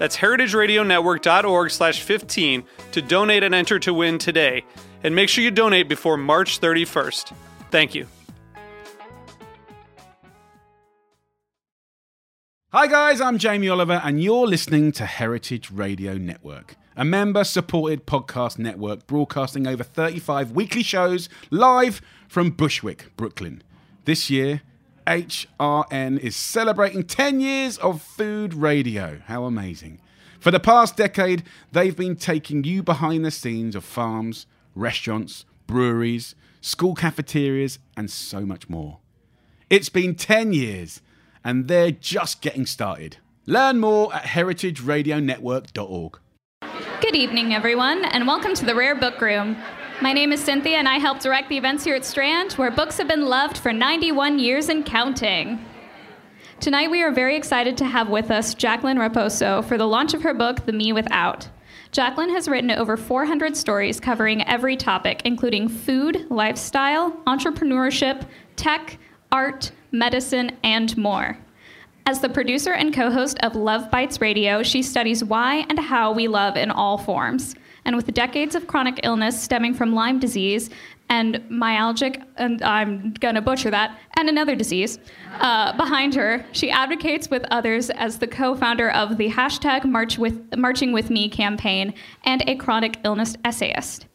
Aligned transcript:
That's 0.00 0.16
heritageradionetwork.org 0.16 1.70
slash 1.70 2.00
15 2.02 2.64
to 2.92 3.02
donate 3.02 3.42
and 3.42 3.54
enter 3.54 3.78
to 3.80 3.92
win 3.92 4.16
today. 4.16 4.64
And 5.04 5.14
make 5.14 5.28
sure 5.28 5.44
you 5.44 5.50
donate 5.50 5.90
before 5.90 6.16
March 6.16 6.58
31st. 6.58 7.34
Thank 7.70 7.94
you. 7.94 8.06
Hi, 12.72 12.86
guys, 12.86 13.20
I'm 13.20 13.36
Jamie 13.36 13.68
Oliver, 13.68 14.00
and 14.02 14.22
you're 14.22 14.46
listening 14.46 14.90
to 14.92 15.04
Heritage 15.04 15.70
Radio 15.70 16.14
Network, 16.14 16.76
a 16.96 17.04
member 17.04 17.44
supported 17.44 18.06
podcast 18.06 18.58
network 18.58 19.06
broadcasting 19.06 19.66
over 19.66 19.82
35 19.82 20.52
weekly 20.52 20.82
shows 20.82 21.28
live 21.50 22.00
from 22.26 22.52
Bushwick, 22.52 23.14
Brooklyn. 23.18 23.62
This 24.06 24.30
year, 24.30 24.62
HRN 25.06 26.18
is 26.18 26.36
celebrating 26.36 27.04
10 27.04 27.40
years 27.40 27.78
of 27.78 28.02
food 28.02 28.54
radio. 28.54 29.20
How 29.26 29.44
amazing! 29.44 30.00
For 30.38 30.50
the 30.50 30.60
past 30.60 30.96
decade, 30.96 31.42
they've 31.72 31.96
been 31.96 32.16
taking 32.16 32.64
you 32.64 32.82
behind 32.82 33.24
the 33.24 33.30
scenes 33.30 33.74
of 33.74 33.84
farms, 33.84 34.46
restaurants, 34.74 35.44
breweries, 35.66 36.34
school 36.60 36.94
cafeterias, 36.94 37.78
and 37.96 38.10
so 38.10 38.46
much 38.46 38.68
more. 38.68 38.98
It's 39.68 39.88
been 39.88 40.14
10 40.14 40.52
years, 40.52 41.00
and 41.44 41.68
they're 41.68 41.90
just 41.90 42.40
getting 42.40 42.66
started. 42.66 43.18
Learn 43.46 43.78
more 43.80 44.14
at 44.14 44.24
heritageradionetwork.org. 44.24 46.18
Good 47.00 47.16
evening, 47.16 47.54
everyone, 47.54 48.04
and 48.04 48.26
welcome 48.26 48.54
to 48.54 48.64
the 48.64 48.74
Rare 48.74 48.94
Book 48.94 49.20
Room. 49.20 49.56
My 50.02 50.14
name 50.14 50.32
is 50.32 50.42
Cynthia, 50.42 50.78
and 50.78 50.88
I 50.88 50.96
help 50.96 51.20
direct 51.20 51.50
the 51.50 51.58
events 51.58 51.84
here 51.84 51.94
at 51.94 52.06
Strand, 52.06 52.54
where 52.54 52.70
books 52.70 52.96
have 52.96 53.06
been 53.06 53.26
loved 53.26 53.58
for 53.58 53.70
91 53.70 54.38
years 54.38 54.70
and 54.70 54.82
counting. 54.82 55.62
Tonight, 56.58 56.90
we 56.90 57.02
are 57.02 57.12
very 57.12 57.36
excited 57.36 57.76
to 57.76 57.84
have 57.84 58.08
with 58.08 58.30
us 58.30 58.54
Jacqueline 58.54 58.96
Raposo 58.96 59.62
for 59.62 59.76
the 59.76 59.86
launch 59.86 60.14
of 60.14 60.22
her 60.22 60.32
book, 60.32 60.64
The 60.64 60.72
Me 60.72 60.94
Without. 60.94 61.50
Jacqueline 61.92 62.30
has 62.30 62.48
written 62.48 62.70
over 62.70 62.96
400 62.96 63.54
stories 63.54 64.00
covering 64.00 64.42
every 64.48 64.74
topic, 64.74 65.20
including 65.26 65.68
food, 65.68 66.30
lifestyle, 66.30 67.10
entrepreneurship, 67.26 68.26
tech, 68.56 68.96
art, 69.30 69.70
medicine, 69.92 70.56
and 70.64 70.96
more. 70.96 71.36
As 72.06 72.20
the 72.20 72.30
producer 72.30 72.72
and 72.72 72.94
co 72.94 73.10
host 73.10 73.38
of 73.42 73.54
Love 73.54 73.90
Bites 73.90 74.18
Radio, 74.22 74.62
she 74.62 74.82
studies 74.82 75.22
why 75.22 75.66
and 75.68 75.78
how 75.78 76.10
we 76.10 76.26
love 76.26 76.56
in 76.56 76.70
all 76.70 76.96
forms. 76.96 77.54
And 77.84 77.96
with 77.96 78.12
decades 78.12 78.54
of 78.54 78.66
chronic 78.66 79.00
illness 79.02 79.40
stemming 79.40 79.74
from 79.74 79.94
Lyme 79.94 80.18
disease 80.18 80.70
and 81.08 81.36
myalgic, 81.50 82.22
and 82.36 82.62
I'm 82.62 83.12
gonna 83.14 83.42
butcher 83.42 83.70
that, 83.70 83.98
and 84.16 84.28
another 84.28 84.54
disease 84.54 84.98
uh, 85.40 85.76
behind 85.76 86.14
her, 86.14 86.44
she 86.52 86.70
advocates 86.70 87.30
with 87.30 87.44
others 87.50 87.90
as 87.90 88.18
the 88.18 88.28
co 88.28 88.54
founder 88.54 88.90
of 88.90 89.16
the 89.16 89.30
hashtag 89.30 89.84
March 89.84 90.18
with, 90.18 90.56
Marching 90.56 90.92
With 90.92 91.10
Me 91.10 91.28
campaign 91.28 91.94
and 92.24 92.42
a 92.46 92.54
chronic 92.56 92.98
illness 93.04 93.36
essayist. 93.44 94.06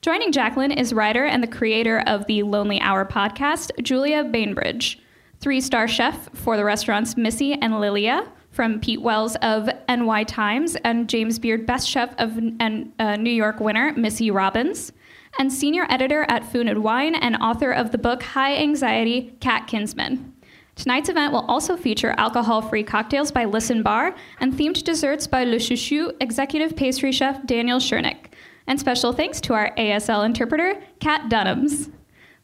Joining 0.00 0.32
Jacqueline 0.32 0.72
is 0.72 0.92
writer 0.92 1.24
and 1.24 1.42
the 1.42 1.48
creator 1.48 2.00
of 2.06 2.26
the 2.26 2.42
Lonely 2.42 2.78
Hour 2.80 3.04
podcast, 3.04 3.70
Julia 3.82 4.22
Bainbridge 4.22 5.00
three 5.44 5.60
star 5.60 5.86
chef 5.86 6.30
for 6.34 6.56
the 6.56 6.64
restaurants 6.64 7.18
Misi 7.18 7.52
and 7.52 7.78
Lilia 7.78 8.26
from 8.54 8.78
Pete 8.78 9.02
Wells 9.02 9.34
of 9.42 9.68
NY 9.88 10.24
Times 10.24 10.76
and 10.84 11.08
James 11.08 11.40
Beard 11.40 11.66
Best 11.66 11.88
Chef 11.88 12.14
of 12.18 12.38
and 12.60 12.92
uh, 13.00 13.16
New 13.16 13.30
York 13.30 13.58
winner 13.58 13.92
Missy 13.96 14.30
Robbins, 14.30 14.92
and 15.38 15.52
senior 15.52 15.86
editor 15.90 16.24
at 16.28 16.44
Food 16.44 16.68
and 16.68 16.84
Wine 16.84 17.16
and 17.16 17.36
author 17.36 17.72
of 17.72 17.90
the 17.90 17.98
book 17.98 18.22
High 18.22 18.54
Anxiety, 18.54 19.34
Kat 19.40 19.66
Kinsman. 19.66 20.32
Tonight's 20.76 21.08
event 21.08 21.32
will 21.32 21.44
also 21.46 21.76
feature 21.76 22.14
alcohol 22.16 22.62
free 22.62 22.84
cocktails 22.84 23.32
by 23.32 23.44
Listen 23.44 23.82
Bar 23.82 24.14
and 24.38 24.52
themed 24.52 24.84
desserts 24.84 25.26
by 25.26 25.44
Le 25.44 25.56
Coucou 25.56 26.12
executive 26.20 26.76
pastry 26.76 27.10
chef 27.10 27.44
Daniel 27.46 27.78
Skurnick. 27.78 28.26
And 28.66 28.78
special 28.78 29.12
thanks 29.12 29.40
to 29.42 29.54
our 29.54 29.74
ASL 29.76 30.24
interpreter, 30.24 30.80
Kat 31.00 31.28
Dunhams. 31.28 31.90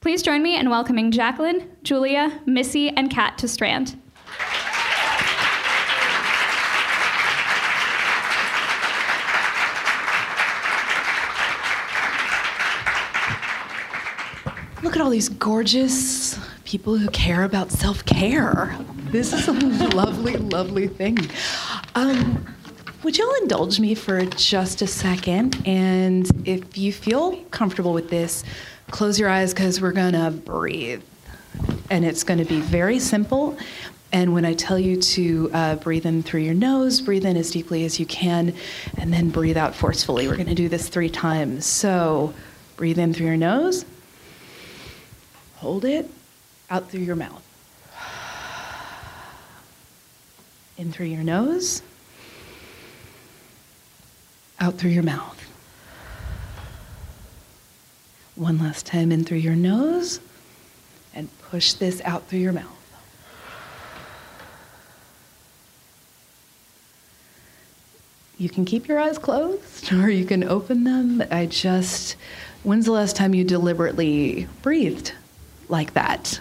Please 0.01 0.23
join 0.23 0.43
me 0.43 0.59
in 0.59 0.71
welcoming 0.71 1.11
Jacqueline, 1.11 1.71
Julia, 1.83 2.41
Missy, 2.47 2.89
and 2.89 3.11
Kat 3.11 3.39
to 3.39 3.49
Strand. 3.49 4.01
Look 14.83 14.97
at 14.97 15.03
all 15.03 15.11
these 15.11 15.29
gorgeous 15.29 16.39
people 16.65 16.97
who 16.97 17.09
care 17.11 17.45
about 17.45 17.71
self 17.71 18.05
care. 18.07 18.77
This 19.11 19.33
is 19.33 19.47
a 19.47 19.53
lovely, 19.95 20.37
lovely 20.37 20.89
thing. 20.89 21.19
Um, 21.95 22.55
would 23.03 23.19
y'all 23.19 23.35
indulge 23.43 23.79
me 23.79 23.95
for 23.95 24.25
just 24.25 24.81
a 24.81 24.87
second? 24.87 25.61
And 25.67 26.31
if 26.47 26.79
you 26.79 26.93
feel 26.93 27.37
comfortable 27.51 27.93
with 27.93 28.09
this, 28.09 28.43
close 28.91 29.19
your 29.19 29.29
eyes 29.29 29.53
because 29.53 29.83
we're 29.83 29.93
going 29.93 30.15
to 30.15 30.31
breathe. 30.31 31.03
And 31.91 32.05
it's 32.05 32.25
going 32.25 32.39
to 32.39 32.47
be 32.47 32.61
very 32.61 32.99
simple. 32.99 33.59
And 34.13 34.33
when 34.33 34.45
I 34.45 34.55
tell 34.55 34.79
you 34.79 35.01
to 35.01 35.51
uh, 35.53 35.75
breathe 35.77 36.07
in 36.07 36.23
through 36.23 36.41
your 36.41 36.55
nose, 36.55 37.01
breathe 37.01 37.27
in 37.27 37.37
as 37.37 37.51
deeply 37.51 37.85
as 37.85 38.01
you 38.01 38.07
can, 38.07 38.55
and 38.97 39.13
then 39.13 39.31
breathe 39.31 39.57
out 39.57 39.75
forcefully. 39.75 40.27
We're 40.27 40.37
going 40.37 40.49
to 40.49 40.55
do 40.55 40.69
this 40.69 40.89
three 40.89 41.11
times. 41.11 41.67
So 41.67 42.33
breathe 42.77 42.99
in 42.99 43.13
through 43.13 43.27
your 43.27 43.37
nose, 43.37 43.85
hold 45.61 45.85
it 45.85 46.09
out 46.71 46.91
through 46.91 47.03
your 47.03 47.17
mouth. 47.17 47.47
In 50.79 50.91
through 50.91 51.07
your 51.07 51.23
nose, 51.23 51.83
out 54.59 54.79
through 54.79 54.91
your 54.91 55.03
mouth. 55.03 55.37
One 58.37 58.59
last 58.59 58.87
time 58.87 59.13
in 59.13 59.25
through 59.25 59.39
your 59.39 59.55
nose 59.55 60.21
and 61.15 61.29
push 61.43 61.75
this 61.75 62.01
out 62.07 62.27
through 62.29 62.39
your 62.39 62.55
mouth. 62.55 62.77
You 68.39 68.49
can 68.49 68.65
keep 68.65 68.89
your 68.89 68.99
eyes 68.99 69.19
closed 69.19 69.93
or 69.93 70.09
you 70.09 70.25
can 70.25 70.45
open 70.45 70.85
them. 70.85 71.23
I 71.31 71.45
just, 71.45 72.17
when's 72.63 72.87
the 72.87 72.93
last 72.93 73.15
time 73.15 73.35
you 73.35 73.45
deliberately 73.45 74.49
breathed 74.63 75.13
like 75.71 75.95
that? 75.95 76.41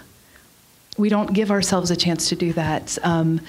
We 0.98 1.08
don't 1.08 1.32
give 1.32 1.50
ourselves 1.50 1.90
a 1.90 1.96
chance 1.96 2.28
to 2.28 2.36
do 2.36 2.52
that. 2.54 2.98
Um, 3.02 3.40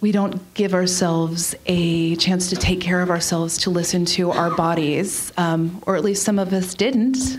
we 0.00 0.12
don't 0.12 0.52
give 0.52 0.74
ourselves 0.74 1.54
a 1.66 2.14
chance 2.16 2.50
to 2.50 2.56
take 2.56 2.80
care 2.80 3.00
of 3.00 3.08
ourselves, 3.10 3.56
to 3.58 3.70
listen 3.70 4.04
to 4.04 4.30
our 4.32 4.54
bodies, 4.54 5.32
um, 5.38 5.82
or 5.86 5.96
at 5.96 6.04
least 6.04 6.24
some 6.24 6.38
of 6.38 6.52
us 6.52 6.74
didn't 6.74 7.38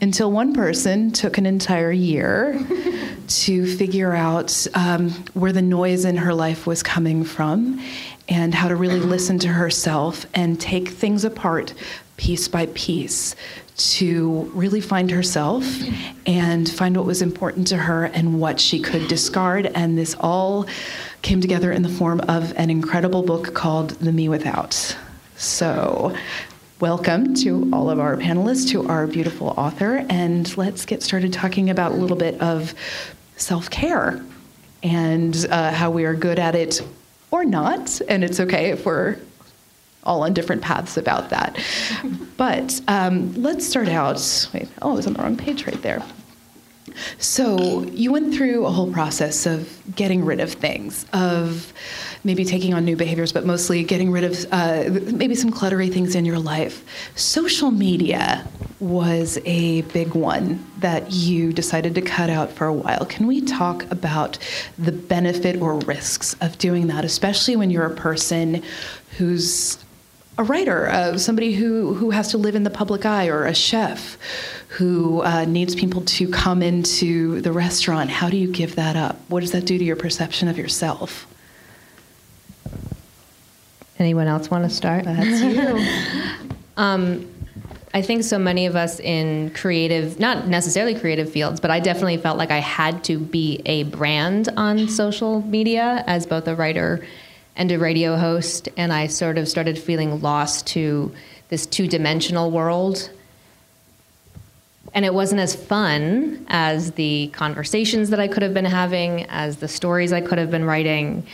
until 0.00 0.32
one 0.32 0.52
person 0.52 1.12
took 1.12 1.38
an 1.38 1.46
entire 1.46 1.92
year 1.92 2.60
to 3.28 3.76
figure 3.76 4.12
out 4.12 4.66
um, 4.74 5.10
where 5.34 5.52
the 5.52 5.62
noise 5.62 6.04
in 6.04 6.16
her 6.16 6.34
life 6.34 6.66
was 6.66 6.82
coming 6.82 7.24
from 7.24 7.80
and 8.28 8.54
how 8.54 8.68
to 8.68 8.76
really 8.76 9.00
listen 9.00 9.38
to 9.38 9.48
herself 9.48 10.26
and 10.34 10.60
take 10.60 10.88
things 10.88 11.24
apart 11.24 11.74
piece 12.16 12.48
by 12.48 12.66
piece 12.74 13.34
to 13.76 14.50
really 14.54 14.80
find 14.80 15.10
herself 15.10 15.64
and 16.26 16.68
find 16.68 16.96
what 16.96 17.06
was 17.06 17.22
important 17.22 17.66
to 17.68 17.76
her 17.76 18.04
and 18.04 18.40
what 18.40 18.60
she 18.60 18.80
could 18.80 19.08
discard. 19.08 19.66
And 19.74 19.98
this 19.98 20.14
all 20.20 20.66
came 21.22 21.40
together 21.40 21.72
in 21.72 21.82
the 21.82 21.88
form 21.88 22.20
of 22.20 22.52
an 22.56 22.70
incredible 22.70 23.22
book 23.22 23.52
called 23.54 23.90
The 23.90 24.12
Me 24.12 24.28
Without. 24.28 24.96
So, 25.36 26.14
welcome 26.78 27.34
to 27.34 27.68
all 27.72 27.90
of 27.90 27.98
our 27.98 28.16
panelists, 28.16 28.70
to 28.70 28.86
our 28.86 29.08
beautiful 29.08 29.48
author, 29.48 30.06
and 30.08 30.56
let's 30.56 30.84
get 30.84 31.02
started 31.02 31.32
talking 31.32 31.70
about 31.70 31.92
a 31.92 31.96
little 31.96 32.16
bit 32.16 32.40
of 32.40 32.74
self 33.36 33.70
care 33.70 34.24
and 34.84 35.46
uh, 35.50 35.72
how 35.72 35.90
we 35.90 36.04
are 36.04 36.14
good 36.14 36.38
at 36.38 36.54
it 36.54 36.80
or 37.32 37.44
not. 37.44 38.00
And 38.08 38.22
it's 38.22 38.38
okay 38.38 38.70
if 38.70 38.86
we're 38.86 39.16
all 40.04 40.22
on 40.22 40.32
different 40.32 40.62
paths 40.62 40.96
about 40.96 41.30
that. 41.30 41.58
but 42.36 42.80
um, 42.88 43.34
let's 43.34 43.66
start 43.66 43.88
out. 43.88 44.48
Wait, 44.52 44.68
oh, 44.82 44.92
I 44.92 44.94
was 44.94 45.06
on 45.06 45.14
the 45.14 45.22
wrong 45.22 45.36
page 45.36 45.66
right 45.66 45.80
there. 45.82 46.02
So 47.18 47.82
you 47.84 48.12
went 48.12 48.34
through 48.34 48.66
a 48.66 48.70
whole 48.70 48.92
process 48.92 49.46
of 49.46 49.82
getting 49.96 50.24
rid 50.24 50.40
of 50.40 50.52
things, 50.52 51.06
of 51.12 51.72
maybe 52.22 52.44
taking 52.44 52.74
on 52.74 52.84
new 52.84 52.96
behaviors, 52.96 53.32
but 53.32 53.44
mostly 53.44 53.82
getting 53.82 54.10
rid 54.10 54.24
of 54.24 54.46
uh, 54.52 54.84
maybe 55.12 55.34
some 55.34 55.50
cluttery 55.50 55.92
things 55.92 56.14
in 56.14 56.24
your 56.24 56.38
life. 56.38 56.84
Social 57.16 57.70
media 57.70 58.46
was 58.80 59.38
a 59.44 59.82
big 59.82 60.14
one 60.14 60.64
that 60.78 61.10
you 61.10 61.52
decided 61.52 61.94
to 61.94 62.02
cut 62.02 62.30
out 62.30 62.52
for 62.52 62.66
a 62.66 62.72
while. 62.72 63.06
Can 63.06 63.26
we 63.26 63.40
talk 63.40 63.90
about 63.90 64.38
the 64.78 64.92
benefit 64.92 65.60
or 65.60 65.78
risks 65.80 66.34
of 66.40 66.58
doing 66.58 66.86
that, 66.88 67.04
especially 67.04 67.56
when 67.56 67.70
you're 67.70 67.86
a 67.86 67.94
person 67.94 68.62
who's 69.16 69.83
a 70.36 70.42
writer, 70.42 70.88
uh, 70.88 71.16
somebody 71.18 71.52
who, 71.52 71.94
who 71.94 72.10
has 72.10 72.30
to 72.30 72.38
live 72.38 72.54
in 72.54 72.64
the 72.64 72.70
public 72.70 73.06
eye, 73.06 73.28
or 73.28 73.46
a 73.46 73.54
chef 73.54 74.18
who 74.68 75.22
uh, 75.22 75.44
needs 75.44 75.74
people 75.74 76.02
to 76.02 76.28
come 76.28 76.62
into 76.62 77.40
the 77.40 77.52
restaurant. 77.52 78.10
How 78.10 78.28
do 78.28 78.36
you 78.36 78.50
give 78.50 78.74
that 78.76 78.96
up? 78.96 79.18
What 79.28 79.40
does 79.40 79.52
that 79.52 79.64
do 79.64 79.78
to 79.78 79.84
your 79.84 79.96
perception 79.96 80.48
of 80.48 80.58
yourself? 80.58 81.26
Anyone 83.98 84.26
else 84.26 84.50
want 84.50 84.64
to 84.64 84.70
start? 84.70 85.04
That's 85.04 85.40
you. 85.40 86.48
um, 86.76 87.30
I 87.94 88.02
think 88.02 88.24
so 88.24 88.40
many 88.40 88.66
of 88.66 88.74
us 88.74 88.98
in 88.98 89.50
creative, 89.50 90.18
not 90.18 90.48
necessarily 90.48 90.98
creative 90.98 91.30
fields, 91.30 91.60
but 91.60 91.70
I 91.70 91.78
definitely 91.78 92.16
felt 92.16 92.38
like 92.38 92.50
I 92.50 92.58
had 92.58 93.04
to 93.04 93.20
be 93.20 93.62
a 93.66 93.84
brand 93.84 94.48
on 94.56 94.88
social 94.88 95.42
media 95.42 96.02
as 96.08 96.26
both 96.26 96.48
a 96.48 96.56
writer 96.56 97.06
and 97.56 97.70
a 97.70 97.78
radio 97.78 98.16
host. 98.16 98.68
And 98.76 98.92
I 98.92 99.06
sort 99.06 99.38
of 99.38 99.48
started 99.48 99.78
feeling 99.78 100.20
lost 100.20 100.66
to 100.68 101.14
this 101.48 101.66
two 101.66 101.86
dimensional 101.86 102.50
world. 102.50 103.10
And 104.92 105.04
it 105.04 105.12
wasn't 105.12 105.40
as 105.40 105.54
fun 105.54 106.46
as 106.48 106.92
the 106.92 107.28
conversations 107.32 108.10
that 108.10 108.20
I 108.20 108.28
could 108.28 108.42
have 108.42 108.54
been 108.54 108.64
having, 108.64 109.24
as 109.24 109.56
the 109.56 109.68
stories 109.68 110.12
I 110.12 110.20
could 110.20 110.38
have 110.38 110.50
been 110.50 110.64
writing. 110.64 111.26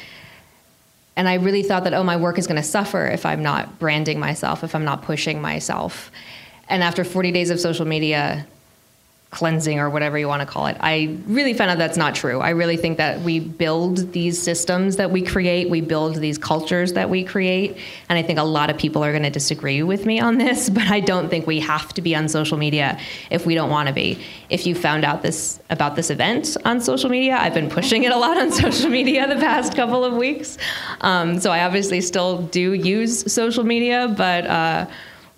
And 1.16 1.28
I 1.28 1.34
really 1.34 1.62
thought 1.62 1.84
that, 1.84 1.92
oh, 1.92 2.02
my 2.02 2.16
work 2.16 2.38
is 2.38 2.46
going 2.46 2.60
to 2.60 2.66
suffer 2.66 3.06
if 3.06 3.26
I'm 3.26 3.42
not 3.42 3.78
branding 3.78 4.18
myself, 4.18 4.64
if 4.64 4.74
I'm 4.74 4.84
not 4.84 5.02
pushing 5.02 5.42
myself. 5.42 6.10
And 6.68 6.82
after 6.82 7.04
40 7.04 7.32
days 7.32 7.50
of 7.50 7.60
social 7.60 7.84
media, 7.84 8.46
cleansing 9.30 9.78
or 9.78 9.88
whatever 9.88 10.18
you 10.18 10.26
want 10.26 10.40
to 10.40 10.46
call 10.46 10.66
it. 10.66 10.76
I 10.80 11.16
really 11.26 11.54
found 11.54 11.70
out 11.70 11.78
that's 11.78 11.96
not 11.96 12.16
true. 12.16 12.40
I 12.40 12.50
really 12.50 12.76
think 12.76 12.98
that 12.98 13.20
we 13.20 13.38
build 13.38 14.12
these 14.12 14.42
systems 14.42 14.96
that 14.96 15.12
we 15.12 15.22
create, 15.22 15.70
we 15.70 15.80
build 15.80 16.16
these 16.16 16.36
cultures 16.36 16.94
that 16.94 17.08
we 17.08 17.22
create, 17.22 17.76
and 18.08 18.18
I 18.18 18.22
think 18.22 18.40
a 18.40 18.44
lot 18.44 18.70
of 18.70 18.76
people 18.76 19.04
are 19.04 19.12
going 19.12 19.22
to 19.22 19.30
disagree 19.30 19.84
with 19.84 20.04
me 20.04 20.18
on 20.18 20.38
this, 20.38 20.68
but 20.70 20.88
I 20.88 20.98
don't 20.98 21.28
think 21.28 21.46
we 21.46 21.60
have 21.60 21.94
to 21.94 22.02
be 22.02 22.16
on 22.16 22.28
social 22.28 22.58
media 22.58 22.98
if 23.30 23.46
we 23.46 23.54
don't 23.54 23.70
want 23.70 23.86
to 23.86 23.94
be. 23.94 24.18
If 24.48 24.66
you 24.66 24.74
found 24.74 25.04
out 25.04 25.22
this 25.22 25.60
about 25.70 25.94
this 25.94 26.10
event 26.10 26.56
on 26.64 26.80
social 26.80 27.08
media, 27.08 27.36
I've 27.36 27.54
been 27.54 27.70
pushing 27.70 28.02
it 28.02 28.10
a 28.10 28.16
lot 28.16 28.36
on 28.36 28.50
social 28.64 28.90
media 28.90 29.28
the 29.28 29.40
past 29.40 29.76
couple 29.76 30.04
of 30.04 30.14
weeks. 30.14 30.58
Um, 31.02 31.38
so 31.38 31.52
I 31.52 31.64
obviously 31.64 32.00
still 32.00 32.42
do 32.42 32.72
use 32.72 33.32
social 33.32 33.62
media, 33.62 34.12
but 34.16 34.46
uh, 34.46 34.86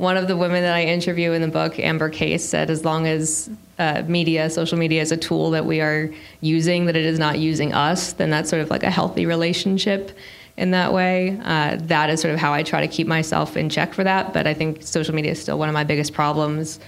one 0.03 0.17
of 0.17 0.27
the 0.27 0.37
women 0.37 0.65
that 0.65 0.75
I 0.75 0.83
interview 0.83 1.31
in 1.31 1.43
the 1.43 1.49
book, 1.49 1.79
Amber 1.79 2.11
Case, 2.11 2.45
said 2.45 2.71
as 2.71 2.85
long 2.85 3.07
as 3.07 3.49
uh, 3.79 4.03
media, 4.09 4.51
social 4.51 4.77
media 4.77 5.01
is 5.01 5.13
a 5.13 5.17
tool 5.17 5.53
that 5.53 5.65
we 5.65 5.81
are 5.81 6.11
using, 6.41 6.87
that 6.87 6.97
it 6.97 7.05
is 7.05 7.21
not 7.21 7.39
using 7.39 7.73
us, 7.73 8.13
then 8.15 8.29
that's 8.29 8.51
sort 8.51 8.63
of 8.63 8.69
like 8.69 8.83
a 8.83 8.91
healthy 8.91 9.27
relationship 9.27 10.11
in 10.57 10.73
that 10.73 10.93
way. 10.93 11.39
Uh, 11.45 11.77
that 11.83 12.11
is 12.11 12.21
sort 12.21 12.35
of 12.35 12.41
how 12.41 12.53
I 12.53 12.65
try 12.65 12.81
to 12.81 12.89
keep 12.89 13.07
myself 13.07 13.57
in 13.57 13.69
check 13.69 13.95
for 13.95 14.03
that. 14.03 14.33
But 14.33 14.49
I 14.49 14.55
think 14.55 14.83
social 14.83 15.15
media 15.15 15.31
is 15.31 15.41
still 15.41 15.57
one 15.57 15.69
of 15.69 15.73
my 15.73 15.85
biggest 15.85 16.13
problems 16.13 16.81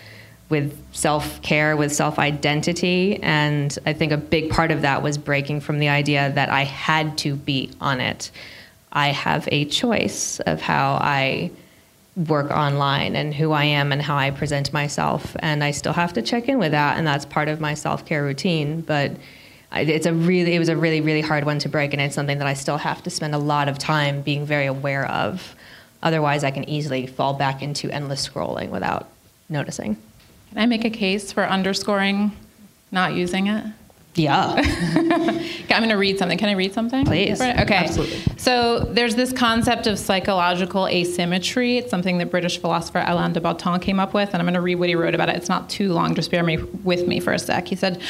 with 0.49 0.77
self 0.93 1.41
care, 1.41 1.77
with 1.77 1.95
self 1.95 2.19
identity. 2.19 3.23
And 3.23 3.79
I 3.87 3.93
think 3.93 4.11
a 4.11 4.17
big 4.17 4.51
part 4.51 4.73
of 4.73 4.83
that 4.83 5.05
was 5.05 5.19
breaking 5.19 5.61
from 5.61 5.79
the 5.79 5.89
idea 5.89 6.33
that 6.33 6.49
I 6.49 6.65
had 6.65 7.17
to 7.19 7.37
be 7.37 7.71
on 7.81 8.01
it. 8.01 8.33
I 8.91 9.09
have 9.09 9.49
a 9.53 9.67
choice 9.67 10.41
of 10.41 10.61
how 10.61 10.99
I 11.01 11.53
work 12.17 12.51
online 12.51 13.17
and 13.17 13.35
who 13.35 13.53
I 13.53 13.65
am 13.65 13.93
and 13.93 14.01
how 14.01 14.17
I 14.17 14.31
present 14.31 14.73
myself. 14.73 15.37
And 15.41 15.65
I 15.65 15.73
still 15.73 15.93
have 15.93 16.13
to 16.15 16.23
check 16.23 16.49
in 16.49 16.59
with 16.59 16.73
that, 16.73 16.97
and 16.97 17.07
that's 17.07 17.25
part 17.25 17.49
of 17.49 17.61
my 17.61 17.75
self 17.75 18.07
care 18.07 18.23
routine. 18.23 18.81
But 18.81 19.13
it's 19.73 20.07
a 20.07 20.15
really, 20.15 20.55
it 20.55 20.59
was 20.59 20.69
a 20.69 20.77
really, 20.77 21.01
really 21.01 21.21
hard 21.21 21.45
one 21.45 21.59
to 21.61 21.69
break, 21.69 21.93
and 21.93 22.01
it's 22.01 22.15
something 22.15 22.39
that 22.39 22.47
I 22.47 22.55
still 22.55 22.79
have 22.79 23.03
to 23.03 23.11
spend 23.11 23.35
a 23.35 23.39
lot 23.39 23.69
of 23.69 23.79
time 23.79 24.23
being 24.23 24.47
very 24.47 24.67
aware 24.67 25.07
of. 25.11 25.55
Otherwise, 26.03 26.45
I 26.45 26.51
can 26.51 26.69
easily 26.69 27.07
fall 27.07 27.35
back 27.35 27.63
into 27.63 27.91
endless 27.91 28.27
scrolling 28.27 28.69
without 28.69 29.09
noticing. 29.49 29.97
Can 30.51 30.59
I 30.59 30.67
make 30.67 30.85
a 30.85 30.91
case 30.91 31.33
for 31.33 31.45
underscoring 31.45 32.33
not 32.93 33.15
using 33.15 33.49
it? 33.49 33.65
Yeah. 34.15 34.55
I'm 35.75 35.81
going 35.81 35.89
to 35.89 35.97
read 35.97 36.19
something. 36.19 36.39
Can 36.39 36.49
I 36.49 36.53
read 36.53 36.73
something? 36.73 37.05
Please. 37.05 37.41
Okay. 37.41 37.75
Absolutely. 37.75 38.21
So 38.37 38.81
there's 38.81 39.17
this 39.17 39.33
concept 39.33 39.87
of 39.87 39.99
psychological 39.99 40.87
asymmetry. 40.87 41.79
It's 41.79 41.91
something 41.91 42.19
that 42.19 42.31
British 42.31 42.59
philosopher 42.59 43.03
Alain 43.05 43.33
de 43.33 43.41
Botton 43.41 43.81
came 43.81 43.99
up 43.99 44.15
with, 44.15 44.31
and 44.33 44.37
I'm 44.37 44.45
going 44.45 44.55
to 44.55 44.61
read 44.61 44.77
what 44.77 44.89
he 44.89 44.95
wrote 44.95 45.15
about 45.15 45.29
it. 45.31 45.37
It's 45.37 45.49
not 45.49 45.69
too 45.69 45.93
long. 45.93 46.15
Just 46.15 46.31
bear 46.31 46.45
me 46.45 46.59
with 46.59 47.09
me 47.09 47.19
for 47.19 47.33
a 47.33 47.39
sec. 47.39 47.67
He 47.67 47.77
said, 47.77 48.01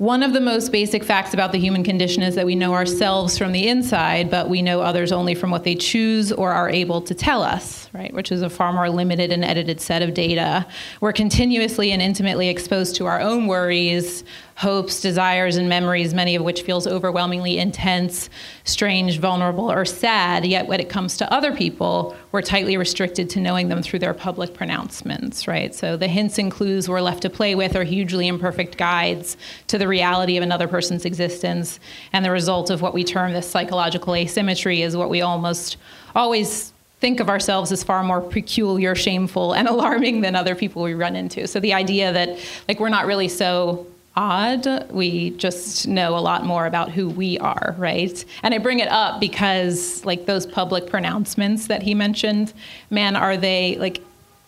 one 0.00 0.22
of 0.22 0.32
the 0.32 0.40
most 0.40 0.72
basic 0.72 1.04
facts 1.04 1.34
about 1.34 1.52
the 1.52 1.58
human 1.58 1.84
condition 1.84 2.22
is 2.22 2.34
that 2.36 2.46
we 2.46 2.54
know 2.54 2.72
ourselves 2.72 3.36
from 3.36 3.52
the 3.52 3.68
inside, 3.68 4.30
but 4.30 4.48
we 4.48 4.62
know 4.62 4.80
others 4.80 5.12
only 5.12 5.34
from 5.34 5.50
what 5.50 5.62
they 5.62 5.74
choose 5.74 6.32
or 6.32 6.50
are 6.50 6.70
able 6.70 7.02
to 7.02 7.14
tell 7.14 7.42
us, 7.42 7.86
right? 7.92 8.10
Which 8.14 8.32
is 8.32 8.40
a 8.40 8.48
far 8.48 8.72
more 8.72 8.88
limited 8.88 9.30
and 9.30 9.44
edited 9.44 9.78
set 9.78 10.00
of 10.00 10.14
data. 10.14 10.66
We're 11.02 11.12
continuously 11.12 11.92
and 11.92 12.00
intimately 12.00 12.48
exposed 12.48 12.96
to 12.96 13.04
our 13.04 13.20
own 13.20 13.46
worries, 13.46 14.24
hopes, 14.60 15.00
desires, 15.00 15.56
and 15.56 15.70
memories, 15.70 16.12
many 16.12 16.34
of 16.34 16.42
which 16.42 16.60
feels 16.60 16.86
overwhelmingly 16.86 17.56
intense, 17.56 18.28
strange, 18.64 19.18
vulnerable, 19.18 19.72
or 19.72 19.86
sad. 19.86 20.44
Yet 20.44 20.66
when 20.66 20.80
it 20.80 20.90
comes 20.90 21.16
to 21.16 21.32
other 21.32 21.56
people, 21.56 22.14
we're 22.30 22.42
tightly 22.42 22.76
restricted 22.76 23.30
to 23.30 23.40
knowing 23.40 23.68
them 23.70 23.82
through 23.82 24.00
their 24.00 24.12
public 24.12 24.52
pronouncements, 24.52 25.48
right? 25.48 25.74
So 25.74 25.96
the 25.96 26.08
hints 26.08 26.36
and 26.36 26.52
clues 26.52 26.90
we're 26.90 27.00
left 27.00 27.22
to 27.22 27.30
play 27.30 27.54
with 27.54 27.74
are 27.74 27.84
hugely 27.84 28.28
imperfect 28.28 28.76
guides 28.76 29.38
to 29.68 29.78
the 29.78 29.88
reality 29.88 30.36
of 30.36 30.42
another 30.42 30.68
person's 30.68 31.06
existence. 31.06 31.80
And 32.12 32.22
the 32.22 32.30
result 32.30 32.68
of 32.68 32.82
what 32.82 32.92
we 32.92 33.02
term 33.02 33.32
this 33.32 33.50
psychological 33.50 34.14
asymmetry 34.14 34.82
is 34.82 34.94
what 34.94 35.08
we 35.08 35.22
almost 35.22 35.78
always 36.14 36.74
think 37.00 37.18
of 37.20 37.30
ourselves 37.30 37.72
as 37.72 37.82
far 37.82 38.02
more 38.02 38.20
peculiar, 38.20 38.94
shameful, 38.94 39.54
and 39.54 39.66
alarming 39.74 40.20
than 40.20 40.36
other 40.36 40.54
people 40.54 40.82
we 40.82 40.92
run 40.92 41.16
into. 41.16 41.46
So 41.46 41.60
the 41.60 41.72
idea 41.72 42.12
that 42.12 42.38
like 42.68 42.78
we're 42.78 42.90
not 42.90 43.06
really 43.06 43.28
so 43.28 43.86
odd. 44.16 44.90
We 44.90 45.30
just 45.30 45.86
know 45.86 46.16
a 46.16 46.20
lot 46.20 46.44
more 46.44 46.66
about 46.66 46.90
who 46.90 47.08
we 47.08 47.38
are, 47.38 47.74
right? 47.78 48.24
And 48.42 48.52
I 48.54 48.58
bring 48.58 48.80
it 48.80 48.88
up 48.88 49.20
because, 49.20 50.04
like, 50.04 50.26
those 50.26 50.46
public 50.46 50.88
pronouncements 50.88 51.68
that 51.68 51.82
he 51.82 51.94
mentioned, 51.94 52.52
man, 52.90 53.16
are 53.16 53.36
they 53.36 53.76
like, 53.76 54.02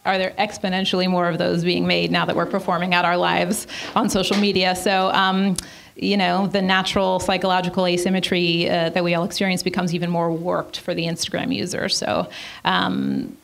are 0.05 0.19
there 0.19 0.33
exponentially 0.39 1.09
more 1.09 1.29
of 1.29 1.39
those 1.39 1.63
being 1.63 1.87
made 1.87 2.11
now 2.11 2.25
that 2.25 2.35
we're 2.35 2.47
performing 2.47 2.93
out 2.93 3.05
our 3.05 3.17
lives 3.17 3.67
on 3.95 4.11
social 4.11 4.37
media? 4.37 4.75
So, 4.75 5.11
um, 5.13 5.57
you 5.95 6.17
know, 6.17 6.49
the 6.49 6.63
natural 6.63 7.21
psychological 7.21 7.87
asymmetry 7.87 8.69
uh, 8.69 8.91
that 8.91 9.05
we 9.05 9.15
all 9.15 9.25
experience 9.25 9.63
becomes 9.63 9.95
even 9.95 10.11
more 10.11 10.33
warped 10.33 10.81
for 10.81 10.95
the 10.95 11.05
Instagram 11.05 11.55
user. 11.55 11.89
So, 11.89 12.29
um, 12.65 13.37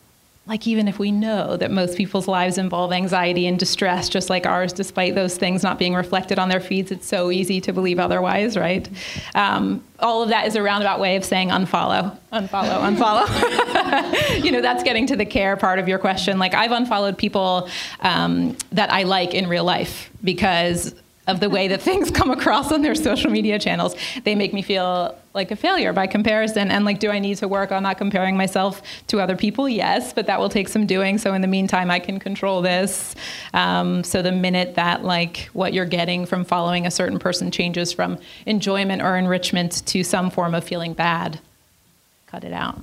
like 0.49 0.67
even 0.67 0.89
if 0.89 0.99
we 0.99 1.13
know 1.13 1.57
that 1.57 1.71
most 1.71 1.97
people's 1.97 2.27
lives 2.27 2.57
involve 2.57 2.91
anxiety 2.91 3.47
and 3.47 3.59
distress 3.59 4.09
just 4.09 4.31
like 4.31 4.47
ours 4.47 4.73
despite 4.73 5.15
those 5.15 5.37
things 5.37 5.63
not 5.63 5.79
being 5.79 5.95
reflected 5.95 6.39
on 6.39 6.49
their 6.49 6.61
feeds 6.61 6.91
it's 6.91 7.07
so 7.07 7.31
easy 7.31 7.61
to 7.61 7.73
believe 7.73 7.99
otherwise 7.99 8.57
right? 8.57 8.89
Um, 9.35 9.85
all 10.01 10.23
of 10.23 10.31
that 10.31 10.47
is 10.47 10.57
a 10.57 10.63
roundabout 10.63 11.01
way 11.01 11.17
of 11.17 11.25
saying 11.25 11.51
unfollow 11.51 12.17
unfollow 12.33 12.81
unfollow. 12.97 14.29
You 14.45 14.53
know 14.53 14.61
that's 14.61 14.83
getting 14.83 15.07
to 15.09 15.17
the 15.17 15.27
care 15.27 15.57
part 15.57 15.79
of 15.79 15.89
your 15.89 15.99
question. 15.99 16.39
Like 16.39 16.55
i've 16.55 16.73
unfollowed 16.73 17.19
people 17.19 17.69
um, 18.01 18.57
that 18.73 18.93
i 18.93 19.03
like 19.03 19.35
in 19.35 19.49
real 19.49 19.65
life 19.65 20.11
because 20.25 20.95
of 21.29 21.41
the 21.41 21.49
way 21.49 21.69
that 21.69 21.81
things 21.81 22.11
come 22.19 22.31
across 22.31 22.73
on 22.73 22.83
their 22.83 22.95
social 22.95 23.31
media 23.31 23.59
channels. 23.59 23.95
They 24.25 24.35
make 24.35 24.53
me 24.53 24.63
feel 24.63 25.17
like 25.35 25.51
a 25.53 25.57
failure 25.57 25.93
by 25.93 26.09
comparison. 26.09 26.71
And 26.71 26.85
like, 26.85 26.99
do 26.99 27.11
I 27.11 27.21
need 27.21 27.37
to 27.37 27.47
work 27.47 27.71
on 27.71 27.85
not 27.85 27.99
comparing 27.99 28.37
myself 28.37 28.83
to 29.07 29.21
other 29.21 29.37
people? 29.37 29.69
Yes, 29.69 30.13
but 30.13 30.27
that 30.27 30.41
will 30.41 30.49
take 30.49 30.69
some 30.69 30.87
doing. 30.87 31.19
So 31.19 31.35
in 31.35 31.43
the 31.43 31.47
meantime, 31.47 31.91
I 31.91 32.01
can 32.01 32.19
control 32.19 32.63
this. 32.63 33.15
Um, 33.55 34.03
so 34.03 34.23
the 34.23 34.33
minute 34.33 34.75
that 34.75 35.05
like 35.05 35.49
what 35.53 35.73
you're 35.73 35.85
getting 35.85 36.27
from 36.27 36.45
following 36.45 36.87
a 36.87 36.91
certain 36.91 37.19
person 37.19 37.51
changes 37.51 37.93
from 37.93 38.19
enjoyment 38.47 39.03
or 39.03 39.17
enrichment 39.17 39.87
to 39.87 40.03
some 40.03 40.31
form 40.31 40.55
of 40.55 40.65
feeling 40.65 40.95
bad, 40.95 41.41
cut 42.27 42.43
it 42.43 42.53
out. 42.53 42.79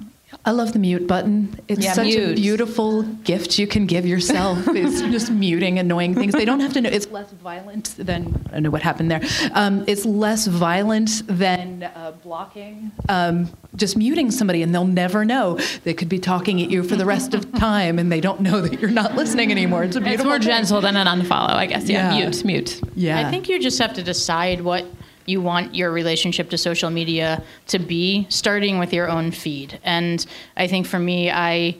I 0.47 0.51
love 0.51 0.73
the 0.73 0.79
mute 0.79 1.07
button. 1.07 1.59
It's 1.67 1.83
Yeah, 1.83 1.93
such 1.93 2.13
a 2.13 2.35
beautiful 2.35 3.01
gift 3.01 3.57
you 3.57 3.65
can 3.65 3.87
give 3.87 4.05
yourself. 4.05 4.67
It's 4.75 5.01
just 5.01 5.31
muting 5.31 5.79
annoying 5.79 6.13
things. 6.13 6.33
They 6.33 6.45
don't 6.45 6.59
have 6.59 6.73
to 6.73 6.81
know. 6.81 6.89
It's 6.89 7.07
less 7.09 7.31
violent 7.31 7.95
than 7.97 8.45
I 8.49 8.51
don't 8.53 8.63
know 8.63 8.69
what 8.69 8.83
happened 8.83 9.09
there. 9.09 9.21
Um, 9.53 9.83
it's 9.87 10.05
less 10.05 10.45
violent 10.45 11.23
than 11.27 11.83
uh, 11.83 12.11
blocking. 12.23 12.91
Um, 13.09 13.49
just 13.75 13.97
muting 13.97 14.29
somebody, 14.31 14.61
and 14.61 14.73
they'll 14.73 14.85
never 14.85 15.25
know. 15.25 15.57
They 15.83 15.93
could 15.95 16.09
be 16.09 16.19
talking 16.19 16.61
at 16.61 16.69
you 16.69 16.83
for 16.83 16.95
the 16.95 17.05
rest 17.05 17.33
of 17.33 17.51
time, 17.59 17.97
and 17.97 18.11
they 18.11 18.21
don't 18.21 18.41
know 18.41 18.61
that 18.61 18.79
you're 18.79 18.91
not 18.91 19.15
listening 19.15 19.51
anymore. 19.51 19.83
It's 19.85 19.95
a 19.95 20.03
It's 20.05 20.23
more 20.23 20.33
thing. 20.33 20.43
gentle 20.47 20.79
than 20.79 20.95
an 20.95 21.07
unfollow, 21.07 21.49
I 21.55 21.65
guess. 21.65 21.89
Yeah, 21.89 22.13
Yeah. 22.15 22.25
mute, 22.29 22.45
mute. 22.45 22.81
Yeah. 22.95 23.19
I 23.27 23.31
think 23.31 23.49
you 23.49 23.59
just 23.59 23.79
have 23.79 23.93
to 23.95 24.03
decide 24.03 24.61
what 24.61 24.85
you 25.25 25.41
want 25.41 25.73
your 25.75 25.91
relationship 25.91 26.49
to 26.51 26.57
social 26.57 26.89
media 26.89 27.43
to 27.67 27.79
be, 27.79 28.27
starting 28.29 28.79
with 28.79 28.93
your 28.93 29.09
own 29.09 29.31
feed. 29.31 29.79
And 29.83 30.25
I 30.55 30.67
think 30.67 30.85
for 30.87 30.99
me, 30.99 31.31
I 31.31 31.77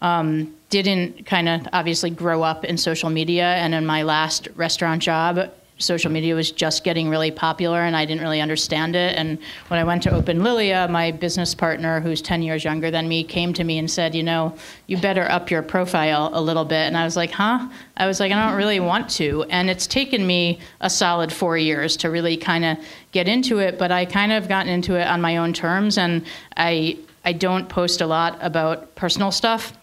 um, 0.00 0.54
didn't 0.70 1.26
kind 1.26 1.48
of 1.48 1.66
obviously 1.72 2.10
grow 2.10 2.42
up 2.42 2.64
in 2.64 2.76
social 2.76 3.10
media. 3.10 3.44
And 3.44 3.74
in 3.74 3.86
my 3.86 4.02
last 4.02 4.48
restaurant 4.54 5.02
job, 5.02 5.50
social 5.78 6.10
media 6.10 6.34
was 6.34 6.50
just 6.50 6.84
getting 6.84 7.08
really 7.08 7.30
popular 7.30 7.80
and 7.80 7.96
I 7.96 8.04
didn't 8.04 8.22
really 8.22 8.40
understand 8.40 8.96
it. 8.96 9.16
And 9.16 9.38
when 9.68 9.78
I 9.78 9.84
went 9.84 10.02
to 10.02 10.12
open 10.12 10.42
Lilia, 10.42 10.88
my 10.90 11.12
business 11.12 11.54
partner, 11.54 12.00
who's 12.00 12.20
10 12.20 12.42
years 12.42 12.64
younger 12.64 12.90
than 12.90 13.08
me, 13.08 13.22
came 13.22 13.52
to 13.54 13.64
me 13.64 13.78
and 13.78 13.90
said, 13.90 14.14
You 14.14 14.24
know, 14.24 14.54
you 14.86 14.98
better 14.98 15.30
up 15.30 15.50
your 15.50 15.62
profile 15.62 16.30
a 16.32 16.40
little 16.40 16.64
bit. 16.64 16.86
And 16.86 16.96
I 16.96 17.04
was 17.04 17.16
like, 17.16 17.30
Huh? 17.30 17.68
I 17.96 18.06
was 18.06 18.20
like, 18.20 18.32
I 18.32 18.46
don't 18.48 18.56
really 18.56 18.80
want 18.80 19.08
to. 19.10 19.44
And 19.44 19.70
it's 19.70 19.86
taken 19.86 20.26
me 20.26 20.58
a 20.80 20.90
solid 20.90 21.32
four 21.32 21.56
years 21.56 21.96
to 21.98 22.10
really 22.10 22.36
kind 22.36 22.64
of 22.64 22.78
get 23.12 23.28
into 23.28 23.58
it, 23.58 23.78
but 23.78 23.92
I 23.92 24.04
kind 24.04 24.32
of 24.32 24.48
gotten 24.48 24.72
into 24.72 24.96
it 24.96 25.06
on 25.06 25.20
my 25.20 25.36
own 25.36 25.52
terms. 25.52 25.96
And 25.96 26.26
I, 26.56 26.98
I 27.24 27.32
don't 27.32 27.68
post 27.68 28.00
a 28.00 28.06
lot 28.06 28.36
about 28.40 28.94
personal 28.96 29.30
stuff 29.30 29.77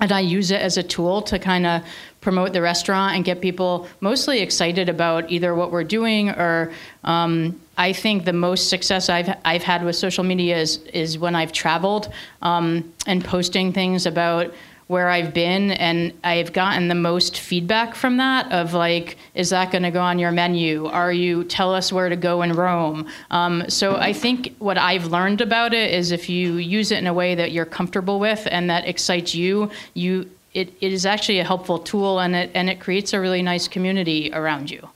and 0.00 0.12
I 0.12 0.20
use 0.20 0.50
it 0.50 0.60
as 0.60 0.76
a 0.76 0.82
tool 0.82 1.22
to 1.22 1.38
kind 1.38 1.66
of 1.66 1.82
promote 2.20 2.52
the 2.52 2.60
restaurant 2.60 3.14
and 3.14 3.24
get 3.24 3.40
people 3.40 3.88
mostly 4.00 4.40
excited 4.40 4.88
about 4.88 5.30
either 5.30 5.54
what 5.54 5.70
we're 5.70 5.84
doing 5.84 6.30
or 6.30 6.72
um, 7.04 7.60
I 7.78 7.92
think 7.92 8.24
the 8.24 8.32
most 8.32 8.68
success 8.68 9.08
I've 9.08 9.36
I've 9.44 9.62
had 9.62 9.84
with 9.84 9.96
social 9.96 10.24
media 10.24 10.58
is 10.58 10.78
is 10.92 11.18
when 11.18 11.34
I've 11.34 11.52
traveled 11.52 12.12
um, 12.42 12.92
and 13.06 13.24
posting 13.24 13.72
things 13.72 14.06
about 14.06 14.54
where 14.88 15.08
I've 15.08 15.34
been 15.34 15.72
and 15.72 16.12
I've 16.22 16.52
gotten 16.52 16.88
the 16.88 16.94
most 16.94 17.38
feedback 17.38 17.94
from 17.94 18.18
that 18.18 18.52
of 18.52 18.72
like 18.72 19.16
is 19.34 19.50
that 19.50 19.72
going 19.72 19.82
to 19.82 19.90
go 19.90 20.00
on 20.00 20.18
your 20.18 20.30
menu? 20.30 20.86
Are 20.86 21.12
you 21.12 21.44
tell 21.44 21.74
us 21.74 21.92
where 21.92 22.08
to 22.08 22.16
go 22.16 22.42
in 22.42 22.52
Rome. 22.52 23.08
Um, 23.30 23.68
so 23.68 23.96
I 23.96 24.12
think 24.12 24.54
what 24.58 24.78
I've 24.78 25.06
learned 25.06 25.40
about 25.40 25.74
it 25.74 25.92
is 25.92 26.12
if 26.12 26.28
you 26.28 26.54
use 26.54 26.92
it 26.92 26.98
in 26.98 27.06
a 27.06 27.14
way 27.14 27.34
that 27.34 27.52
you're 27.52 27.64
comfortable 27.64 28.20
with 28.20 28.46
and 28.50 28.70
that 28.70 28.86
excites 28.86 29.34
you 29.34 29.70
you 29.94 30.30
it, 30.54 30.72
it 30.80 30.92
is 30.92 31.04
actually 31.04 31.38
a 31.38 31.44
helpful 31.44 31.78
tool 31.78 32.20
and 32.20 32.34
it 32.34 32.50
and 32.54 32.70
it 32.70 32.80
creates 32.80 33.12
a 33.12 33.20
really 33.20 33.42
nice 33.42 33.68
community 33.68 34.30
around 34.32 34.70
you. 34.70 34.88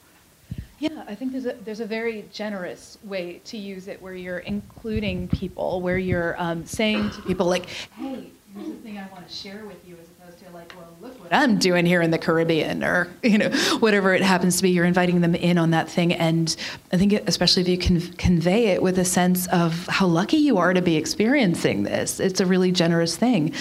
Yeah, 0.80 1.04
I 1.06 1.14
think 1.14 1.32
there's 1.32 1.44
a, 1.44 1.52
there's 1.62 1.80
a 1.80 1.86
very 1.86 2.24
generous 2.32 2.96
way 3.04 3.42
to 3.44 3.58
use 3.58 3.86
it 3.86 4.00
where 4.00 4.14
you're 4.14 4.38
including 4.38 5.28
people, 5.28 5.82
where 5.82 5.98
you're 5.98 6.40
um, 6.40 6.64
saying 6.64 7.10
to 7.10 7.20
people, 7.20 7.44
like, 7.44 7.66
hey, 7.98 8.30
here's 8.54 8.68
the 8.68 8.74
thing 8.76 8.98
I 8.98 9.06
want 9.12 9.26
to 9.28 9.34
share 9.34 9.64
with 9.64 9.86
you, 9.86 9.96
as 10.00 10.08
opposed 10.08 10.44
to, 10.44 10.50
like, 10.50 10.72
well, 10.76 10.88
look 11.00 11.20
what 11.22 11.32
I'm 11.32 11.58
doing 11.58 11.86
here 11.86 12.02
in 12.02 12.10
the 12.10 12.18
Caribbean, 12.18 12.82
or, 12.82 13.08
you 13.22 13.38
know, 13.38 13.50
whatever 13.78 14.14
it 14.14 14.22
happens 14.22 14.56
to 14.56 14.62
be. 14.62 14.70
You're 14.70 14.84
inviting 14.84 15.20
them 15.20 15.34
in 15.34 15.58
on 15.58 15.70
that 15.70 15.88
thing. 15.88 16.12
And 16.12 16.54
I 16.92 16.96
think, 16.96 17.12
it, 17.12 17.24
especially 17.26 17.62
if 17.62 17.68
you 17.68 17.78
can 17.78 18.00
convey 18.14 18.68
it 18.68 18.82
with 18.82 18.98
a 18.98 19.04
sense 19.04 19.46
of 19.48 19.86
how 19.86 20.06
lucky 20.06 20.38
you 20.38 20.58
are 20.58 20.74
to 20.74 20.82
be 20.82 20.96
experiencing 20.96 21.84
this, 21.84 22.20
it's 22.20 22.40
a 22.40 22.46
really 22.46 22.72
generous 22.72 23.16
thing. 23.16 23.54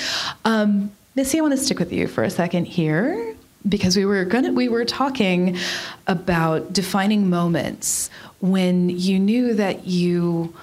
Um, 0.45 0.91
Missy, 1.15 1.39
I 1.39 1.41
want 1.41 1.53
to 1.53 1.57
stick 1.57 1.79
with 1.79 1.91
you 1.91 2.07
for 2.07 2.23
a 2.23 2.29
second 2.29 2.65
here 2.65 3.35
because 3.67 3.97
we 3.97 4.05
were 4.05 4.23
gonna 4.23 4.53
we 4.53 4.69
were 4.69 4.85
talking 4.85 5.57
about 6.07 6.71
defining 6.71 7.29
moments 7.29 8.09
when 8.39 8.89
you 8.89 9.19
knew 9.19 9.53
that 9.55 9.85
you 9.85 10.53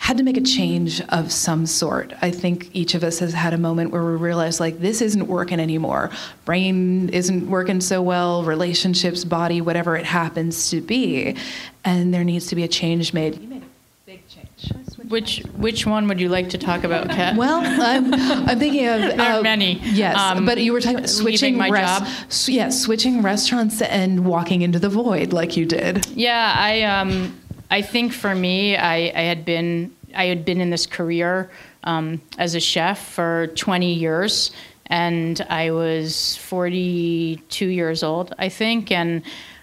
had 0.00 0.16
to 0.16 0.22
make 0.24 0.36
a 0.38 0.40
change 0.40 1.00
of 1.10 1.30
some 1.30 1.66
sort. 1.66 2.12
I 2.22 2.30
think 2.30 2.70
each 2.74 2.94
of 2.94 3.04
us 3.04 3.18
has 3.18 3.32
had 3.34 3.52
a 3.52 3.58
moment 3.58 3.90
where 3.92 4.02
we 4.04 4.12
realized 4.16 4.58
like 4.58 4.80
this 4.80 5.00
isn't 5.02 5.26
working 5.28 5.60
anymore. 5.60 6.10
Brain 6.46 7.10
isn't 7.10 7.48
working 7.50 7.80
so 7.82 8.00
well, 8.02 8.42
relationships, 8.42 9.24
body, 9.24 9.60
whatever 9.60 9.96
it 9.96 10.06
happens 10.06 10.70
to 10.70 10.80
be, 10.80 11.36
and 11.84 12.12
there 12.14 12.24
needs 12.24 12.46
to 12.48 12.56
be 12.56 12.64
a 12.64 12.68
change 12.68 13.12
made. 13.12 13.38
You 13.40 13.48
made 13.48 13.62
a 13.62 13.66
big 14.06 14.26
change. 14.28 14.48
Should 14.56 14.76
I 14.78 14.84
switch 14.84 15.06
which 15.10 15.42
which 15.56 15.86
one 15.86 16.08
would 16.08 16.18
you 16.20 16.28
like 16.28 16.48
to 16.50 16.58
talk 16.58 16.82
about 16.84 17.08
Kat 17.10 17.36
well, 17.36 17.60
I'm, 17.62 18.12
I'm 18.14 18.58
thinking 18.58 18.86
of 18.88 19.00
There 19.02 19.20
are 19.20 19.42
many. 19.42 19.80
Yes, 19.80 20.16
Um, 20.18 20.44
but 20.46 20.58
you 20.58 20.72
were 20.72 20.80
talking 20.80 20.98
about 20.98 21.10
switching 21.10 21.56
my 21.58 21.68
res- 21.68 21.80
job. 21.82 22.02
s- 22.28 22.48
yeah, 22.48 22.70
switching 22.70 23.20
restaurants 23.22 23.80
and 23.82 24.24
walking 24.24 24.62
into 24.62 24.78
the 24.78 24.88
void 24.88 25.32
like 25.32 25.56
you 25.58 25.66
did. 25.66 26.06
Yeah, 26.08 26.54
I 26.56 26.82
um, 26.82 27.39
I 27.70 27.82
think 27.82 28.12
for 28.12 28.34
me, 28.34 28.76
I, 28.76 28.94
I 28.94 29.22
had 29.22 29.44
been 29.44 29.94
I 30.14 30.26
had 30.26 30.44
been 30.44 30.60
in 30.60 30.70
this 30.70 30.86
career 30.86 31.50
um, 31.84 32.20
as 32.36 32.56
a 32.56 32.60
chef 32.60 33.12
for 33.12 33.46
20 33.54 33.94
years, 33.94 34.50
and 34.86 35.40
I 35.48 35.70
was 35.70 36.36
42 36.38 37.66
years 37.66 38.02
old, 38.02 38.34
I 38.38 38.48
think, 38.48 38.90
and 38.90 39.22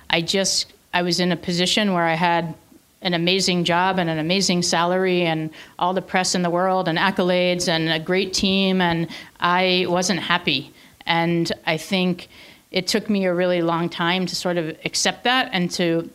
I 0.10 0.22
just 0.22 0.74
I 0.94 1.02
was 1.02 1.20
in 1.20 1.32
a 1.32 1.36
position 1.36 1.94
where 1.94 2.06
I 2.06 2.14
had 2.14 2.56
an 3.02 3.14
amazing 3.14 3.64
job 3.64 4.00
and 4.00 4.10
an 4.10 4.18
amazing 4.18 4.64
salary 4.64 5.24
and 5.24 5.52
all 5.78 5.94
the 5.94 6.02
press 6.02 6.34
in 6.34 6.42
the 6.42 6.50
world 6.50 6.88
and 6.88 6.98
accolades 6.98 7.68
and 7.68 7.90
a 7.90 8.00
great 8.00 8.34
team 8.34 8.82
and 8.82 9.08
I 9.40 9.86
wasn't 9.88 10.20
happy. 10.20 10.74
And 11.06 11.52
I 11.68 11.78
think 11.78 12.28
it 12.72 12.88
took 12.88 13.10
me 13.10 13.26
a 13.26 13.34
really 13.34 13.62
long 13.62 13.88
time 13.88 14.26
to 14.26 14.36
sort 14.36 14.58
of 14.58 14.76
accept 14.84 15.26
that 15.26 15.50
and 15.54 15.70
to 15.72 16.10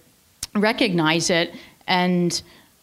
recognize 0.55 1.31
it 1.31 1.55
and 1.87 2.43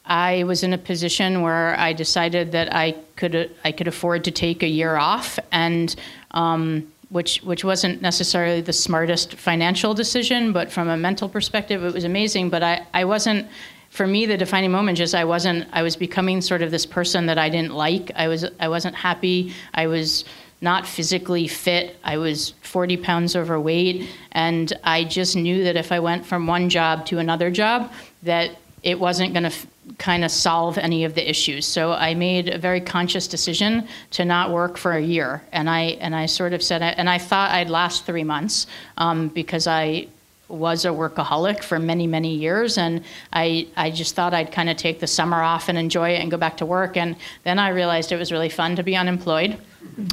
I 0.10 0.44
was 0.44 0.64
in 0.64 0.74
a 0.74 0.78
position 0.78 1.44
where 1.44 1.80
I 1.80 1.94
decided 1.94 2.52
that 2.54 2.74
I 2.74 2.96
could 3.16 3.52
I 3.64 3.72
could 3.72 3.88
afford 3.88 4.24
to 4.24 4.32
take 4.32 4.64
a 4.64 4.68
year 4.68 4.96
off 4.96 5.38
and 5.52 5.96
um, 6.32 6.92
which 7.10 7.42
which 7.44 7.64
wasn't 7.64 8.02
necessarily 8.02 8.62
the 8.62 8.74
smartest 8.74 9.36
financial 9.36 9.94
decision 9.94 10.52
but 10.52 10.72
from 10.72 10.90
a 10.90 10.98
mental 10.98 11.30
perspective 11.30 11.84
it 11.84 11.94
was 11.94 12.04
amazing. 12.04 12.50
But 12.50 12.64
I, 12.64 12.88
I 12.94 13.06
wasn't 13.06 13.48
for 13.92 14.08
me 14.08 14.26
the 14.26 14.38
defining 14.38 14.72
moment 14.72 14.98
just 14.98 15.14
I 15.14 15.26
wasn't 15.26 15.68
I 15.74 15.84
was 15.84 15.96
becoming 15.96 16.42
sort 16.42 16.64
of 16.64 16.72
this 16.72 16.88
person 16.88 17.28
that 17.28 17.38
I 17.38 17.50
didn't 17.50 17.76
like. 17.76 18.12
I 18.16 18.28
was 18.28 18.46
I 18.60 18.68
wasn't 18.68 18.96
happy. 18.96 19.54
I 19.76 19.86
was 19.86 20.26
not 20.62 20.88
physically 20.88 21.48
fit. 21.48 21.98
I 22.04 22.18
was 22.18 22.54
40 22.64 22.98
pounds 22.98 23.36
overweight, 23.36 24.10
and 24.34 24.74
I 24.84 25.06
just 25.06 25.36
knew 25.36 25.64
that 25.64 25.78
if 25.78 25.92
I 25.92 26.00
went 26.00 26.26
from 26.26 26.48
one 26.48 26.68
job 26.68 27.06
to 27.08 27.20
another 27.20 27.50
job, 27.50 27.94
that 28.24 28.58
it 28.84 29.00
wasn't 29.00 29.34
going 29.34 29.44
to 29.44 29.50
f- 29.50 29.68
kind 29.98 30.24
of 30.24 30.32
solve 30.32 30.78
any 30.78 31.04
of 31.04 31.16
the 31.16 31.30
issues. 31.30 31.66
So 31.66 31.92
I 31.92 32.14
made 32.14 32.48
a 32.50 32.58
very 32.58 32.82
conscious 32.82 33.28
decision 33.28 33.88
to 34.12 34.26
not 34.26 34.52
work 34.52 34.78
for 34.78 34.94
a 34.94 35.02
year, 35.02 35.42
and 35.52 35.70
I 35.70 35.98
and 36.02 36.16
I 36.16 36.26
sort 36.26 36.54
of 36.54 36.64
said, 36.64 36.82
and 36.82 37.10
I 37.10 37.18
thought 37.18 37.52
I'd 37.52 37.70
last 37.70 38.06
three 38.06 38.24
months 38.24 38.68
um, 38.98 39.30
because 39.30 39.68
I 39.68 40.08
was 40.50 40.84
a 40.84 40.90
workaholic 40.90 41.64
for 41.64 41.78
many 41.78 42.08
many 42.08 42.34
years 42.34 42.80
and 42.80 43.04
i 43.34 43.68
i 43.78 43.92
just 43.92 44.16
thought 44.16 44.34
i'd 44.34 44.52
kind 44.52 44.68
of 44.68 44.76
take 44.76 45.00
the 45.00 45.06
summer 45.06 45.44
off 45.44 45.70
and 45.70 45.78
enjoy 45.78 46.10
it 46.10 46.20
and 46.20 46.32
go 46.32 46.38
back 46.38 46.58
to 46.58 46.66
work 46.66 46.98
and 46.98 47.16
then 47.44 47.60
i 47.60 47.70
realized 47.70 48.12
it 48.12 48.18
was 48.18 48.32
really 48.32 48.50
fun 48.50 48.76
to 48.76 48.82
be 48.82 48.96
unemployed 48.96 49.56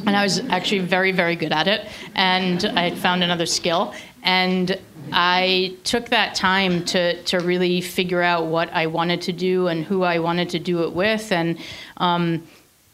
and 0.06 0.16
i 0.16 0.22
was 0.22 0.40
actually 0.50 0.80
very 0.80 1.12
very 1.12 1.36
good 1.36 1.52
at 1.52 1.68
it 1.68 1.88
and 2.14 2.64
i 2.64 2.90
found 2.94 3.22
another 3.22 3.46
skill. 3.46 3.94
And 4.22 4.78
i 5.12 5.76
took 5.84 6.08
that 6.08 6.34
time 6.34 6.84
to 6.86 7.22
to 7.24 7.38
really 7.38 7.80
figure 7.80 8.22
out 8.22 8.46
what 8.46 8.72
i 8.72 8.86
wanted 8.86 9.22
to 9.22 9.32
do 9.32 9.68
and 9.68 9.84
who 9.84 10.02
i 10.02 10.18
wanted 10.18 10.50
to 10.50 10.58
do 10.58 10.82
it 10.82 10.92
with. 10.92 11.30
And 11.30 11.58
um, 11.98 12.42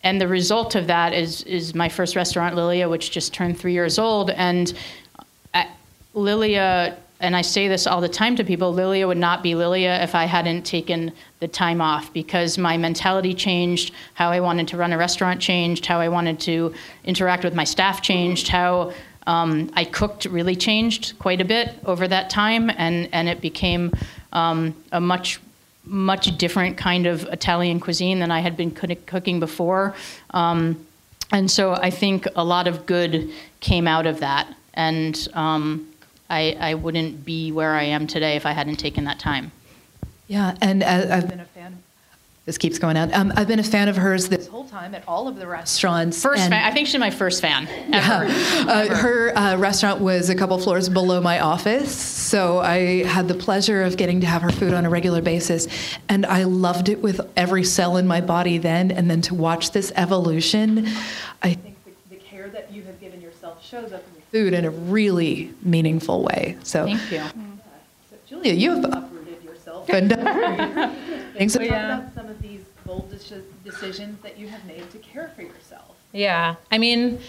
and 0.03 0.21
the 0.21 0.29
result 0.29 0.75
of 0.75 0.87
that 0.89 1.13
is 1.15 1.43
is 1.45 1.75
my 1.75 1.89
first 1.89 2.17
restaurant 2.17 2.55
lilia 2.55 2.89
which 2.89 3.11
just 3.11 3.33
turned 3.33 3.59
three 3.59 3.73
years 3.73 3.99
old. 3.99 4.31
And 4.31 4.73
I, 5.55 5.69
lilia 6.15 6.99
and 7.23 7.37
I 7.37 7.43
say 7.43 7.69
this 7.69 7.87
all 7.87 8.01
the 8.01 8.09
time 8.09 8.35
to 8.37 8.45
people, 8.45 8.75
Lilia 8.75 9.07
would 9.07 9.17
not 9.17 9.45
be 9.45 9.55
Lilia 9.55 10.03
if 10.03 10.15
I 10.15 10.25
hadn't 10.25 10.63
taken 10.63 11.13
the 11.39 11.47
time 11.47 11.81
off 11.81 12.13
because 12.13 12.59
my 12.59 12.77
mentality 12.77 13.33
changed, 13.33 13.95
how 14.15 14.31
I 14.31 14.41
wanted 14.41 14.67
to 14.69 14.77
run 14.77 14.93
a 14.93 14.99
restaurant 14.99 15.41
changed, 15.41 15.87
how 15.87 16.01
I 16.01 16.09
wanted 16.09 16.41
to 16.41 16.75
interact 17.05 17.45
with 17.45 17.55
my 17.55 17.63
staff 17.63 18.03
changed, 18.03 18.49
how 18.49 18.93
um, 19.29 19.71
I 19.75 19.85
cooked 19.85 20.25
really 20.25 20.57
changed 20.57 21.17
quite 21.21 21.41
a 21.41 21.45
bit 21.45 21.75
over 21.85 22.09
that 22.09 22.29
time, 22.29 22.71
and, 22.71 23.09
and 23.13 23.29
it 23.29 23.41
became 23.41 23.93
um, 24.33 24.75
a 24.91 25.01
much 25.01 25.41
much 25.85 26.39
different 26.39 26.77
kind 26.77 27.07
of 27.07 27.25
Italian 27.25 27.81
cuisine 27.81 28.21
than 28.21 28.31
I 28.31 28.39
had 28.39 28.57
been 28.57 28.71
cooking 28.71 29.41
before. 29.41 29.97
Um, 30.31 30.87
and 31.33 31.51
so 31.51 31.73
I 31.73 31.91
think 31.91 32.29
a 32.37 32.45
lot 32.45 32.69
of 32.69 32.87
good 32.87 33.33
came 33.59 33.89
out 33.89 34.07
of 34.07 34.21
that. 34.21 34.47
And 34.75 35.29
um, 35.35 35.92
I, 36.33 36.57
I 36.59 36.75
wouldn't 36.75 37.25
be 37.25 37.53
where 37.53 37.75
I 37.75 37.85
am 37.85 38.07
today 38.07 38.37
if 38.37 38.47
I 38.47 38.53
hadn't 38.53 38.77
taken 38.77 39.05
that 39.05 39.19
time. 39.19 39.53
Yeah, 40.29 40.57
and 40.61 40.83
uh, 40.83 41.07
I've 41.11 41.29
been 41.29 41.41
a 41.41 41.45
fan 41.45 41.83
this 42.45 42.59
keeps 42.59 42.81
going 42.81 42.97
out. 42.97 43.13
Um, 43.15 43.33
I've 43.37 43.47
been 43.47 43.61
a 43.61 43.65
fan 43.65 43.89
of 43.89 43.97
hers 43.97 44.29
this 44.29 44.49
whole 44.49 44.65
time 44.65 44.97
at 44.97 45.05
all 45.07 45.29
of 45.29 45.37
the 45.37 45.47
restaurants. 45.47 46.21
First 46.21 46.49
fan. 46.49 46.65
I 46.65 46.73
think 46.73 46.89
she's 46.89 46.99
my 46.99 47.11
first 47.11 47.41
fan 47.41 47.69
ever. 47.93 48.25
Uh, 48.73 48.97
her 48.97 49.39
uh, 49.39 49.57
restaurant 49.59 50.01
was 50.01 50.29
a 50.29 50.35
couple 50.35 50.59
floors 50.59 50.89
below 50.89 51.21
my 51.21 51.39
office, 51.39 51.95
so 51.95 52.59
I 52.59 53.05
had 53.05 53.29
the 53.29 53.35
pleasure 53.35 53.83
of 53.83 53.97
getting 53.97 54.21
to 54.23 54.27
have 54.27 54.43
her 54.43 54.51
food 54.51 54.75
on 54.75 54.85
a 54.85 54.91
regular 54.91 55.23
basis, 55.23 55.69
and 56.09 56.27
I 56.27 56.45
loved 56.45 56.89
it 56.89 57.01
with 57.01 57.21
every 57.37 57.63
cell 57.63 57.97
in 57.97 58.09
my 58.09 58.21
body 58.21 58.59
then. 58.59 58.91
And 58.91 59.09
then 59.09 59.21
to 59.23 59.35
watch 59.35 59.71
this 59.71 59.93
evolution, 59.95 60.89
I 61.43 61.55
think 61.55 61.77
the, 61.85 61.93
the 62.11 62.17
care 62.17 62.49
that 62.49 62.73
you 62.73 62.83
have 62.85 62.99
given 63.01 63.21
yourself 63.21 63.65
shows 63.65 63.93
up 63.93 64.03
in 64.09 64.15
your 64.15 64.22
food 64.33 64.55
in 64.55 64.65
a 64.65 64.71
really 64.71 65.53
meaningful 65.63 66.23
way. 66.23 66.57
So, 66.65 66.87
Thank 66.87 67.13
you. 67.13 67.19
so 68.11 68.17
Julia, 68.27 68.55
you 68.55 68.71
have 68.71 68.85
uprooted 68.85 69.45
yourself 69.45 69.89
and 69.91 70.09
things. 71.37 71.53
So 71.53 71.61
talk 71.61 71.69
about 71.69 72.15
some 72.15 72.29
of 72.29 72.41
these 72.41 72.63
bold 72.85 73.13
deci- 73.13 73.43
decisions 73.63 74.21
that 74.23 74.39
you 74.39 74.49
have 74.49 74.65
made 74.65 74.91
to 74.91 74.99
care 74.99 75.31
for 75.37 75.43
yourself. 75.43 75.97
Yeah. 76.13 76.57
I 76.71 76.79
mean, 76.79 77.21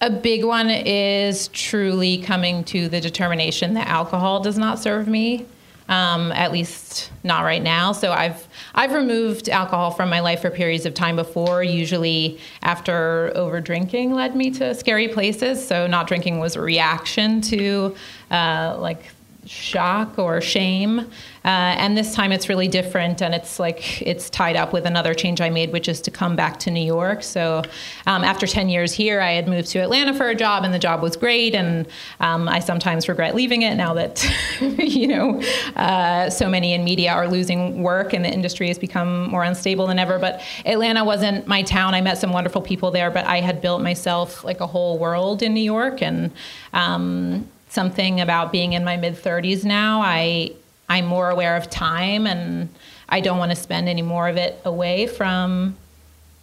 a 0.00 0.10
big 0.10 0.44
one 0.44 0.68
is 0.68 1.48
truly 1.48 2.18
coming 2.18 2.64
to 2.64 2.88
the 2.88 3.00
determination 3.00 3.74
that 3.74 3.86
alcohol 3.88 4.40
does 4.40 4.58
not 4.58 4.78
serve 4.80 5.06
me. 5.08 5.46
Um, 5.86 6.32
at 6.32 6.50
least 6.50 7.10
not 7.22 7.42
right 7.42 7.62
now. 7.62 7.92
So 7.92 8.10
I've 8.10 8.48
I've 8.74 8.94
removed 8.94 9.50
alcohol 9.50 9.90
from 9.90 10.08
my 10.08 10.20
life 10.20 10.40
for 10.40 10.50
periods 10.50 10.86
of 10.86 10.94
time 10.94 11.14
before. 11.14 11.62
Usually 11.62 12.38
after 12.62 13.30
over 13.34 13.60
drinking 13.60 14.14
led 14.14 14.34
me 14.34 14.50
to 14.52 14.74
scary 14.74 15.08
places. 15.08 15.66
So 15.66 15.86
not 15.86 16.06
drinking 16.06 16.38
was 16.38 16.56
a 16.56 16.62
reaction 16.62 17.42
to 17.42 17.94
uh, 18.30 18.78
like 18.80 19.02
shock 19.46 20.18
or 20.18 20.40
shame. 20.40 21.10
Uh, 21.44 21.76
and 21.76 21.94
this 21.96 22.14
time 22.14 22.32
it's 22.32 22.48
really 22.48 22.68
different 22.68 23.20
and 23.20 23.34
it's 23.34 23.58
like 23.58 24.00
it's 24.00 24.30
tied 24.30 24.56
up 24.56 24.72
with 24.72 24.86
another 24.86 25.12
change 25.12 25.42
I 25.42 25.50
made, 25.50 25.72
which 25.72 25.88
is 25.88 26.00
to 26.02 26.10
come 26.10 26.36
back 26.36 26.58
to 26.60 26.70
New 26.70 26.84
York. 26.84 27.22
So 27.22 27.62
um, 28.06 28.24
after 28.24 28.46
10 28.46 28.70
years 28.70 28.94
here, 28.94 29.20
I 29.20 29.32
had 29.32 29.46
moved 29.46 29.68
to 29.72 29.80
Atlanta 29.80 30.14
for 30.14 30.28
a 30.28 30.34
job 30.34 30.64
and 30.64 30.72
the 30.72 30.78
job 30.78 31.02
was 31.02 31.16
great. 31.16 31.54
And 31.54 31.86
um, 32.20 32.48
I 32.48 32.60
sometimes 32.60 33.08
regret 33.08 33.34
leaving 33.34 33.60
it 33.60 33.74
now 33.74 33.92
that, 33.92 34.26
you 34.60 35.06
know, 35.06 35.42
uh, 35.76 36.30
so 36.30 36.48
many 36.48 36.72
in 36.72 36.82
media 36.82 37.12
are 37.12 37.28
losing 37.28 37.82
work 37.82 38.14
and 38.14 38.24
the 38.24 38.32
industry 38.32 38.68
has 38.68 38.78
become 38.78 39.28
more 39.28 39.44
unstable 39.44 39.86
than 39.86 39.98
ever. 39.98 40.18
But 40.18 40.40
Atlanta 40.64 41.04
wasn't 41.04 41.46
my 41.46 41.62
town. 41.62 41.94
I 41.94 42.00
met 42.00 42.16
some 42.16 42.32
wonderful 42.32 42.62
people 42.62 42.90
there, 42.90 43.10
but 43.10 43.26
I 43.26 43.42
had 43.42 43.60
built 43.60 43.82
myself 43.82 44.44
like 44.44 44.60
a 44.60 44.66
whole 44.66 44.98
world 44.98 45.42
in 45.42 45.52
New 45.52 45.60
York. 45.60 46.00
And, 46.00 46.32
um, 46.72 47.48
something 47.74 48.20
about 48.20 48.52
being 48.52 48.72
in 48.72 48.84
my 48.84 48.96
mid 48.96 49.14
30s 49.14 49.64
now. 49.64 50.00
I 50.00 50.52
I'm 50.88 51.06
more 51.06 51.30
aware 51.30 51.56
of 51.56 51.68
time 51.70 52.26
and 52.26 52.68
I 53.08 53.20
don't 53.20 53.38
want 53.38 53.50
to 53.50 53.56
spend 53.56 53.88
any 53.88 54.02
more 54.02 54.28
of 54.28 54.36
it 54.36 54.60
away 54.64 55.06
from 55.06 55.76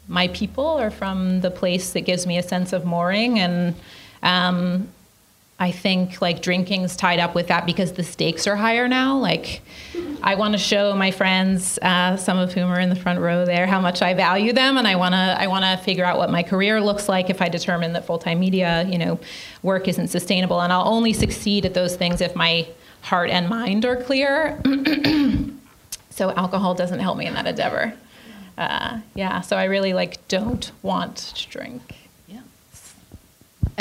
my 0.08 0.28
people 0.30 0.66
or 0.66 0.90
from 0.92 1.42
the 1.42 1.52
place 1.52 1.94
that 1.94 2.02
gives 2.02 2.28
me 2.28 2.38
a 2.38 2.44
sense 2.44 2.74
of 2.74 2.84
mooring 2.86 3.40
and 3.40 3.76
um, 4.24 4.88
I 5.62 5.70
think 5.70 6.24
like 6.24 6.41
drinking's 6.41 6.96
tied 6.96 7.20
up 7.20 7.36
with 7.36 7.50
that 7.50 7.68
because 7.68 7.91
the 7.91 8.01
stakes 8.01 8.48
are 8.48 8.56
higher 8.56 8.88
now. 8.88 9.20
Like, 9.20 9.62
I 10.24 10.34
want 10.34 10.53
to 10.53 10.58
show 10.58 10.96
my 10.96 11.12
friends, 11.12 11.77
uh, 11.84 12.18
some 12.18 12.39
of 12.39 12.51
whom 12.51 12.72
are 12.72 12.80
in 12.80 12.89
the 12.89 12.96
front 12.96 13.20
row 13.20 13.46
there, 13.46 13.68
how 13.68 13.80
much 13.80 14.01
I 14.01 14.15
value 14.15 14.53
them, 14.53 14.77
and 14.77 14.88
I 14.88 14.96
want 14.96 15.13
to 15.13 15.36
I 15.39 15.46
want 15.46 15.63
to 15.63 15.77
figure 15.86 16.03
out 16.03 16.18
what 16.18 16.32
my 16.32 16.41
career 16.41 16.82
looks 16.82 17.08
like 17.08 17.30
if 17.30 17.44
I 17.44 17.48
determine 17.48 17.94
that 17.94 18.08
full 18.08 18.18
time 18.18 18.39
media, 18.39 18.88
you 18.89 18.98
know, 18.98 19.20
work 19.62 19.88
isn't 19.88 20.08
sustainable, 20.08 20.60
and 20.62 20.74
I'll 20.74 20.88
only 20.88 21.13
succeed 21.13 21.63
at 21.68 21.75
those 21.75 21.96
things 21.96 22.22
if 22.22 22.36
my 22.36 22.68
heart 23.01 23.30
and 23.30 23.48
mind 23.48 23.86
are 23.86 23.98
clear. 23.98 24.60
so 26.10 26.32
alcohol 26.32 26.74
doesn't 26.74 27.00
help 27.00 27.20
me 27.20 27.27
in 27.27 27.36
that 27.36 27.46
endeavor. 27.46 27.94
Uh, 28.58 29.01
yeah, 29.13 29.41
so 29.41 29.58
I 29.58 29.65
really 29.65 29.94
like 29.94 30.27
don't 30.27 30.72
want 30.82 31.18
to 31.18 31.48
drink. 31.50 32.00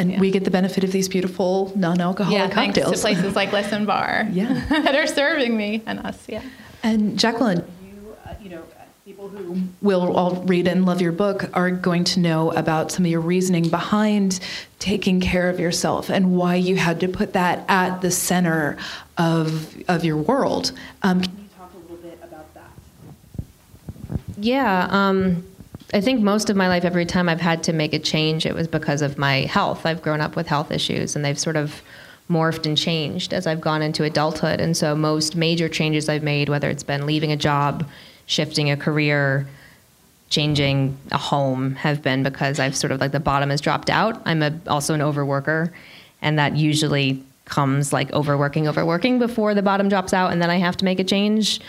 And 0.01 0.13
Yeah. 0.13 0.19
we 0.21 0.31
get 0.31 0.45
the 0.45 0.51
benefit 0.51 0.83
of 0.83 0.93
these 0.93 1.09
beautiful 1.09 1.73
non-alcoholic 1.77 2.39
yeah, 2.39 2.49
thanks 2.49 2.79
cocktails. 2.79 2.97
to 3.03 3.07
places 3.07 3.37
like 3.37 3.53
Listen 3.53 3.85
Bar. 3.85 4.27
Yeah. 4.33 4.65
that 4.71 4.95
are 4.95 5.07
serving 5.07 5.55
me 5.57 5.83
and 5.87 5.99
us. 6.01 6.19
Yeah. 6.27 6.41
And 6.83 7.19
Jacqueline, 7.19 7.63
you, 7.85 8.17
uh, 8.25 8.33
you 8.43 8.49
know, 8.49 8.63
people 9.05 9.29
who 9.29 9.61
will 9.83 10.17
all 10.17 10.37
read 10.47 10.67
and 10.67 10.87
love 10.87 11.03
your 11.03 11.13
book 11.13 11.51
are 11.53 11.71
going 11.71 12.05
to 12.05 12.21
know 12.21 12.51
about 12.53 12.91
some 12.91 13.05
of 13.05 13.11
your 13.11 13.21
reasoning 13.21 13.69
behind 13.69 14.41
taking 14.79 15.21
care 15.21 15.51
of 15.51 15.61
yourself 15.61 16.09
and 16.09 16.35
why 16.35 16.55
you 16.55 16.77
had 16.77 16.99
to 17.01 17.09
put 17.09 17.35
that 17.35 17.63
at 17.69 18.01
the 18.01 18.11
center 18.11 18.79
of 19.19 19.77
of 19.87 20.03
your 20.03 20.17
world. 20.17 20.73
Um, 21.03 21.21
can 21.21 21.31
you 21.37 21.49
talk 21.59 21.71
a 21.75 21.79
little 21.93 21.97
bit 21.99 22.19
about 22.23 22.55
that? 22.55 22.71
Yeah, 24.39 24.87
um, 24.91 25.45
I 25.93 26.01
think 26.01 26.21
most 26.21 26.51
of 26.51 26.57
my 26.57 26.69
life, 26.69 26.85
every 26.85 27.05
time 27.05 27.29
I've 27.29 27.41
had 27.41 27.65
to 27.65 27.73
make 27.73 27.93
a 27.93 27.99
change, 27.99 28.47
it 28.47 28.55
was 28.55 28.69
because 28.69 29.03
of 29.03 29.19
my 29.19 29.41
health. 29.41 29.85
I've 29.85 30.03
grown 30.03 30.21
up 30.21 30.37
with 30.37 30.47
health 30.47 30.71
issues, 30.71 31.17
and 31.17 31.25
they've 31.25 31.39
sort 31.39 31.57
of 31.57 31.83
morphed 32.31 32.65
and 32.65 32.79
changed 32.79 33.35
as 33.35 33.47
I've 33.47 33.61
gone 33.61 33.83
into 33.83 34.05
adulthood. 34.05 34.61
And 34.61 34.77
so, 34.77 34.95
most 34.95 35.35
major 35.35 35.69
changes 35.69 36.09
I've 36.09 36.23
made, 36.23 36.49
whether 36.49 36.71
it's 36.71 36.85
been 36.85 37.07
leaving 37.07 37.33
a 37.33 37.37
job, 37.37 37.89
shifting 38.27 38.71
a 38.71 38.77
career, 38.77 39.49
changing 40.29 40.97
a 41.11 41.19
home, 41.19 41.75
have 41.75 42.03
been 42.03 42.23
because 42.23 42.61
I've 42.61 42.77
sort 42.77 42.93
of 42.93 43.01
like 43.01 43.11
the 43.11 43.19
bottom 43.19 43.51
has 43.51 43.61
dropped 43.61 43.91
out. 43.91 44.23
I'm 44.25 44.43
a, 44.43 44.61
also 44.69 44.95
an 44.95 45.01
overworker, 45.01 45.73
and 46.23 46.39
that 46.39 46.57
usually 46.57 47.25
comes 47.47 47.93
like 47.93 48.13
overworking, 48.13 48.69
overworking 48.69 49.19
before 49.19 49.55
the 49.55 49.63
bottom 49.63 49.89
drops 49.89 50.15
out, 50.15 50.31
and 50.31 50.41
then 50.41 50.51
I 50.51 50.59
have 50.59 50.77
to 50.77 50.85
make 50.85 51.01
a 51.01 51.05
change. 51.05 51.61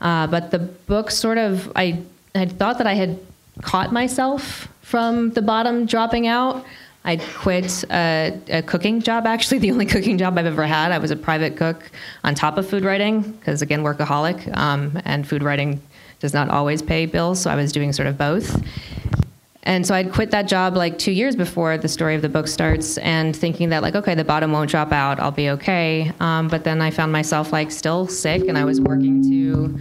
Uh, 0.00 0.28
but 0.28 0.52
the 0.52 0.60
book 0.60 1.10
sort 1.10 1.38
of, 1.38 1.72
I 1.74 2.02
had 2.32 2.58
thought 2.58 2.78
that 2.78 2.86
I 2.86 2.94
had 2.94 3.18
caught 3.62 3.92
myself 3.92 4.68
from 4.82 5.30
the 5.30 5.42
bottom 5.42 5.86
dropping 5.86 6.26
out. 6.26 6.64
I 7.04 7.16
quit 7.16 7.84
a, 7.90 8.38
a 8.48 8.62
cooking 8.62 9.00
job, 9.00 9.26
actually, 9.26 9.58
the 9.60 9.70
only 9.70 9.86
cooking 9.86 10.18
job 10.18 10.36
I've 10.38 10.46
ever 10.46 10.66
had. 10.66 10.92
I 10.92 10.98
was 10.98 11.10
a 11.10 11.16
private 11.16 11.56
cook 11.56 11.90
on 12.24 12.34
top 12.34 12.58
of 12.58 12.68
food 12.68 12.84
writing, 12.84 13.22
because 13.22 13.62
again, 13.62 13.82
workaholic, 13.82 14.54
um, 14.56 15.00
and 15.04 15.26
food 15.26 15.42
writing 15.42 15.80
does 16.18 16.34
not 16.34 16.48
always 16.48 16.82
pay 16.82 17.06
bills, 17.06 17.40
so 17.40 17.50
I 17.50 17.54
was 17.54 17.72
doing 17.72 17.92
sort 17.92 18.08
of 18.08 18.18
both. 18.18 18.62
And 19.62 19.84
so 19.84 19.94
I'd 19.94 20.12
quit 20.12 20.30
that 20.30 20.46
job 20.46 20.76
like 20.76 20.96
two 20.96 21.10
years 21.10 21.34
before 21.34 21.76
the 21.76 21.88
story 21.88 22.14
of 22.14 22.22
the 22.22 22.28
book 22.28 22.48
starts, 22.48 22.98
and 22.98 23.34
thinking 23.34 23.68
that 23.70 23.82
like, 23.82 23.94
okay, 23.94 24.14
the 24.14 24.24
bottom 24.24 24.52
won't 24.52 24.70
drop 24.70 24.92
out, 24.92 25.20
I'll 25.20 25.30
be 25.30 25.50
okay. 25.50 26.12
Um, 26.20 26.48
but 26.48 26.64
then 26.64 26.80
I 26.80 26.90
found 26.90 27.12
myself 27.12 27.52
like 27.52 27.70
still 27.70 28.06
sick, 28.08 28.48
and 28.48 28.56
I 28.56 28.64
was 28.64 28.80
working 28.80 29.22
to 29.30 29.80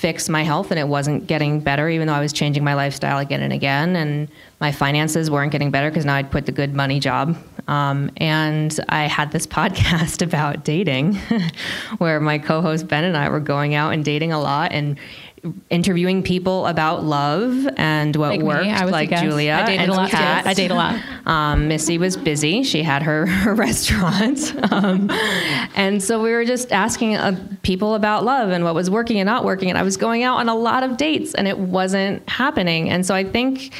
fix 0.00 0.30
my 0.30 0.42
health, 0.42 0.70
and 0.70 0.80
it 0.80 0.88
wasn't 0.88 1.26
getting 1.26 1.60
better, 1.60 1.86
even 1.86 2.06
though 2.06 2.14
I 2.14 2.20
was 2.20 2.32
changing 2.32 2.64
my 2.64 2.72
lifestyle 2.72 3.18
again 3.18 3.42
and 3.42 3.52
again, 3.52 3.96
and 3.96 4.28
my 4.58 4.72
finances 4.72 5.30
weren't 5.30 5.52
getting 5.52 5.70
better 5.70 5.90
because 5.90 6.06
now 6.06 6.14
I'd 6.14 6.30
quit 6.30 6.46
the 6.46 6.52
good 6.52 6.74
money 6.74 7.00
job. 7.00 7.36
Um, 7.68 8.10
and 8.16 8.74
I 8.88 9.02
had 9.04 9.30
this 9.32 9.46
podcast 9.58 10.22
about 10.22 10.64
dating, 10.64 11.16
where 11.98 12.18
my 12.18 12.38
co-host 12.38 12.88
Ben 12.88 13.04
and 13.04 13.14
I 13.14 13.28
were 13.28 13.40
going 13.40 13.74
out 13.74 13.92
and 13.92 14.02
dating 14.02 14.32
a 14.32 14.40
lot 14.40 14.72
and 14.72 14.98
interviewing 15.70 16.22
people 16.22 16.66
about 16.66 17.02
love 17.04 17.66
and 17.76 18.14
what 18.16 18.28
Like 18.30 18.40
me, 18.40 18.46
worked, 18.46 18.66
I 18.66 18.84
was 18.84 18.92
like. 18.92 19.10
Julia 19.10 19.54
I 19.62 19.66
dated 19.66 19.80
and 19.82 19.90
a 19.90 19.94
lot, 19.94 20.10
Kat. 20.10 20.44
yes. 20.44 20.46
I 20.46 20.54
date 20.54 20.70
a 20.70 20.74
lot. 20.74 21.00
Um, 21.26 21.68
Missy 21.68 21.96
was 21.98 22.16
busy; 22.16 22.62
she 22.62 22.82
had 22.82 23.02
her, 23.02 23.26
her 23.44 23.54
restaurant, 23.54 24.54
um, 24.72 25.10
and 25.74 26.02
so 26.02 26.22
we 26.22 26.32
were 26.32 26.44
just 26.44 26.72
asking 26.72 27.16
uh, 27.16 27.38
people 27.62 27.94
about 27.94 28.24
love 28.24 28.50
and 28.50 28.64
what 28.64 28.74
was 28.74 28.90
working 28.90 29.18
and 29.18 29.26
not 29.26 29.44
working. 29.44 29.68
And 29.70 29.78
I 29.78 29.82
was 29.82 29.96
going 29.96 30.22
out 30.22 30.36
on 30.38 30.48
a 30.48 30.54
lot 30.54 30.82
of 30.82 30.96
dates, 30.96 31.34
and 31.34 31.48
it 31.48 31.58
wasn't 31.58 32.28
happening. 32.28 32.90
And 32.90 33.04
so 33.06 33.14
I 33.14 33.24
think. 33.24 33.72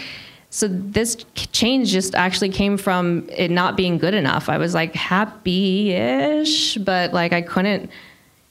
So 0.53 0.67
this 0.67 1.15
change 1.53 1.93
just 1.93 2.17
actually 2.17 2.49
came 2.49 2.77
from 2.77 3.25
it 3.31 3.53
not 3.53 3.77
being 3.77 3.99
good 3.99 4.15
enough. 4.15 4.49
I 4.49 4.59
was 4.59 4.75
like 4.75 4.93
happy-ish, 4.97 6.77
but 6.79 7.13
like 7.13 7.33
I 7.33 7.41
couldn't 7.43 7.89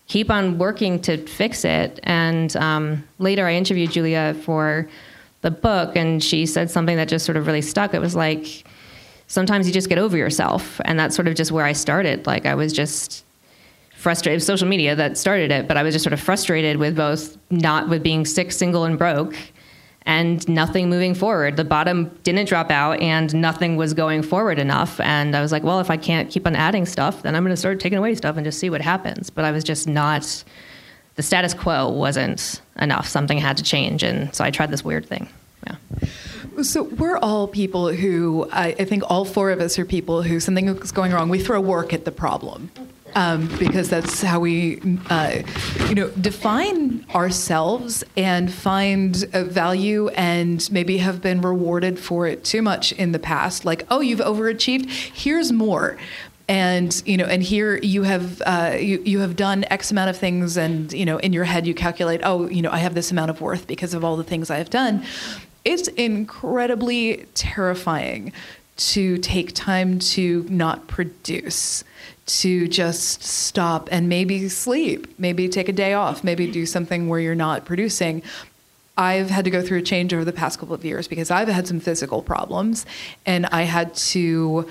keep 0.10 0.30
on 0.30 0.58
working 0.58 1.00
to 1.00 1.26
fix 1.26 1.64
it. 1.64 2.00
And 2.04 2.54
um, 2.58 3.08
later, 3.20 3.48
I 3.48 3.54
interviewed 3.54 3.92
Julia 3.92 4.36
for 4.44 4.90
the 5.42 5.52
book, 5.52 5.96
and 5.96 6.22
she 6.22 6.46
said 6.46 6.70
something 6.70 6.98
that 6.98 7.08
just 7.08 7.26
sort 7.26 7.38
of 7.38 7.48
really 7.48 7.62
stuck. 7.62 7.94
It 7.94 8.00
was 8.00 8.16
like 8.16 8.66
sometimes 9.28 9.66
you 9.68 9.74
just 9.74 9.88
get 9.88 9.98
over 9.98 10.18
yourself, 10.18 10.82
and 10.84 11.00
that's 11.00 11.16
sort 11.16 11.30
of 11.30 11.36
just 11.36 11.54
where 11.54 11.64
I 11.64 11.72
started. 11.72 12.28
Like 12.28 12.46
I 12.46 12.56
was 12.56 12.74
just 12.74 13.24
frustrated. 13.96 14.42
Social 14.42 14.68
media 14.68 14.96
that 14.96 15.18
started 15.18 15.52
it, 15.52 15.68
but 15.68 15.78
I 15.78 15.84
was 15.84 15.94
just 15.94 16.04
sort 16.04 16.14
of 16.14 16.20
frustrated 16.20 16.78
with 16.78 16.98
both 16.98 17.38
not 17.50 17.88
with 17.88 18.04
being 18.04 18.26
sick, 18.26 18.52
single, 18.52 18.84
and 18.84 18.98
broke. 18.98 19.36
And 20.10 20.50
nothing 20.50 20.90
moving 20.90 21.14
forward. 21.14 21.56
The 21.56 21.64
bottom 21.64 22.10
didn't 22.24 22.50
drop 22.50 22.72
out, 22.72 23.00
and 23.00 23.32
nothing 23.36 23.78
was 23.78 23.94
going 23.94 24.24
forward 24.24 24.58
enough. 24.58 25.00
And 25.00 25.36
I 25.36 25.42
was 25.42 25.52
like, 25.52 25.62
well, 25.62 25.80
if 25.80 25.92
I 25.92 25.98
can't 25.98 26.32
keep 26.32 26.48
on 26.48 26.56
adding 26.56 26.88
stuff, 26.88 27.22
then 27.22 27.36
I'm 27.36 27.44
going 27.44 27.54
to 27.54 27.58
start 27.58 27.80
taking 27.80 28.00
away 28.00 28.16
stuff 28.16 28.36
and 28.36 28.44
just 28.44 28.58
see 28.58 28.72
what 28.72 28.82
happens. 28.82 29.30
But 29.30 29.46
I 29.46 29.52
was 29.52 29.64
just 29.64 29.88
not, 29.88 30.44
the 31.14 31.22
status 31.22 31.54
quo 31.54 31.90
wasn't 31.90 32.60
enough. 32.80 33.08
Something 33.08 33.38
had 33.38 33.58
to 33.58 33.64
change. 33.64 34.02
And 34.02 34.34
so 34.34 34.44
I 34.44 34.50
tried 34.50 34.72
this 34.72 34.84
weird 34.84 35.06
thing. 35.06 35.30
Yeah. 35.68 35.76
So 36.64 36.84
we're 36.84 37.20
all 37.20 37.48
people 37.48 37.90
who 37.90 38.50
I, 38.52 38.76
I 38.80 38.86
think 38.86 39.04
all 39.12 39.26
four 39.26 39.52
of 39.52 39.62
us 39.62 39.78
are 39.78 39.86
people 39.86 40.24
who 40.24 40.40
something 40.40 40.70
is 40.70 40.92
going 40.92 41.12
wrong. 41.12 41.30
We 41.30 41.40
throw 41.40 41.62
work 41.62 41.94
at 41.94 42.06
the 42.06 42.12
problem. 42.12 42.72
Um, 43.16 43.48
because 43.58 43.90
that's 43.90 44.22
how 44.22 44.40
we, 44.40 44.82
uh, 45.10 45.42
you 45.88 45.96
know, 45.96 46.10
define 46.10 47.06
ourselves 47.14 48.04
and 48.16 48.52
find 48.52 49.16
value 49.34 50.10
and 50.10 50.70
maybe 50.72 50.98
have 50.98 51.22
been 51.22 51.42
rewarded 51.42 52.00
for 52.00 52.28
it 52.28 52.44
too 52.44 52.62
much 52.62 52.92
in 52.94 53.12
the 53.12 53.20
past. 53.20 53.66
Like, 53.66 53.86
oh, 53.90 54.02
you've 54.02 54.20
overachieved. 54.20 54.90
Here's 54.90 55.52
more 55.52 55.98
and 56.50 57.04
you 57.06 57.16
know 57.16 57.26
and 57.26 57.44
here 57.44 57.78
you 57.78 58.02
have 58.04 58.42
uh, 58.42 58.76
you, 58.78 59.02
you 59.06 59.20
have 59.20 59.36
done 59.36 59.64
x 59.70 59.92
amount 59.92 60.10
of 60.10 60.18
things 60.18 60.58
and 60.58 60.92
you 60.92 61.06
know 61.06 61.18
in 61.20 61.32
your 61.32 61.44
head 61.44 61.68
you 61.68 61.76
calculate 61.76 62.20
oh 62.24 62.50
you 62.50 62.62
know 62.62 62.72
i 62.72 62.80
have 62.80 62.96
this 62.96 63.12
amount 63.12 63.30
of 63.30 63.40
worth 63.40 63.68
because 63.68 63.94
of 63.94 64.04
all 64.04 64.18
the 64.18 64.24
things 64.24 64.50
i 64.50 64.58
have 64.58 64.70
done 64.72 65.06
it's 65.64 65.88
incredibly 65.90 67.26
terrifying 67.36 68.34
to 68.78 69.18
take 69.20 69.54
time 69.54 70.00
to 70.00 70.46
not 70.50 70.88
produce 70.88 71.84
to 72.30 72.68
just 72.68 73.24
stop 73.24 73.90
and 73.92 74.08
maybe 74.08 74.48
sleep 74.48 75.20
maybe 75.20 75.50
take 75.50 75.68
a 75.68 75.74
day 75.74 75.94
off 75.94 76.24
maybe 76.24 76.50
do 76.50 76.66
something 76.66 77.10
where 77.10 77.20
you're 77.20 77.36
not 77.36 77.66
producing 77.66 78.22
I've 78.98 79.30
had 79.30 79.46
to 79.46 79.52
go 79.52 79.62
through 79.62 79.78
a 79.78 79.82
change 79.82 80.14
over 80.14 80.26
the 80.26 80.34
past 80.34 80.60
couple 80.60 80.76
of 80.76 80.84
years 80.84 81.08
because 81.08 81.32
I've 81.32 81.48
had 81.48 81.66
some 81.66 81.80
physical 81.80 82.22
problems 82.22 82.86
and 83.26 83.46
I 83.46 83.62
had 83.62 83.96
to 83.96 84.70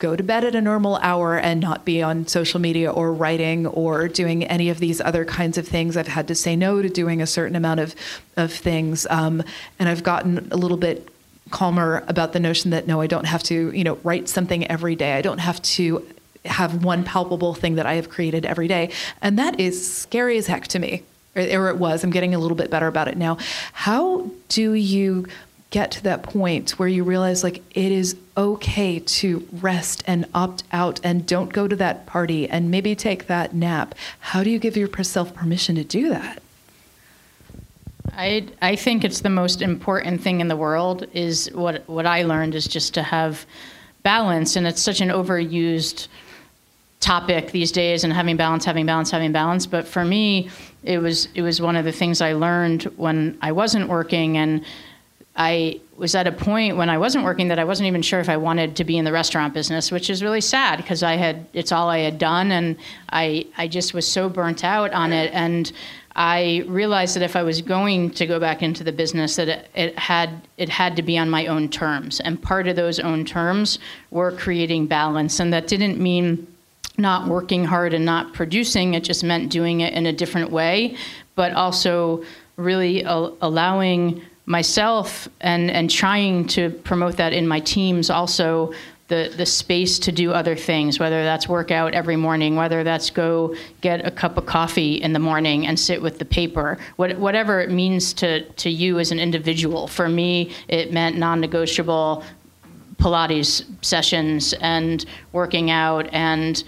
go 0.00 0.16
to 0.16 0.24
bed 0.24 0.42
at 0.42 0.56
a 0.56 0.60
normal 0.60 0.96
hour 0.96 1.38
and 1.38 1.60
not 1.60 1.84
be 1.84 2.02
on 2.02 2.26
social 2.26 2.58
media 2.58 2.90
or 2.90 3.12
writing 3.12 3.68
or 3.68 4.08
doing 4.08 4.44
any 4.44 4.70
of 4.70 4.80
these 4.80 5.00
other 5.00 5.24
kinds 5.24 5.56
of 5.56 5.68
things. 5.68 5.96
I've 5.96 6.08
had 6.08 6.26
to 6.28 6.34
say 6.34 6.56
no 6.56 6.82
to 6.82 6.88
doing 6.88 7.22
a 7.22 7.26
certain 7.26 7.54
amount 7.54 7.78
of, 7.78 7.94
of 8.36 8.52
things. 8.52 9.06
Um, 9.08 9.42
and 9.78 9.88
I've 9.88 10.02
gotten 10.02 10.48
a 10.50 10.56
little 10.56 10.78
bit 10.78 11.08
calmer 11.50 12.02
about 12.08 12.32
the 12.32 12.40
notion 12.40 12.72
that 12.72 12.88
no, 12.88 13.00
I 13.00 13.06
don't 13.06 13.26
have 13.26 13.42
to, 13.44 13.70
you 13.70 13.84
know, 13.84 13.98
write 14.02 14.28
something 14.28 14.66
every 14.68 14.96
day. 14.96 15.12
I 15.12 15.22
don't 15.22 15.38
have 15.38 15.62
to 15.62 16.04
have 16.44 16.84
one 16.84 17.04
palpable 17.04 17.54
thing 17.54 17.74
that 17.74 17.86
I 17.86 17.94
have 17.94 18.08
created 18.08 18.46
every 18.46 18.68
day. 18.68 18.90
And 19.20 19.38
that 19.38 19.60
is 19.60 19.94
scary 19.94 20.38
as 20.38 20.46
heck 20.46 20.66
to 20.68 20.78
me. 20.78 21.02
Or, 21.36 21.42
or 21.42 21.68
it 21.68 21.76
was. 21.76 22.02
I'm 22.02 22.10
getting 22.10 22.34
a 22.34 22.38
little 22.38 22.56
bit 22.56 22.70
better 22.70 22.86
about 22.86 23.08
it 23.08 23.16
now. 23.16 23.38
How 23.72 24.30
do 24.48 24.72
you 24.72 25.26
get 25.70 25.92
to 25.92 26.02
that 26.02 26.22
point 26.22 26.72
where 26.72 26.88
you 26.88 27.04
realize 27.04 27.44
like 27.44 27.62
it 27.76 27.92
is 27.92 28.16
okay 28.36 28.98
to 28.98 29.46
rest 29.52 30.02
and 30.06 30.26
opt 30.34 30.64
out 30.72 31.00
and 31.04 31.26
don't 31.26 31.52
go 31.52 31.68
to 31.68 31.76
that 31.76 32.06
party 32.06 32.48
and 32.48 32.70
maybe 32.70 32.94
take 32.96 33.28
that 33.28 33.54
nap 33.54 33.94
how 34.18 34.42
do 34.42 34.50
you 34.50 34.58
give 34.58 34.76
yourself 34.76 35.32
permission 35.32 35.76
to 35.76 35.84
do 35.84 36.08
that 36.08 36.42
I, 38.12 38.48
I 38.60 38.74
think 38.74 39.04
it's 39.04 39.20
the 39.20 39.30
most 39.30 39.62
important 39.62 40.20
thing 40.20 40.40
in 40.40 40.48
the 40.48 40.56
world 40.56 41.06
is 41.12 41.50
what 41.52 41.88
what 41.88 42.06
I 42.06 42.24
learned 42.24 42.54
is 42.54 42.66
just 42.66 42.92
to 42.94 43.02
have 43.02 43.46
balance 44.02 44.56
and 44.56 44.66
it's 44.66 44.82
such 44.82 45.00
an 45.00 45.08
overused 45.08 46.08
topic 47.00 47.50
these 47.50 47.72
days 47.72 48.04
and 48.04 48.12
having 48.12 48.36
balance 48.36 48.64
having 48.64 48.86
balance 48.86 49.10
having 49.10 49.32
balance. 49.32 49.66
But 49.66 49.88
for 49.88 50.04
me 50.04 50.50
it 50.84 50.98
was 50.98 51.28
it 51.34 51.42
was 51.42 51.60
one 51.60 51.76
of 51.76 51.84
the 51.84 51.92
things 51.92 52.20
I 52.20 52.34
learned 52.34 52.84
when 52.96 53.38
I 53.42 53.52
wasn't 53.52 53.88
working. 53.88 54.36
And 54.36 54.64
I 55.36 55.80
was 55.96 56.14
at 56.14 56.26
a 56.26 56.32
point 56.32 56.76
when 56.76 56.90
I 56.90 56.98
wasn't 56.98 57.24
working 57.24 57.48
that 57.48 57.58
I 57.58 57.64
wasn't 57.64 57.86
even 57.86 58.02
sure 58.02 58.20
if 58.20 58.28
I 58.28 58.36
wanted 58.36 58.76
to 58.76 58.84
be 58.84 58.98
in 58.98 59.04
the 59.04 59.12
restaurant 59.12 59.54
business, 59.54 59.90
which 59.90 60.10
is 60.10 60.22
really 60.22 60.40
sad 60.40 60.78
because 60.78 61.02
I 61.02 61.16
had 61.16 61.46
it's 61.52 61.72
all 61.72 61.88
I 61.88 61.98
had 61.98 62.18
done. 62.18 62.52
And 62.52 62.76
I 63.10 63.46
I 63.56 63.68
just 63.68 63.94
was 63.94 64.06
so 64.06 64.28
burnt 64.28 64.64
out 64.64 64.92
on 64.92 65.12
it. 65.12 65.30
And 65.32 65.72
I 66.16 66.64
realized 66.66 67.14
that 67.16 67.22
if 67.22 67.36
I 67.36 67.42
was 67.42 67.62
going 67.62 68.10
to 68.10 68.26
go 68.26 68.40
back 68.40 68.62
into 68.62 68.82
the 68.82 68.92
business 68.92 69.36
that 69.36 69.48
it, 69.48 69.70
it 69.74 69.98
had 69.98 70.48
it 70.56 70.68
had 70.68 70.96
to 70.96 71.02
be 71.02 71.16
on 71.16 71.30
my 71.30 71.46
own 71.46 71.68
terms. 71.68 72.20
And 72.20 72.42
part 72.42 72.66
of 72.66 72.76
those 72.76 72.98
own 72.98 73.24
terms 73.24 73.78
were 74.10 74.32
creating 74.32 74.86
balance. 74.86 75.38
And 75.38 75.52
that 75.52 75.68
didn't 75.68 75.98
mean 75.98 76.46
not 77.00 77.28
working 77.28 77.64
hard 77.64 77.94
and 77.94 78.04
not 78.04 78.32
producing 78.32 78.94
it 78.94 79.02
just 79.02 79.24
meant 79.24 79.50
doing 79.50 79.80
it 79.80 79.92
in 79.94 80.06
a 80.06 80.12
different 80.12 80.50
way 80.50 80.96
but 81.34 81.52
also 81.52 82.22
really 82.56 83.02
allowing 83.02 84.22
myself 84.46 85.28
and, 85.40 85.70
and 85.70 85.88
trying 85.90 86.46
to 86.46 86.70
promote 86.70 87.16
that 87.16 87.32
in 87.32 87.46
my 87.46 87.60
teams 87.60 88.10
also 88.10 88.72
the, 89.10 89.32
the 89.36 89.44
space 89.44 89.98
to 89.98 90.12
do 90.12 90.32
other 90.32 90.54
things, 90.54 91.00
whether 91.00 91.24
that's 91.24 91.48
work 91.48 91.72
out 91.72 91.94
every 91.94 92.14
morning, 92.14 92.54
whether 92.54 92.84
that's 92.84 93.10
go 93.10 93.54
get 93.80 94.06
a 94.06 94.10
cup 94.10 94.36
of 94.36 94.46
coffee 94.46 94.94
in 95.02 95.12
the 95.12 95.18
morning 95.18 95.66
and 95.66 95.78
sit 95.78 96.00
with 96.00 96.20
the 96.20 96.24
paper, 96.24 96.78
what, 96.96 97.18
whatever 97.18 97.60
it 97.60 97.70
means 97.70 98.12
to, 98.14 98.42
to 98.50 98.70
you 98.70 99.00
as 99.00 99.10
an 99.10 99.18
individual. 99.18 99.88
For 99.88 100.08
me, 100.08 100.52
it 100.68 100.92
meant 100.92 101.18
non 101.18 101.40
negotiable 101.40 102.24
Pilates 102.98 103.64
sessions 103.82 104.52
and 104.60 105.04
working 105.32 105.70
out 105.70 106.08
and 106.12 106.62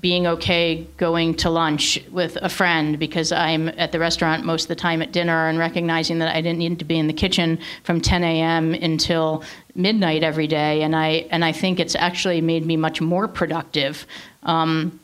being 0.00 0.26
okay 0.26 0.86
going 0.96 1.34
to 1.34 1.50
lunch 1.50 2.02
with 2.10 2.36
a 2.40 2.48
friend 2.48 2.98
because 2.98 3.32
I'm 3.32 3.68
at 3.68 3.92
the 3.92 3.98
restaurant 3.98 4.44
most 4.44 4.62
of 4.62 4.68
the 4.68 4.76
time 4.76 5.02
at 5.02 5.12
dinner 5.12 5.48
and 5.48 5.58
recognizing 5.58 6.18
that 6.20 6.34
I 6.34 6.40
didn't 6.40 6.58
need 6.58 6.78
to 6.78 6.86
be 6.86 6.98
in 6.98 7.06
the 7.06 7.12
kitchen 7.12 7.58
from 7.82 8.00
10 8.00 8.24
a.m. 8.24 8.72
until 8.72 9.44
midnight 9.74 10.22
every 10.22 10.46
day. 10.46 10.82
And 10.82 10.96
I, 10.96 11.26
and 11.30 11.44
I 11.44 11.52
think 11.52 11.80
it's 11.80 11.94
actually 11.94 12.40
made 12.40 12.64
me 12.64 12.76
much 12.76 13.00
more 13.00 13.28
productive. 13.28 14.06
Um, 14.42 15.00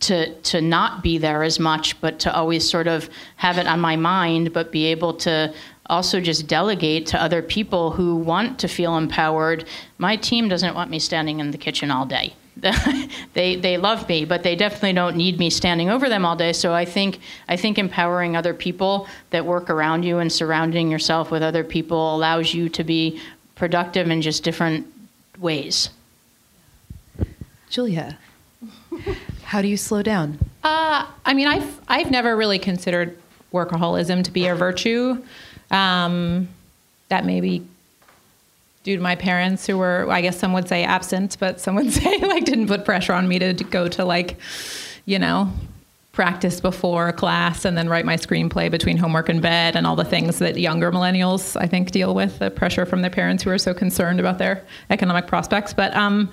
to 0.00 0.34
to 0.40 0.60
not 0.60 1.04
be 1.04 1.18
there 1.18 1.44
as 1.44 1.60
much, 1.60 2.00
but 2.00 2.18
to 2.18 2.34
always 2.34 2.68
sort 2.68 2.88
of 2.88 3.08
have 3.36 3.58
it 3.58 3.68
on 3.68 3.78
my 3.78 3.94
mind, 3.94 4.52
but 4.52 4.72
be 4.72 4.86
able 4.86 5.14
to 5.14 5.54
also 5.86 6.20
just 6.20 6.48
delegate 6.48 7.06
to 7.06 7.22
other 7.22 7.42
people 7.42 7.92
who 7.92 8.16
want 8.16 8.58
to 8.58 8.66
feel 8.66 8.96
empowered. 8.96 9.64
My 9.98 10.16
team 10.16 10.48
doesn't 10.48 10.74
want 10.74 10.90
me 10.90 10.98
standing 10.98 11.38
in 11.38 11.52
the 11.52 11.58
kitchen 11.58 11.92
all 11.92 12.06
day. 12.06 12.34
they 13.34 13.56
they 13.56 13.76
love 13.76 14.08
me, 14.08 14.24
but 14.24 14.42
they 14.42 14.54
definitely 14.56 14.92
don't 14.92 15.16
need 15.16 15.38
me 15.38 15.50
standing 15.50 15.90
over 15.90 16.08
them 16.08 16.24
all 16.24 16.36
day. 16.36 16.52
So 16.52 16.72
I 16.72 16.84
think 16.84 17.18
I 17.48 17.56
think 17.56 17.78
empowering 17.78 18.36
other 18.36 18.54
people 18.54 19.08
that 19.30 19.44
work 19.44 19.70
around 19.70 20.04
you 20.04 20.18
and 20.18 20.32
surrounding 20.32 20.90
yourself 20.90 21.30
with 21.30 21.42
other 21.42 21.64
people 21.64 22.14
allows 22.14 22.54
you 22.54 22.68
to 22.70 22.84
be 22.84 23.20
productive 23.54 24.08
in 24.08 24.22
just 24.22 24.44
different 24.44 24.86
ways. 25.38 25.90
Julia, 27.70 28.18
how 29.42 29.60
do 29.60 29.68
you 29.68 29.76
slow 29.76 30.02
down? 30.02 30.38
Uh, 30.62 31.06
I 31.24 31.34
mean, 31.34 31.48
I've 31.48 31.80
I've 31.88 32.10
never 32.10 32.36
really 32.36 32.58
considered 32.58 33.18
workaholism 33.52 34.22
to 34.24 34.30
be 34.30 34.46
a 34.46 34.54
virtue. 34.54 35.22
Um, 35.70 36.48
that 37.08 37.24
maybe 37.24 37.66
due 38.84 38.96
to 38.96 39.02
my 39.02 39.16
parents 39.16 39.66
who 39.66 39.76
were 39.76 40.06
i 40.10 40.20
guess 40.20 40.38
some 40.38 40.52
would 40.52 40.68
say 40.68 40.84
absent 40.84 41.36
but 41.40 41.60
some 41.60 41.74
would 41.74 41.90
say 42.00 42.18
like 42.18 42.44
didn't 42.44 42.68
put 42.68 42.84
pressure 42.84 43.12
on 43.12 43.26
me 43.26 43.38
to 43.40 43.52
go 43.52 43.88
to 43.88 44.04
like 44.04 44.36
you 45.04 45.18
know 45.18 45.50
practice 46.12 46.60
before 46.60 47.10
class 47.12 47.64
and 47.64 47.76
then 47.76 47.88
write 47.88 48.04
my 48.04 48.16
screenplay 48.16 48.70
between 48.70 48.96
homework 48.96 49.28
and 49.28 49.42
bed 49.42 49.74
and 49.74 49.84
all 49.84 49.96
the 49.96 50.04
things 50.04 50.38
that 50.38 50.56
younger 50.56 50.92
millennials 50.92 51.60
i 51.60 51.66
think 51.66 51.90
deal 51.90 52.14
with 52.14 52.38
the 52.38 52.50
pressure 52.52 52.86
from 52.86 53.02
their 53.02 53.10
parents 53.10 53.42
who 53.42 53.50
are 53.50 53.58
so 53.58 53.74
concerned 53.74 54.20
about 54.20 54.38
their 54.38 54.64
economic 54.90 55.26
prospects. 55.26 55.74
But 55.74 55.94
um 55.96 56.30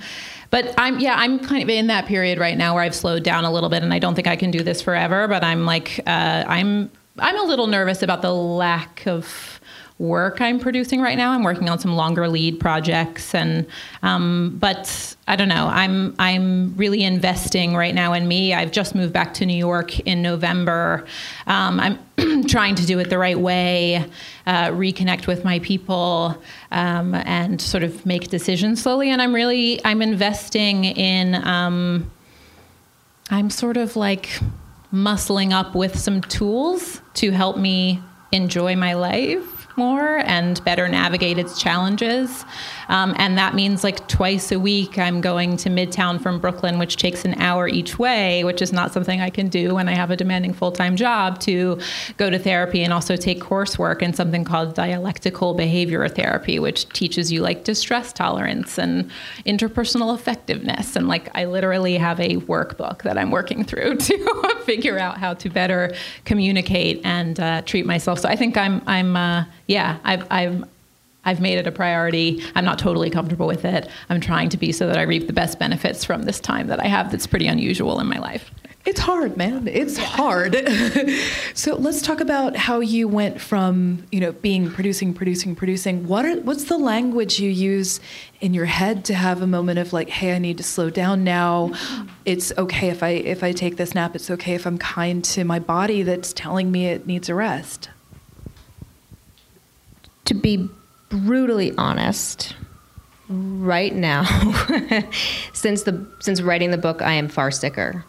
but 0.51 0.75
i'm 0.77 0.99
yeah 0.99 1.15
i'm 1.17 1.39
kind 1.39 1.63
of 1.63 1.69
in 1.69 1.87
that 1.87 2.05
period 2.05 2.37
right 2.37 2.57
now 2.57 2.75
where 2.75 2.83
i've 2.83 2.93
slowed 2.93 3.23
down 3.23 3.43
a 3.43 3.51
little 3.51 3.69
bit 3.69 3.81
and 3.81 3.91
i 3.91 3.97
don't 3.97 4.13
think 4.13 4.27
i 4.27 4.35
can 4.35 4.51
do 4.51 4.61
this 4.61 4.81
forever 4.81 5.27
but 5.27 5.43
i'm 5.43 5.65
like 5.65 5.99
uh, 6.05 6.43
i'm 6.47 6.91
i'm 7.17 7.37
a 7.37 7.43
little 7.43 7.67
nervous 7.67 8.03
about 8.03 8.21
the 8.21 8.33
lack 8.33 9.07
of 9.07 9.60
work 10.01 10.41
I'm 10.41 10.59
producing 10.59 10.99
right 10.99 11.15
now. 11.15 11.31
I'm 11.31 11.43
working 11.43 11.69
on 11.69 11.77
some 11.77 11.95
longer 11.95 12.27
lead 12.27 12.59
projects, 12.59 13.35
and 13.35 13.67
um, 14.01 14.57
but 14.59 15.15
I 15.27 15.35
don't 15.35 15.47
know. 15.47 15.67
I'm 15.67 16.15
I'm 16.17 16.75
really 16.75 17.03
investing 17.03 17.75
right 17.75 17.93
now 17.93 18.13
in 18.13 18.27
me. 18.27 18.53
I've 18.53 18.71
just 18.71 18.95
moved 18.95 19.13
back 19.13 19.33
to 19.35 19.45
New 19.45 19.57
York 19.57 19.99
in 20.01 20.21
November. 20.21 21.05
Um, 21.45 21.79
I'm 21.79 22.43
trying 22.47 22.75
to 22.75 22.85
do 22.85 22.97
it 22.99 23.09
the 23.09 23.19
right 23.19 23.39
way, 23.39 23.97
uh, 24.47 24.69
reconnect 24.69 25.27
with 25.27 25.45
my 25.45 25.59
people, 25.59 26.41
um, 26.71 27.13
and 27.13 27.61
sort 27.61 27.83
of 27.83 28.05
make 28.05 28.29
decisions 28.29 28.81
slowly. 28.81 29.11
And 29.11 29.21
I'm 29.21 29.33
really 29.33 29.79
I'm 29.85 30.01
investing 30.01 30.85
in. 30.85 31.35
Um, 31.35 32.11
I'm 33.29 33.49
sort 33.49 33.77
of 33.77 33.95
like 33.95 34.39
muscling 34.91 35.53
up 35.53 35.73
with 35.73 35.97
some 35.97 36.19
tools 36.19 37.01
to 37.13 37.31
help 37.31 37.55
me 37.55 38.01
enjoy 38.33 38.75
my 38.75 38.93
life 38.93 39.60
more 39.77 40.19
and 40.25 40.63
better 40.63 40.87
navigate 40.87 41.37
its 41.37 41.59
challenges. 41.59 42.45
Um, 42.89 43.13
and 43.17 43.37
that 43.37 43.55
means 43.55 43.83
like 43.83 44.07
twice 44.07 44.51
a 44.51 44.59
week, 44.59 44.97
I'm 44.97 45.21
going 45.21 45.57
to 45.57 45.69
Midtown 45.69 46.21
from 46.21 46.39
Brooklyn, 46.39 46.79
which 46.79 46.97
takes 46.97 47.25
an 47.25 47.35
hour 47.35 47.67
each 47.67 47.99
way, 47.99 48.43
which 48.43 48.61
is 48.61 48.73
not 48.73 48.91
something 48.91 49.21
I 49.21 49.29
can 49.29 49.47
do 49.47 49.75
when 49.75 49.87
I 49.87 49.93
have 49.93 50.11
a 50.11 50.15
demanding 50.15 50.53
full 50.53 50.71
time 50.71 50.95
job 50.95 51.39
to 51.41 51.79
go 52.17 52.29
to 52.29 52.39
therapy 52.39 52.83
and 52.83 52.93
also 52.93 53.15
take 53.15 53.39
coursework 53.39 54.01
in 54.01 54.13
something 54.13 54.43
called 54.43 54.75
dialectical 54.75 55.53
behavior 55.53 56.07
therapy, 56.07 56.59
which 56.59 56.87
teaches 56.89 57.31
you 57.31 57.41
like 57.41 57.63
distress 57.63 58.13
tolerance 58.13 58.77
and 58.77 59.09
interpersonal 59.45 60.15
effectiveness. 60.15 60.95
And 60.95 61.07
like 61.07 61.29
I 61.35 61.45
literally 61.45 61.97
have 61.97 62.19
a 62.19 62.37
workbook 62.37 63.03
that 63.03 63.17
I'm 63.17 63.31
working 63.31 63.63
through 63.63 63.97
to 63.97 64.61
figure 64.65 64.97
out 64.97 65.17
how 65.17 65.33
to 65.35 65.49
better 65.49 65.93
communicate 66.25 67.01
and 67.03 67.39
uh, 67.39 67.61
treat 67.63 67.85
myself. 67.85 68.19
So 68.19 68.29
I 68.29 68.35
think 68.35 68.57
I'm, 68.57 68.81
I'm, 68.87 69.15
uh, 69.15 69.45
yeah, 69.67 69.97
I've, 70.03 70.25
I'm 70.31 70.65
I've 71.23 71.39
made 71.39 71.57
it 71.57 71.67
a 71.67 71.71
priority. 71.71 72.43
I'm 72.55 72.65
not 72.65 72.79
totally 72.79 73.09
comfortable 73.09 73.47
with 73.47 73.65
it. 73.65 73.87
I'm 74.09 74.19
trying 74.19 74.49
to 74.49 74.57
be 74.57 74.71
so 74.71 74.87
that 74.87 74.97
I 74.97 75.03
reap 75.03 75.27
the 75.27 75.33
best 75.33 75.59
benefits 75.59 76.03
from 76.03 76.23
this 76.23 76.39
time 76.39 76.67
that 76.67 76.79
I 76.79 76.87
have 76.87 77.11
that's 77.11 77.27
pretty 77.27 77.47
unusual 77.47 77.99
in 77.99 78.07
my 78.07 78.17
life. 78.17 78.51
It's 78.83 78.99
hard, 78.99 79.37
man. 79.37 79.67
It's 79.67 79.97
hard. 79.97 80.55
so 81.53 81.75
let's 81.75 82.01
talk 82.01 82.19
about 82.19 82.55
how 82.55 82.79
you 82.79 83.07
went 83.07 83.39
from, 83.39 84.07
you 84.11 84.19
know, 84.19 84.31
being 84.31 84.71
producing, 84.71 85.13
producing, 85.13 85.55
producing. 85.55 86.07
What 86.07 86.25
are 86.25 86.37
what's 86.37 86.63
the 86.63 86.79
language 86.79 87.39
you 87.39 87.51
use 87.51 87.99
in 88.39 88.55
your 88.55 88.65
head 88.65 89.05
to 89.05 89.13
have 89.13 89.43
a 89.43 89.47
moment 89.47 89.77
of 89.77 89.93
like, 89.93 90.09
hey, 90.09 90.35
I 90.35 90.39
need 90.39 90.57
to 90.57 90.63
slow 90.63 90.89
down 90.89 91.23
now. 91.23 91.73
It's 92.25 92.51
okay 92.57 92.89
if 92.89 93.03
I 93.03 93.09
if 93.09 93.43
I 93.43 93.51
take 93.51 93.77
this 93.77 93.93
nap. 93.93 94.15
It's 94.15 94.31
okay 94.31 94.55
if 94.55 94.65
I'm 94.65 94.79
kind 94.79 95.23
to 95.25 95.43
my 95.43 95.59
body 95.59 96.01
that's 96.01 96.33
telling 96.33 96.71
me 96.71 96.87
it 96.87 97.05
needs 97.05 97.29
a 97.29 97.35
rest. 97.35 97.91
To 100.25 100.33
be 100.33 100.69
brutally 101.11 101.73
honest, 101.77 102.55
right 103.29 103.93
now, 103.93 104.23
since 105.53 105.83
the 105.83 106.05
since 106.19 106.41
writing 106.41 106.71
the 106.71 106.77
book, 106.77 107.01
I 107.01 107.13
am 107.13 107.27
far 107.27 107.51
sicker, 107.51 108.03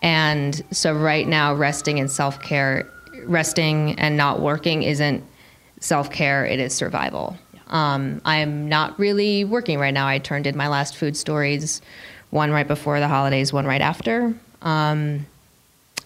and 0.00 0.62
so 0.70 0.92
right 0.94 1.26
now, 1.26 1.54
resting 1.54 2.00
and 2.00 2.10
self 2.10 2.40
care, 2.40 2.88
resting 3.24 3.98
and 3.98 4.16
not 4.16 4.40
working 4.40 4.82
isn't 4.82 5.22
self 5.80 6.10
care; 6.10 6.46
it 6.46 6.60
is 6.60 6.74
survival. 6.74 7.36
Um, 7.68 8.22
I'm 8.24 8.68
not 8.68 8.98
really 8.98 9.44
working 9.44 9.78
right 9.78 9.92
now. 9.92 10.06
I 10.08 10.18
turned 10.18 10.46
in 10.46 10.56
my 10.56 10.68
last 10.68 10.96
food 10.96 11.16
stories, 11.16 11.82
one 12.30 12.50
right 12.50 12.66
before 12.66 12.98
the 13.00 13.08
holidays, 13.08 13.52
one 13.52 13.66
right 13.66 13.82
after. 13.82 14.34
Um, 14.62 15.26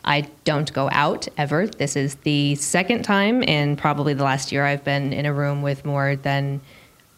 I 0.04 0.22
don't 0.44 0.72
go 0.72 0.88
out 0.90 1.28
ever. 1.36 1.66
This 1.66 1.96
is 1.96 2.16
the 2.16 2.54
second 2.56 3.02
time 3.04 3.42
in 3.42 3.76
probably 3.76 4.14
the 4.14 4.24
last 4.24 4.50
year 4.50 4.64
I've 4.64 4.84
been 4.84 5.12
in 5.12 5.26
a 5.26 5.32
room 5.32 5.62
with 5.62 5.84
more 5.84 6.16
than 6.16 6.60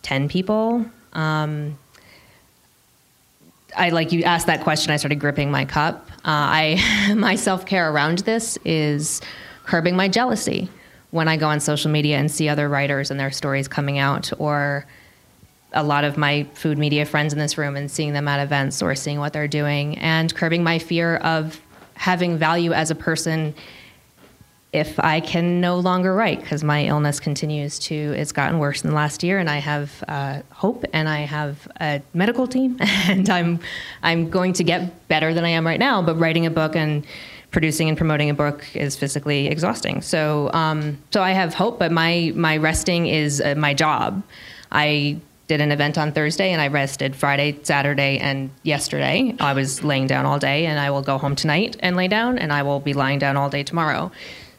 10 0.02 0.28
people. 0.28 0.84
Um, 1.14 1.78
I 3.76 3.90
like 3.90 4.12
you 4.12 4.22
asked 4.22 4.46
that 4.46 4.62
question. 4.62 4.92
I 4.92 4.96
started 4.96 5.16
gripping 5.16 5.50
my 5.50 5.64
cup. 5.64 6.08
Uh, 6.18 6.20
I 6.24 7.14
my 7.16 7.34
self 7.34 7.66
care 7.66 7.90
around 7.90 8.18
this 8.20 8.58
is 8.64 9.20
curbing 9.64 9.96
my 9.96 10.08
jealousy 10.08 10.68
when 11.10 11.28
I 11.28 11.36
go 11.36 11.48
on 11.48 11.60
social 11.60 11.90
media 11.90 12.18
and 12.18 12.30
see 12.30 12.48
other 12.48 12.68
writers 12.68 13.10
and 13.10 13.18
their 13.18 13.30
stories 13.30 13.68
coming 13.68 13.98
out, 13.98 14.32
or 14.38 14.84
a 15.72 15.82
lot 15.82 16.04
of 16.04 16.16
my 16.16 16.44
food 16.54 16.76
media 16.76 17.04
friends 17.04 17.32
in 17.32 17.38
this 17.38 17.56
room 17.56 17.76
and 17.76 17.90
seeing 17.90 18.12
them 18.12 18.28
at 18.28 18.40
events 18.40 18.82
or 18.82 18.94
seeing 18.94 19.18
what 19.18 19.32
they're 19.32 19.48
doing, 19.48 19.96
and 19.98 20.34
curbing 20.34 20.62
my 20.62 20.78
fear 20.78 21.16
of 21.16 21.60
having 21.94 22.38
value 22.38 22.72
as 22.72 22.90
a 22.90 22.94
person 22.94 23.54
if 24.74 24.98
I 24.98 25.20
can 25.20 25.60
no 25.60 25.78
longer 25.78 26.12
write 26.12 26.40
because 26.40 26.64
my 26.64 26.84
illness 26.84 27.20
continues 27.20 27.78
to, 27.78 27.94
it's 27.94 28.32
gotten 28.32 28.58
worse 28.58 28.82
in 28.82 28.90
the 28.90 28.96
last 28.96 29.22
year, 29.22 29.38
and 29.38 29.48
I 29.48 29.58
have 29.58 30.02
uh, 30.08 30.40
hope 30.50 30.84
and 30.92 31.08
I 31.08 31.20
have 31.20 31.68
a 31.80 32.02
medical 32.12 32.48
team, 32.48 32.76
and 32.80 33.30
I'm, 33.30 33.60
I'm 34.02 34.30
going 34.30 34.52
to 34.54 34.64
get 34.64 35.06
better 35.06 35.32
than 35.32 35.44
I 35.44 35.50
am 35.50 35.64
right 35.64 35.78
now. 35.78 36.02
But 36.02 36.16
writing 36.16 36.44
a 36.44 36.50
book 36.50 36.74
and 36.74 37.06
producing 37.52 37.88
and 37.88 37.96
promoting 37.96 38.30
a 38.30 38.34
book 38.34 38.66
is 38.74 38.96
physically 38.96 39.46
exhausting. 39.46 40.02
So, 40.02 40.50
um, 40.52 40.98
so 41.12 41.22
I 41.22 41.30
have 41.30 41.54
hope, 41.54 41.78
but 41.78 41.92
my, 41.92 42.32
my 42.34 42.56
resting 42.56 43.06
is 43.06 43.40
uh, 43.40 43.54
my 43.56 43.74
job. 43.74 44.24
I 44.72 45.20
did 45.46 45.60
an 45.60 45.72
event 45.72 45.98
on 45.98 46.12
Thursday 46.12 46.52
and 46.52 46.60
I 46.60 46.68
rested 46.68 47.14
Friday, 47.14 47.58
Saturday, 47.62 48.18
and 48.18 48.50
yesterday. 48.62 49.34
I 49.40 49.52
was 49.52 49.84
laying 49.84 50.06
down 50.06 50.24
all 50.26 50.38
day, 50.38 50.66
and 50.66 50.78
I 50.78 50.90
will 50.90 51.02
go 51.02 51.18
home 51.18 51.36
tonight 51.36 51.76
and 51.80 51.96
lay 51.96 52.08
down, 52.08 52.38
and 52.38 52.52
I 52.52 52.62
will 52.62 52.80
be 52.80 52.94
lying 52.94 53.18
down 53.18 53.36
all 53.36 53.50
day 53.50 53.62
tomorrow. 53.62 54.10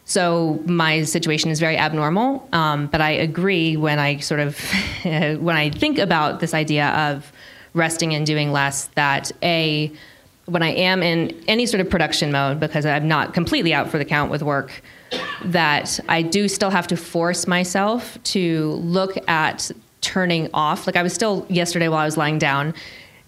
So 0.06 0.62
my 0.66 1.04
situation 1.04 1.50
is 1.50 1.60
very 1.60 1.78
abnormal, 1.78 2.48
um, 2.54 2.86
but 2.88 3.02
I 3.02 3.12
agree 3.12 3.76
when 3.76 3.98
I 3.98 4.20
sort 4.20 4.40
of 4.40 4.60
when 5.04 5.56
I 5.56 5.72
think 5.72 5.98
about 5.98 6.40
this 6.40 6.54
idea 6.54 6.90
of 6.90 7.32
resting 7.74 8.14
and 8.14 8.26
doing 8.26 8.52
less. 8.52 8.86
That 8.96 9.32
a 9.42 9.92
when 10.46 10.62
I 10.62 10.70
am 10.70 11.02
in 11.02 11.36
any 11.48 11.66
sort 11.66 11.82
of 11.82 11.90
production 11.90 12.32
mode, 12.32 12.60
because 12.60 12.86
I'm 12.86 13.08
not 13.08 13.34
completely 13.34 13.74
out 13.74 13.90
for 13.90 13.98
the 13.98 14.06
count 14.06 14.30
with 14.30 14.44
work, 14.44 14.84
that 15.46 16.00
I 16.08 16.22
do 16.22 16.48
still 16.48 16.70
have 16.70 16.86
to 16.88 16.98
force 16.98 17.48
myself 17.48 18.22
to 18.26 18.74
look 18.84 19.18
at 19.28 19.72
turning 20.06 20.50
off. 20.54 20.86
Like 20.86 20.96
I 20.96 21.02
was 21.02 21.14
still 21.14 21.48
yesterday 21.50 21.88
while 21.88 22.00
I 22.00 22.06
was 22.06 22.16
lying 22.16 22.38
down 22.38 22.76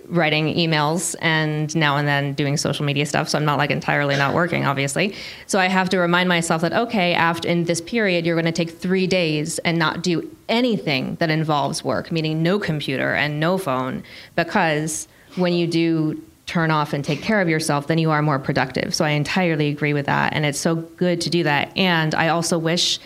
writing 0.08 0.54
emails 0.56 1.16
and 1.22 1.76
now 1.76 1.98
and 1.98 2.08
then 2.08 2.34
doing 2.34 2.56
social 2.56 2.86
media 2.86 3.06
stuff. 3.06 3.28
So 3.28 3.38
i'm 3.38 3.44
not 3.44 3.58
like 3.58 3.72
entirely 3.72 4.16
not 4.16 4.34
working 4.34 4.66
obviously. 4.66 5.14
So 5.48 5.60
i 5.60 5.66
have 5.66 5.90
to 5.90 5.98
remind 5.98 6.30
myself 6.30 6.62
that 6.62 6.72
okay 6.72 7.14
after 7.14 7.48
in 7.48 7.66
this 7.66 7.82
period 7.82 8.26
you're 8.26 8.36
going 8.36 8.46
to 8.46 8.52
take 8.52 8.70
three 8.70 9.08
days 9.08 9.60
and 9.60 9.78
not 9.78 10.04
do 10.04 10.30
anything 10.48 11.16
that 11.16 11.30
involves 11.30 11.84
work 11.84 12.12
meaning 12.12 12.42
no 12.42 12.58
computer 12.58 13.14
and 13.16 13.40
no 13.40 13.58
phone. 13.58 14.04
Because 14.36 15.08
when 15.36 15.54
you 15.54 15.68
do 15.68 16.22
turn 16.46 16.72
off 16.72 16.94
and 16.94 17.04
take 17.04 17.22
care 17.22 17.42
of 17.42 17.50
yourself 17.50 17.88
then 17.88 17.98
you 17.98 18.10
are 18.12 18.22
more 18.22 18.40
productive. 18.40 18.96
So 18.96 19.04
i 19.04 19.10
entirely 19.10 19.68
agree 19.68 19.94
with 19.94 20.06
that 20.06 20.32
and 20.32 20.46
it's 20.46 20.60
so 20.60 20.76
good 20.76 21.20
to 21.22 21.30
do 21.30 21.44
that. 21.44 21.76
And 21.76 22.16
i 22.16 22.30
also 22.30 22.58
wish 22.58 23.00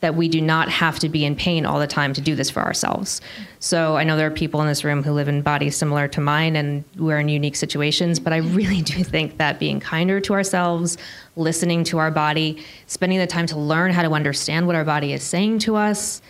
that 0.00 0.14
we 0.14 0.28
do 0.28 0.40
not 0.40 0.68
have 0.68 0.98
to 1.00 1.08
be 1.08 1.24
in 1.24 1.34
pain 1.34 1.66
all 1.66 1.80
the 1.80 1.86
time 1.86 2.12
to 2.12 2.20
do 2.20 2.36
this 2.36 2.48
for 2.48 2.62
ourselves. 2.62 3.20
So 3.58 3.96
I 3.96 4.04
know 4.04 4.16
there 4.16 4.28
are 4.28 4.30
people 4.30 4.60
in 4.60 4.68
this 4.68 4.84
room 4.84 5.02
who 5.02 5.10
live 5.12 5.26
in 5.26 5.42
bodies 5.42 5.76
similar 5.76 6.06
to 6.08 6.20
mine 6.20 6.54
and 6.54 6.84
we're 6.96 7.18
in 7.18 7.28
unique 7.28 7.56
situations, 7.56 8.20
but 8.20 8.32
I 8.32 8.36
really 8.36 8.82
do 8.82 9.02
think 9.02 9.38
that 9.38 9.58
being 9.58 9.80
kinder 9.80 10.20
to 10.20 10.34
ourselves, 10.34 10.98
listening 11.34 11.82
to 11.84 11.98
our 11.98 12.12
body, 12.12 12.62
spending 12.86 13.18
the 13.18 13.26
time 13.26 13.46
to 13.46 13.58
learn 13.58 13.92
how 13.92 14.02
to 14.02 14.12
understand 14.12 14.68
what 14.68 14.76
our 14.76 14.84
body 14.84 15.12
is 15.12 15.24
saying 15.24 15.58
to 15.60 15.74
us, 15.74 16.22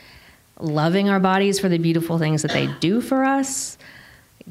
loving 0.58 1.10
our 1.10 1.20
bodies 1.20 1.60
for 1.60 1.68
the 1.68 1.78
beautiful 1.78 2.18
things 2.18 2.40
that 2.42 2.52
they 2.52 2.68
do 2.80 3.02
for 3.02 3.22
us, 3.22 3.76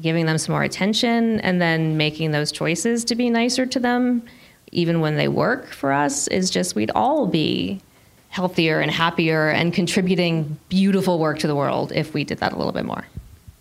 giving 0.00 0.26
them 0.26 0.38
some 0.38 0.52
more 0.52 0.62
attention, 0.62 1.40
and 1.40 1.60
then 1.60 1.96
making 1.96 2.30
those 2.30 2.52
choices 2.52 3.04
to 3.04 3.16
be 3.16 3.30
nicer 3.30 3.66
to 3.66 3.80
them, 3.80 4.22
even 4.70 5.00
when 5.00 5.16
they 5.16 5.26
work 5.26 5.66
for 5.72 5.90
us, 5.92 6.28
is 6.28 6.50
just 6.50 6.76
we'd 6.76 6.92
all 6.92 7.26
be 7.26 7.80
healthier 8.28 8.80
and 8.80 8.90
happier 8.90 9.48
and 9.48 9.72
contributing 9.72 10.58
beautiful 10.68 11.18
work 11.18 11.38
to 11.40 11.46
the 11.46 11.54
world 11.54 11.92
if 11.92 12.14
we 12.14 12.24
did 12.24 12.38
that 12.38 12.52
a 12.52 12.56
little 12.56 12.72
bit 12.72 12.84
more. 12.84 13.06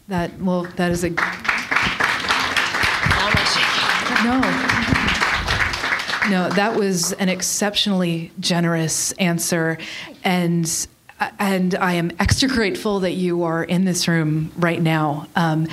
That 0.08 0.39
well, 0.39 0.63
that 0.75 0.91
is 0.91 1.03
a 1.03 1.10
no. 4.23 4.41
No, 6.30 6.49
that 6.49 6.75
was 6.75 7.13
an 7.13 7.30
exceptionally 7.30 8.32
generous 8.39 9.13
answer, 9.13 9.77
and 10.23 10.88
and 11.39 11.73
I 11.75 11.93
am 11.93 12.12
extra 12.19 12.47
grateful 12.47 12.99
that 12.99 13.13
you 13.13 13.43
are 13.43 13.63
in 13.63 13.86
this 13.86 14.08
room 14.08 14.51
right 14.56 14.82
now. 14.82 15.27
Um, 15.36 15.67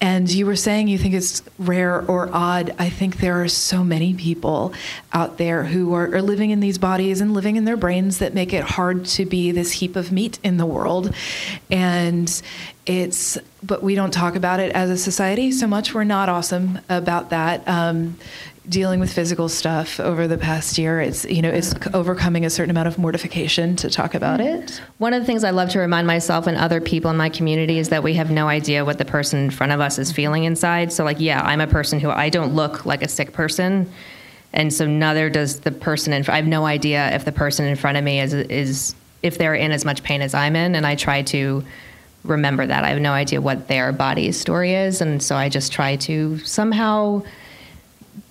and 0.00 0.30
you 0.30 0.44
were 0.44 0.56
saying 0.56 0.88
you 0.88 0.98
think 0.98 1.14
it's 1.14 1.42
rare 1.58 2.04
or 2.04 2.28
odd. 2.32 2.74
I 2.78 2.90
think 2.90 3.18
there 3.18 3.42
are 3.42 3.48
so 3.48 3.84
many 3.84 4.12
people 4.12 4.74
out 5.12 5.38
there 5.38 5.64
who 5.64 5.94
are, 5.94 6.14
are, 6.14 6.22
living 6.22 6.50
in 6.50 6.60
these 6.60 6.76
bodies 6.76 7.20
and 7.20 7.32
living 7.32 7.56
in 7.56 7.64
their 7.64 7.76
brains 7.76 8.18
that 8.18 8.34
make 8.34 8.52
it 8.52 8.64
hard 8.64 9.06
to 9.06 9.24
be 9.24 9.50
this 9.50 9.72
heap 9.72 9.96
of 9.96 10.12
meat 10.12 10.38
in 10.42 10.56
the 10.56 10.66
world. 10.66 11.14
And 11.70 12.42
it's, 12.86 13.38
but 13.62 13.82
we 13.82 13.94
don't 13.94 14.12
talk 14.12 14.34
about 14.34 14.58
it 14.60 14.72
as 14.72 14.90
a 14.90 14.96
society 14.96 15.52
so 15.52 15.66
much. 15.66 15.94
We're 15.94 16.04
not 16.04 16.28
awesome 16.28 16.80
about 16.88 17.30
that. 17.30 17.66
Um, 17.68 18.18
dealing 18.68 19.00
with 19.00 19.12
physical 19.12 19.48
stuff 19.48 19.98
over 19.98 20.28
the 20.28 20.38
past 20.38 20.78
year 20.78 21.00
it's 21.00 21.24
you 21.24 21.42
know 21.42 21.48
it's 21.48 21.74
overcoming 21.94 22.44
a 22.44 22.50
certain 22.50 22.70
amount 22.70 22.86
of 22.86 22.96
mortification 22.96 23.74
to 23.74 23.90
talk 23.90 24.14
about 24.14 24.40
it 24.40 24.80
one 24.98 25.12
of 25.12 25.20
the 25.20 25.26
things 25.26 25.42
i 25.42 25.50
love 25.50 25.68
to 25.68 25.80
remind 25.80 26.06
myself 26.06 26.46
and 26.46 26.56
other 26.56 26.80
people 26.80 27.10
in 27.10 27.16
my 27.16 27.28
community 27.28 27.80
is 27.80 27.88
that 27.88 28.04
we 28.04 28.14
have 28.14 28.30
no 28.30 28.46
idea 28.46 28.84
what 28.84 28.98
the 28.98 29.04
person 29.04 29.40
in 29.40 29.50
front 29.50 29.72
of 29.72 29.80
us 29.80 29.98
is 29.98 30.12
feeling 30.12 30.44
inside 30.44 30.92
so 30.92 31.02
like 31.02 31.18
yeah 31.18 31.42
i'm 31.42 31.60
a 31.60 31.66
person 31.66 31.98
who 31.98 32.08
i 32.08 32.28
don't 32.28 32.54
look 32.54 32.86
like 32.86 33.02
a 33.02 33.08
sick 33.08 33.32
person 33.32 33.90
and 34.52 34.72
so 34.72 34.86
neither 34.86 35.28
does 35.28 35.60
the 35.60 35.72
person 35.72 36.12
in 36.12 36.24
i 36.28 36.36
have 36.36 36.46
no 36.46 36.64
idea 36.64 37.12
if 37.16 37.24
the 37.24 37.32
person 37.32 37.66
in 37.66 37.74
front 37.74 37.98
of 37.98 38.04
me 38.04 38.20
is 38.20 38.32
is 38.32 38.94
if 39.24 39.38
they're 39.38 39.56
in 39.56 39.72
as 39.72 39.84
much 39.84 40.04
pain 40.04 40.22
as 40.22 40.34
i'm 40.34 40.54
in 40.54 40.76
and 40.76 40.86
i 40.86 40.94
try 40.94 41.20
to 41.20 41.64
remember 42.24 42.66
that. 42.66 42.84
I 42.84 42.88
have 42.90 43.00
no 43.00 43.12
idea 43.12 43.40
what 43.40 43.68
their 43.68 43.92
body's 43.92 44.38
story 44.38 44.74
is 44.74 45.00
and 45.00 45.22
so 45.22 45.36
i 45.36 45.48
just 45.48 45.72
try 45.72 45.96
to 45.96 46.38
somehow 46.38 47.22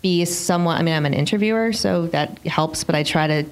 be 0.01 0.25
someone 0.25 0.77
i 0.77 0.81
mean 0.81 0.93
i'm 0.93 1.05
an 1.05 1.13
interviewer 1.13 1.73
so 1.73 2.07
that 2.07 2.37
helps 2.45 2.83
but 2.83 2.95
i 2.95 3.03
try 3.03 3.27
to 3.27 3.45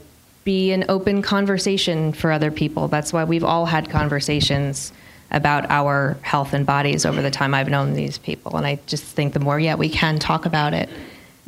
be 0.50 0.72
an 0.72 0.86
open 0.90 1.22
conversation 1.22 2.12
for 2.12 2.32
other 2.32 2.50
people. 2.50 2.88
That's 2.88 3.14
why 3.14 3.24
we've 3.24 3.44
all 3.44 3.68
had 3.68 3.90
conversations 3.90 4.92
about 5.30 5.70
our 5.70 6.18
health 6.22 6.54
and 6.54 6.66
bodies 6.66 7.06
over 7.06 7.22
the 7.22 7.30
time 7.30 7.54
i've 7.54 7.70
known 7.70 7.94
these 7.94 8.18
people 8.18 8.58
and 8.58 8.66
i 8.66 8.80
just 8.88 9.04
think 9.04 9.32
the 9.32 9.40
more 9.40 9.60
yeah 9.60 9.76
we 9.76 9.88
can 9.88 10.18
talk 10.18 10.48
about 10.48 10.74
it 10.74 10.90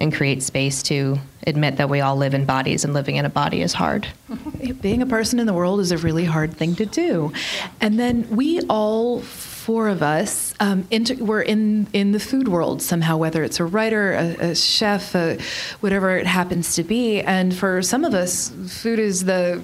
and 0.01 0.13
create 0.13 0.43
space 0.43 0.83
to 0.83 1.19
admit 1.47 1.77
that 1.77 1.89
we 1.89 2.01
all 2.01 2.15
live 2.15 2.33
in 2.33 2.45
bodies 2.45 2.83
and 2.83 2.93
living 2.93 3.15
in 3.15 3.25
a 3.25 3.29
body 3.29 3.61
is 3.61 3.73
hard. 3.73 4.07
Being 4.81 5.01
a 5.01 5.05
person 5.05 5.39
in 5.39 5.45
the 5.45 5.53
world 5.53 5.79
is 5.79 5.91
a 5.91 5.97
really 5.97 6.25
hard 6.25 6.55
thing 6.55 6.75
to 6.75 6.85
do. 6.85 7.31
And 7.79 7.99
then 7.99 8.27
we 8.29 8.61
all 8.61 9.21
four 9.21 9.87
of 9.89 10.01
us 10.01 10.53
um, 10.59 10.87
inter- 10.89 11.23
we're 11.23 11.41
in 11.41 11.87
in 11.93 12.11
the 12.11 12.19
food 12.19 12.47
world 12.47 12.81
somehow, 12.81 13.17
whether 13.17 13.43
it's 13.43 13.59
a 13.59 13.65
writer, 13.65 14.13
a, 14.13 14.49
a 14.49 14.55
chef, 14.55 15.15
a, 15.15 15.37
whatever 15.81 16.17
it 16.17 16.25
happens 16.25 16.75
to 16.75 16.83
be. 16.83 17.21
And 17.21 17.55
for 17.55 17.81
some 17.81 18.03
of 18.03 18.13
us, 18.13 18.49
food 18.67 18.99
is 18.99 19.25
the 19.25 19.63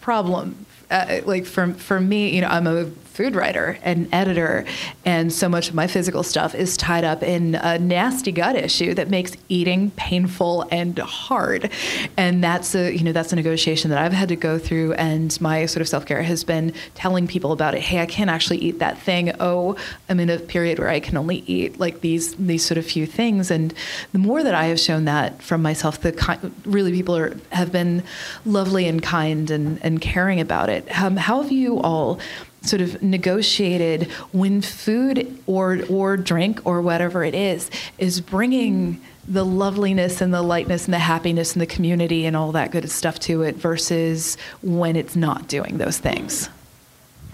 problem. 0.00 0.66
Uh, 0.90 1.20
like 1.24 1.46
for 1.46 1.72
for 1.74 1.98
me, 2.00 2.34
you 2.34 2.40
know, 2.42 2.48
I'm 2.48 2.66
a 2.66 2.84
food 3.18 3.34
writer 3.34 3.76
and 3.82 4.08
editor, 4.12 4.64
and 5.04 5.32
so 5.32 5.48
much 5.48 5.68
of 5.68 5.74
my 5.74 5.88
physical 5.88 6.22
stuff 6.22 6.54
is 6.54 6.76
tied 6.76 7.02
up 7.02 7.20
in 7.20 7.56
a 7.56 7.76
nasty 7.76 8.30
gut 8.30 8.54
issue 8.54 8.94
that 8.94 9.08
makes 9.08 9.32
eating 9.48 9.90
painful 9.96 10.64
and 10.70 10.96
hard. 11.00 11.68
And 12.16 12.44
that's 12.44 12.76
a 12.76 12.96
you 12.96 13.02
know 13.02 13.10
that's 13.10 13.32
a 13.32 13.36
negotiation 13.36 13.90
that 13.90 13.98
I've 13.98 14.12
had 14.12 14.28
to 14.28 14.36
go 14.36 14.56
through, 14.56 14.92
and 14.92 15.36
my 15.40 15.66
sort 15.66 15.80
of 15.80 15.88
self 15.88 16.06
care 16.06 16.22
has 16.22 16.44
been 16.44 16.72
telling 16.94 17.26
people 17.26 17.50
about 17.50 17.74
it. 17.74 17.80
Hey, 17.80 18.00
I 18.00 18.06
can't 18.06 18.30
actually 18.30 18.58
eat 18.58 18.78
that 18.78 18.96
thing. 18.98 19.32
Oh, 19.40 19.74
I'm 20.08 20.20
in 20.20 20.30
a 20.30 20.38
period 20.38 20.78
where 20.78 20.88
I 20.88 21.00
can 21.00 21.16
only 21.16 21.42
eat 21.48 21.80
like 21.80 22.02
these 22.02 22.36
these 22.36 22.64
sort 22.64 22.78
of 22.78 22.86
few 22.86 23.04
things. 23.04 23.50
And 23.50 23.74
the 24.12 24.20
more 24.20 24.44
that 24.44 24.54
I 24.54 24.66
have 24.66 24.78
shown 24.78 25.06
that 25.06 25.42
from 25.42 25.60
myself, 25.60 26.02
the 26.02 26.12
ki- 26.12 26.52
really 26.64 26.92
people 26.92 27.16
are 27.16 27.36
have 27.50 27.72
been 27.72 28.04
lovely 28.46 28.86
and 28.86 29.02
kind 29.02 29.50
and 29.50 29.80
and 29.82 30.00
caring 30.00 30.38
about 30.38 30.68
it. 30.68 30.86
Um, 31.02 31.16
how 31.16 31.42
have 31.42 31.50
you 31.50 31.80
all? 31.80 32.20
Sort 32.68 32.82
of 32.82 33.02
negotiated 33.02 34.04
when 34.32 34.60
food 34.60 35.40
or 35.46 35.80
or 35.88 36.16
drink 36.16 36.60
or 36.64 36.80
whatever 36.80 37.24
it 37.24 37.34
is 37.34 37.70
is 37.98 38.20
bringing 38.20 39.00
the 39.26 39.44
loveliness 39.44 40.20
and 40.20 40.32
the 40.32 40.42
lightness 40.42 40.86
and 40.86 40.94
the 40.94 40.98
happiness 40.98 41.52
and 41.52 41.60
the 41.60 41.66
community 41.66 42.24
and 42.24 42.34
all 42.34 42.52
that 42.52 42.70
good 42.70 42.90
stuff 42.90 43.18
to 43.20 43.42
it 43.42 43.56
versus 43.56 44.38
when 44.62 44.96
it's 44.96 45.14
not 45.14 45.48
doing 45.48 45.76
those 45.76 45.98
things. 45.98 46.48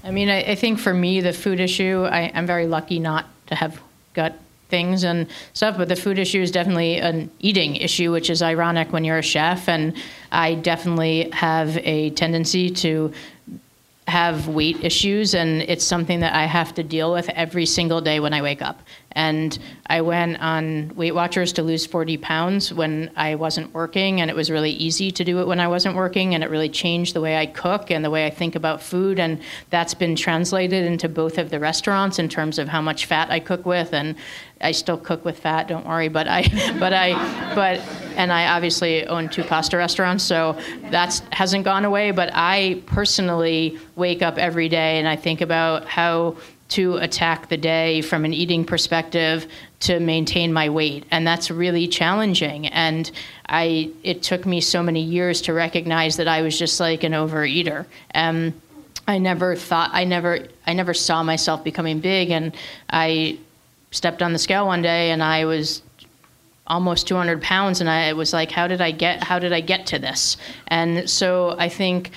I 0.02 0.10
mean, 0.10 0.28
I, 0.28 0.42
I 0.42 0.54
think 0.54 0.80
for 0.80 0.92
me, 0.92 1.20
the 1.20 1.32
food 1.32 1.60
issue, 1.60 2.04
I, 2.04 2.30
I'm 2.34 2.46
very 2.46 2.66
lucky 2.66 2.98
not 2.98 3.26
to 3.46 3.54
have 3.54 3.80
gut 4.12 4.38
things 4.68 5.04
and 5.04 5.28
stuff, 5.52 5.76
but 5.76 5.88
the 5.88 5.96
food 5.96 6.18
issue 6.18 6.40
is 6.40 6.50
definitely 6.50 6.96
an 6.96 7.30
eating 7.38 7.76
issue, 7.76 8.10
which 8.10 8.28
is 8.28 8.42
ironic 8.42 8.92
when 8.92 9.04
you're 9.04 9.18
a 9.18 9.22
chef. 9.22 9.68
And 9.68 9.94
I 10.32 10.54
definitely 10.54 11.30
have 11.30 11.78
a 11.78 12.10
tendency 12.10 12.70
to 12.70 13.12
have 14.06 14.48
weight 14.48 14.84
issues, 14.84 15.34
and 15.34 15.62
it's 15.62 15.84
something 15.84 16.20
that 16.20 16.34
I 16.34 16.44
have 16.44 16.74
to 16.74 16.82
deal 16.82 17.12
with 17.12 17.28
every 17.30 17.64
single 17.64 18.02
day 18.02 18.20
when 18.20 18.34
I 18.34 18.42
wake 18.42 18.60
up. 18.60 18.80
And 19.12 19.56
I 19.86 20.00
went 20.02 20.40
on 20.40 20.92
Weight 20.94 21.14
Watchers 21.14 21.52
to 21.54 21.62
lose 21.62 21.86
40 21.86 22.18
pounds 22.18 22.74
when 22.74 23.10
I 23.16 23.36
wasn't 23.36 23.72
working, 23.72 24.20
and 24.20 24.28
it 24.28 24.36
was 24.36 24.50
really 24.50 24.72
easy 24.72 25.10
to 25.12 25.24
do 25.24 25.40
it 25.40 25.46
when 25.46 25.58
I 25.58 25.68
wasn't 25.68 25.94
working, 25.94 26.34
and 26.34 26.44
it 26.44 26.50
really 26.50 26.68
changed 26.68 27.14
the 27.14 27.20
way 27.20 27.38
I 27.38 27.46
cook 27.46 27.90
and 27.90 28.04
the 28.04 28.10
way 28.10 28.26
I 28.26 28.30
think 28.30 28.56
about 28.56 28.82
food. 28.82 29.18
And 29.18 29.40
that's 29.70 29.94
been 29.94 30.16
translated 30.16 30.84
into 30.84 31.08
both 31.08 31.38
of 31.38 31.48
the 31.50 31.60
restaurants 31.60 32.18
in 32.18 32.28
terms 32.28 32.58
of 32.58 32.68
how 32.68 32.82
much 32.82 33.06
fat 33.06 33.30
I 33.30 33.40
cook 33.40 33.64
with, 33.64 33.94
and 33.94 34.16
I 34.64 34.72
still 34.72 34.98
cook 34.98 35.24
with 35.24 35.38
fat. 35.38 35.68
Don't 35.68 35.86
worry, 35.86 36.08
but 36.08 36.26
I, 36.26 36.42
but 36.78 36.92
I, 36.92 37.12
but 37.54 37.80
and 38.16 38.32
I 38.32 38.46
obviously 38.46 39.06
own 39.06 39.28
two 39.28 39.44
pasta 39.44 39.76
restaurants, 39.76 40.24
so 40.24 40.58
that 40.90 41.20
hasn't 41.32 41.64
gone 41.64 41.84
away. 41.84 42.10
But 42.10 42.30
I 42.32 42.82
personally 42.86 43.78
wake 43.96 44.22
up 44.22 44.38
every 44.38 44.68
day 44.68 44.98
and 44.98 45.06
I 45.06 45.16
think 45.16 45.40
about 45.40 45.86
how 45.86 46.36
to 46.66 46.96
attack 46.96 47.48
the 47.48 47.56
day 47.56 48.00
from 48.00 48.24
an 48.24 48.32
eating 48.32 48.64
perspective 48.64 49.46
to 49.80 50.00
maintain 50.00 50.52
my 50.52 50.68
weight 50.70 51.04
and 51.10 51.26
that's 51.26 51.50
really 51.50 51.86
challenging 51.86 52.66
and 52.68 53.10
i 53.48 53.90
it 54.02 54.22
took 54.22 54.46
me 54.46 54.60
so 54.60 54.82
many 54.82 55.02
years 55.02 55.42
to 55.42 55.52
recognize 55.52 56.16
that 56.16 56.26
i 56.26 56.40
was 56.40 56.58
just 56.58 56.80
like 56.80 57.04
an 57.04 57.12
overeater 57.12 57.84
um, 58.14 58.52
i 59.06 59.18
never 59.18 59.54
thought 59.54 59.90
i 59.92 60.04
never 60.04 60.38
i 60.66 60.72
never 60.72 60.94
saw 60.94 61.22
myself 61.22 61.62
becoming 61.62 62.00
big 62.00 62.30
and 62.30 62.56
i 62.90 63.38
stepped 63.94 64.22
on 64.22 64.32
the 64.32 64.38
scale 64.38 64.66
one 64.66 64.82
day 64.82 65.10
and 65.10 65.22
i 65.22 65.44
was 65.44 65.82
almost 66.66 67.06
200 67.06 67.42
pounds 67.42 67.80
and 67.80 67.88
i 67.88 68.12
was 68.12 68.32
like 68.32 68.50
how 68.50 68.66
did 68.66 68.80
i 68.80 68.90
get 68.90 69.22
how 69.22 69.38
did 69.38 69.52
i 69.52 69.60
get 69.60 69.86
to 69.86 69.98
this 69.98 70.36
and 70.68 71.08
so 71.08 71.54
i 71.58 71.68
think 71.68 72.10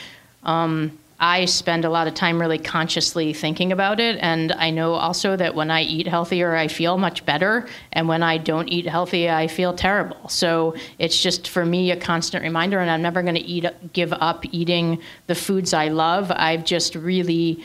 um, 0.43 0.97
I 1.19 1.45
spend 1.45 1.83
a 1.83 1.89
lot 1.89 2.07
of 2.07 2.13
time 2.13 2.39
really 2.39 2.59
consciously 2.59 3.33
thinking 3.33 3.71
about 3.71 3.99
it. 3.99 4.19
And 4.21 4.51
I 4.51 4.69
know 4.69 4.93
also 4.93 5.35
that 5.35 5.55
when 5.55 5.71
I 5.71 5.81
eat 5.81 6.07
healthier, 6.07 6.55
I 6.55 6.67
feel 6.67 6.97
much 6.97 7.25
better. 7.25 7.67
And 7.91 8.07
when 8.07 8.21
I 8.21 8.37
don't 8.37 8.67
eat 8.67 8.85
healthy, 8.85 9.27
I 9.27 9.47
feel 9.47 9.73
terrible. 9.73 10.29
So 10.29 10.75
it's 10.99 11.19
just 11.19 11.47
for 11.47 11.65
me 11.65 11.89
a 11.89 11.97
constant 11.97 12.43
reminder. 12.43 12.79
And 12.79 12.91
I'm 12.91 13.01
never 13.01 13.23
going 13.23 13.35
to 13.35 13.41
eat, 13.41 13.65
give 13.93 14.13
up 14.13 14.45
eating 14.51 15.01
the 15.25 15.33
foods 15.33 15.73
I 15.73 15.87
love. 15.87 16.31
I've 16.31 16.63
just 16.63 16.93
really 16.93 17.63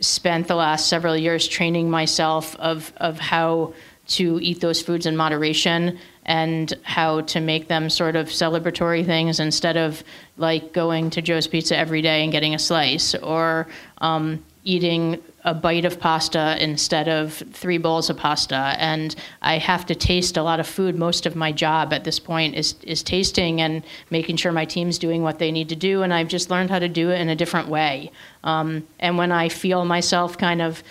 spent 0.00 0.48
the 0.48 0.54
last 0.54 0.88
several 0.88 1.16
years 1.16 1.46
training 1.46 1.90
myself 1.90 2.56
of, 2.56 2.92
of 2.96 3.18
how 3.18 3.74
to 4.06 4.38
eat 4.42 4.60
those 4.60 4.82
foods 4.82 5.06
in 5.06 5.16
moderation 5.16 5.98
and 6.26 6.74
how 6.82 7.20
to 7.22 7.40
make 7.40 7.68
them 7.68 7.88
sort 7.90 8.16
of 8.16 8.28
celebratory 8.28 9.04
things 9.04 9.40
instead 9.40 9.76
of 9.76 10.02
like 10.36 10.72
going 10.72 11.10
to 11.10 11.22
Joe's 11.22 11.46
Pizza 11.46 11.76
every 11.76 12.02
day 12.02 12.22
and 12.22 12.32
getting 12.32 12.54
a 12.54 12.58
slice 12.58 13.14
or 13.14 13.66
um, 13.98 14.44
eating 14.64 15.22
a 15.44 15.52
bite 15.52 15.84
of 15.84 16.00
pasta 16.00 16.56
instead 16.62 17.06
of 17.06 17.34
three 17.52 17.78
bowls 17.78 18.08
of 18.08 18.16
pasta. 18.16 18.74
And 18.78 19.14
i 19.42 19.58
have 19.58 19.84
to 19.86 19.94
taste 19.94 20.36
a 20.36 20.42
lot 20.42 20.58
of 20.58 20.66
food. 20.66 20.96
Most 20.96 21.26
of 21.26 21.36
my 21.36 21.52
job 21.52 21.92
at 21.92 22.04
this 22.04 22.18
point 22.18 22.54
is, 22.54 22.74
is 22.82 23.02
tasting 23.02 23.60
and 23.60 23.84
making 24.10 24.36
sure 24.36 24.52
my 24.52 24.64
team's 24.64 24.98
doing 24.98 25.22
what 25.22 25.38
they 25.38 25.52
need 25.52 25.68
to 25.68 25.76
do. 25.76 26.02
And 26.02 26.12
i've 26.12 26.28
just 26.28 26.50
learned 26.50 26.70
how 26.70 26.78
to 26.78 26.88
do 26.88 27.10
it 27.10 27.20
in 27.20 27.28
a 27.28 27.36
different 27.36 27.68
way. 27.68 28.10
Um, 28.42 28.86
and 28.98 29.18
when 29.18 29.32
i 29.32 29.48
feel 29.48 29.84
myself 29.84 30.38
kind 30.38 30.62
of 30.62 30.82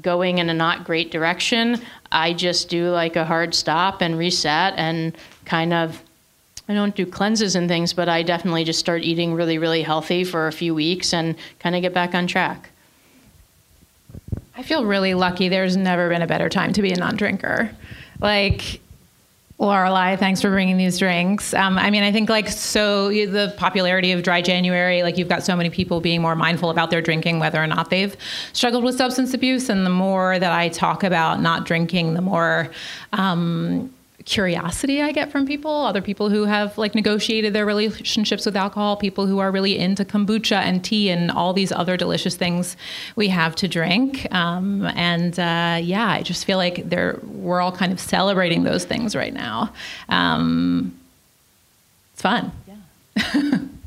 going 0.00 0.38
in 0.38 0.48
a 0.48 0.54
not 0.54 0.84
great 0.84 1.10
direction, 1.10 1.80
I 2.10 2.32
just 2.32 2.68
do 2.68 2.90
like 2.90 3.16
a 3.16 3.24
hard 3.24 3.54
stop 3.54 4.00
and 4.00 4.16
reset 4.16 4.74
and 4.76 5.16
kind 5.44 5.72
of 5.72 6.02
I 6.68 6.74
don't 6.74 6.94
do 6.94 7.04
cleanses 7.04 7.56
and 7.56 7.68
things, 7.68 7.92
but 7.92 8.08
I 8.08 8.22
definitely 8.22 8.64
just 8.64 8.78
start 8.78 9.02
eating 9.02 9.34
really, 9.34 9.58
really 9.58 9.82
healthy 9.82 10.24
for 10.24 10.46
a 10.46 10.52
few 10.52 10.74
weeks 10.74 11.12
and 11.12 11.34
kind 11.58 11.74
of 11.74 11.82
get 11.82 11.92
back 11.92 12.14
on 12.14 12.26
track. 12.26 12.70
I 14.54 14.62
feel 14.62 14.84
really 14.84 15.14
lucky. 15.14 15.48
There's 15.48 15.76
never 15.76 16.08
been 16.08 16.22
a 16.22 16.26
better 16.26 16.48
time 16.48 16.72
to 16.74 16.82
be 16.82 16.92
a 16.92 16.96
non 16.96 17.16
drinker. 17.16 17.70
Like, 18.20 18.80
Lorelei, 19.58 20.16
thanks 20.16 20.40
for 20.40 20.50
bringing 20.50 20.76
these 20.76 20.98
drinks. 20.98 21.54
Um, 21.54 21.78
I 21.78 21.90
mean, 21.90 22.02
I 22.02 22.10
think 22.10 22.28
like 22.28 22.48
so 22.48 23.10
the 23.10 23.54
popularity 23.56 24.10
of 24.12 24.22
dry 24.24 24.42
January, 24.42 25.02
like 25.02 25.16
you've 25.18 25.28
got 25.28 25.44
so 25.44 25.54
many 25.54 25.70
people 25.70 26.00
being 26.00 26.20
more 26.20 26.34
mindful 26.34 26.68
about 26.68 26.90
their 26.90 27.00
drinking, 27.00 27.38
whether 27.38 27.62
or 27.62 27.66
not 27.68 27.88
they've 27.88 28.16
struggled 28.52 28.82
with 28.82 28.96
substance 28.96 29.34
abuse. 29.34 29.68
And 29.68 29.86
the 29.86 29.90
more 29.90 30.38
that 30.38 30.50
I 30.52 30.68
talk 30.68 31.04
about 31.04 31.40
not 31.40 31.64
drinking, 31.64 32.14
the 32.14 32.20
more 32.20 32.70
um, 33.12 33.92
curiosity 34.24 35.02
I 35.02 35.12
get 35.12 35.30
from 35.30 35.46
people, 35.46 35.70
other 35.70 36.02
people 36.02 36.30
who 36.30 36.44
have 36.44 36.76
like 36.78 36.94
negotiated 36.94 37.52
their 37.52 37.66
relationships 37.66 38.46
with 38.46 38.56
alcohol, 38.56 38.96
people 38.96 39.26
who 39.26 39.38
are 39.38 39.50
really 39.50 39.78
into 39.78 40.04
kombucha 40.04 40.56
and 40.56 40.84
tea 40.84 41.10
and 41.10 41.30
all 41.30 41.52
these 41.52 41.72
other 41.72 41.96
delicious 41.96 42.36
things 42.36 42.76
we 43.16 43.28
have 43.28 43.54
to 43.56 43.68
drink. 43.68 44.32
Um, 44.32 44.86
and 44.94 45.38
uh, 45.38 45.78
yeah, 45.82 46.08
I 46.08 46.22
just 46.22 46.44
feel 46.44 46.58
like 46.58 46.88
they're, 46.88 47.18
we're 47.24 47.60
all 47.60 47.72
kind 47.72 47.92
of 47.92 48.00
celebrating 48.00 48.64
those 48.64 48.84
things 48.84 49.14
right 49.16 49.34
now. 49.34 49.72
Um, 50.08 50.98
it's 52.12 52.22
fun. 52.22 52.52
Yeah. 52.66 53.58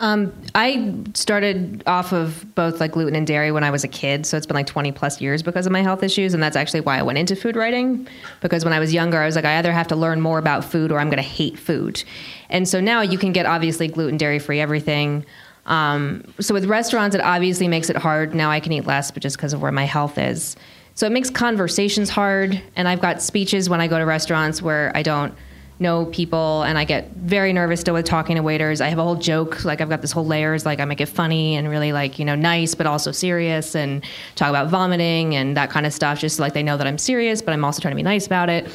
Um, 0.00 0.32
I 0.54 0.94
started 1.12 1.82
off 1.86 2.12
of 2.12 2.46
both 2.54 2.80
like 2.80 2.92
gluten 2.92 3.14
and 3.14 3.26
dairy 3.26 3.52
when 3.52 3.62
I 3.62 3.70
was 3.70 3.84
a 3.84 3.88
kid, 3.88 4.24
so 4.24 4.38
it's 4.38 4.46
been 4.46 4.54
like 4.54 4.66
20 4.66 4.92
plus 4.92 5.20
years 5.20 5.42
because 5.42 5.66
of 5.66 5.72
my 5.72 5.82
health 5.82 6.02
issues, 6.02 6.32
and 6.32 6.42
that's 6.42 6.56
actually 6.56 6.80
why 6.80 6.98
I 6.98 7.02
went 7.02 7.18
into 7.18 7.36
food 7.36 7.54
writing. 7.54 8.08
Because 8.40 8.64
when 8.64 8.72
I 8.72 8.78
was 8.78 8.94
younger, 8.94 9.18
I 9.20 9.26
was 9.26 9.36
like, 9.36 9.44
I 9.44 9.58
either 9.58 9.72
have 9.72 9.88
to 9.88 9.96
learn 9.96 10.22
more 10.22 10.38
about 10.38 10.64
food 10.64 10.90
or 10.90 10.98
I'm 10.98 11.08
going 11.08 11.22
to 11.22 11.28
hate 11.28 11.58
food. 11.58 12.02
And 12.48 12.66
so 12.66 12.80
now 12.80 13.02
you 13.02 13.18
can 13.18 13.32
get 13.32 13.44
obviously 13.44 13.88
gluten, 13.88 14.16
dairy 14.16 14.38
free 14.38 14.58
everything. 14.58 15.26
Um, 15.66 16.24
so 16.40 16.54
with 16.54 16.64
restaurants, 16.64 17.14
it 17.14 17.20
obviously 17.20 17.68
makes 17.68 17.90
it 17.90 17.96
hard. 17.96 18.34
Now 18.34 18.50
I 18.50 18.58
can 18.58 18.72
eat 18.72 18.86
less, 18.86 19.10
but 19.10 19.22
just 19.22 19.36
because 19.36 19.52
of 19.52 19.60
where 19.60 19.70
my 19.70 19.84
health 19.84 20.16
is. 20.16 20.56
So 20.94 21.06
it 21.06 21.12
makes 21.12 21.28
conversations 21.28 22.08
hard, 22.08 22.60
and 22.74 22.88
I've 22.88 23.00
got 23.02 23.20
speeches 23.20 23.68
when 23.68 23.82
I 23.82 23.86
go 23.86 23.98
to 23.98 24.06
restaurants 24.06 24.62
where 24.62 24.92
I 24.94 25.02
don't 25.02 25.34
know 25.80 26.04
people 26.06 26.62
and 26.62 26.76
I 26.76 26.84
get 26.84 27.10
very 27.12 27.52
nervous 27.52 27.80
still 27.80 27.94
with 27.94 28.04
talking 28.04 28.36
to 28.36 28.42
waiters. 28.42 28.80
I 28.80 28.88
have 28.88 28.98
a 28.98 29.02
whole 29.02 29.16
joke, 29.16 29.64
like 29.64 29.80
I've 29.80 29.88
got 29.88 30.02
this 30.02 30.12
whole 30.12 30.26
layers, 30.26 30.66
like 30.66 30.78
I 30.78 30.84
make 30.84 31.00
it 31.00 31.06
funny 31.06 31.56
and 31.56 31.68
really 31.68 31.92
like, 31.92 32.18
you 32.18 32.24
know, 32.24 32.34
nice 32.34 32.74
but 32.74 32.86
also 32.86 33.10
serious 33.12 33.74
and 33.74 34.04
talk 34.36 34.50
about 34.50 34.68
vomiting 34.68 35.34
and 35.34 35.56
that 35.56 35.70
kind 35.70 35.86
of 35.86 35.92
stuff, 35.92 36.20
just 36.20 36.36
so, 36.36 36.42
like 36.42 36.52
they 36.52 36.62
know 36.62 36.76
that 36.76 36.86
I'm 36.86 36.98
serious, 36.98 37.40
but 37.40 37.52
I'm 37.52 37.64
also 37.64 37.80
trying 37.80 37.92
to 37.92 37.96
be 37.96 38.02
nice 38.02 38.26
about 38.26 38.50
it. 38.50 38.70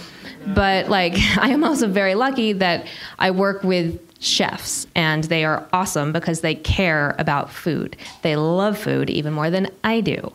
But 0.48 0.90
like 0.90 1.14
I 1.38 1.50
am 1.50 1.64
also 1.64 1.88
very 1.88 2.16
lucky 2.16 2.54
that 2.54 2.88
I 3.20 3.32
work 3.32 3.64
with 3.64 4.02
chefs 4.20 4.88
and 4.96 5.26
they 5.26 5.46
are 5.46 5.68
awesome 5.72 6.12
because 6.12 6.42
they 6.42 6.56
care 6.56 7.16
about 7.20 7.52
food. 7.52 7.96
They 8.24 8.36
love 8.36 8.78
food 8.78 9.10
even 9.12 9.34
more 9.34 9.52
than 9.52 9.70
I 9.84 10.02
do 10.02 10.34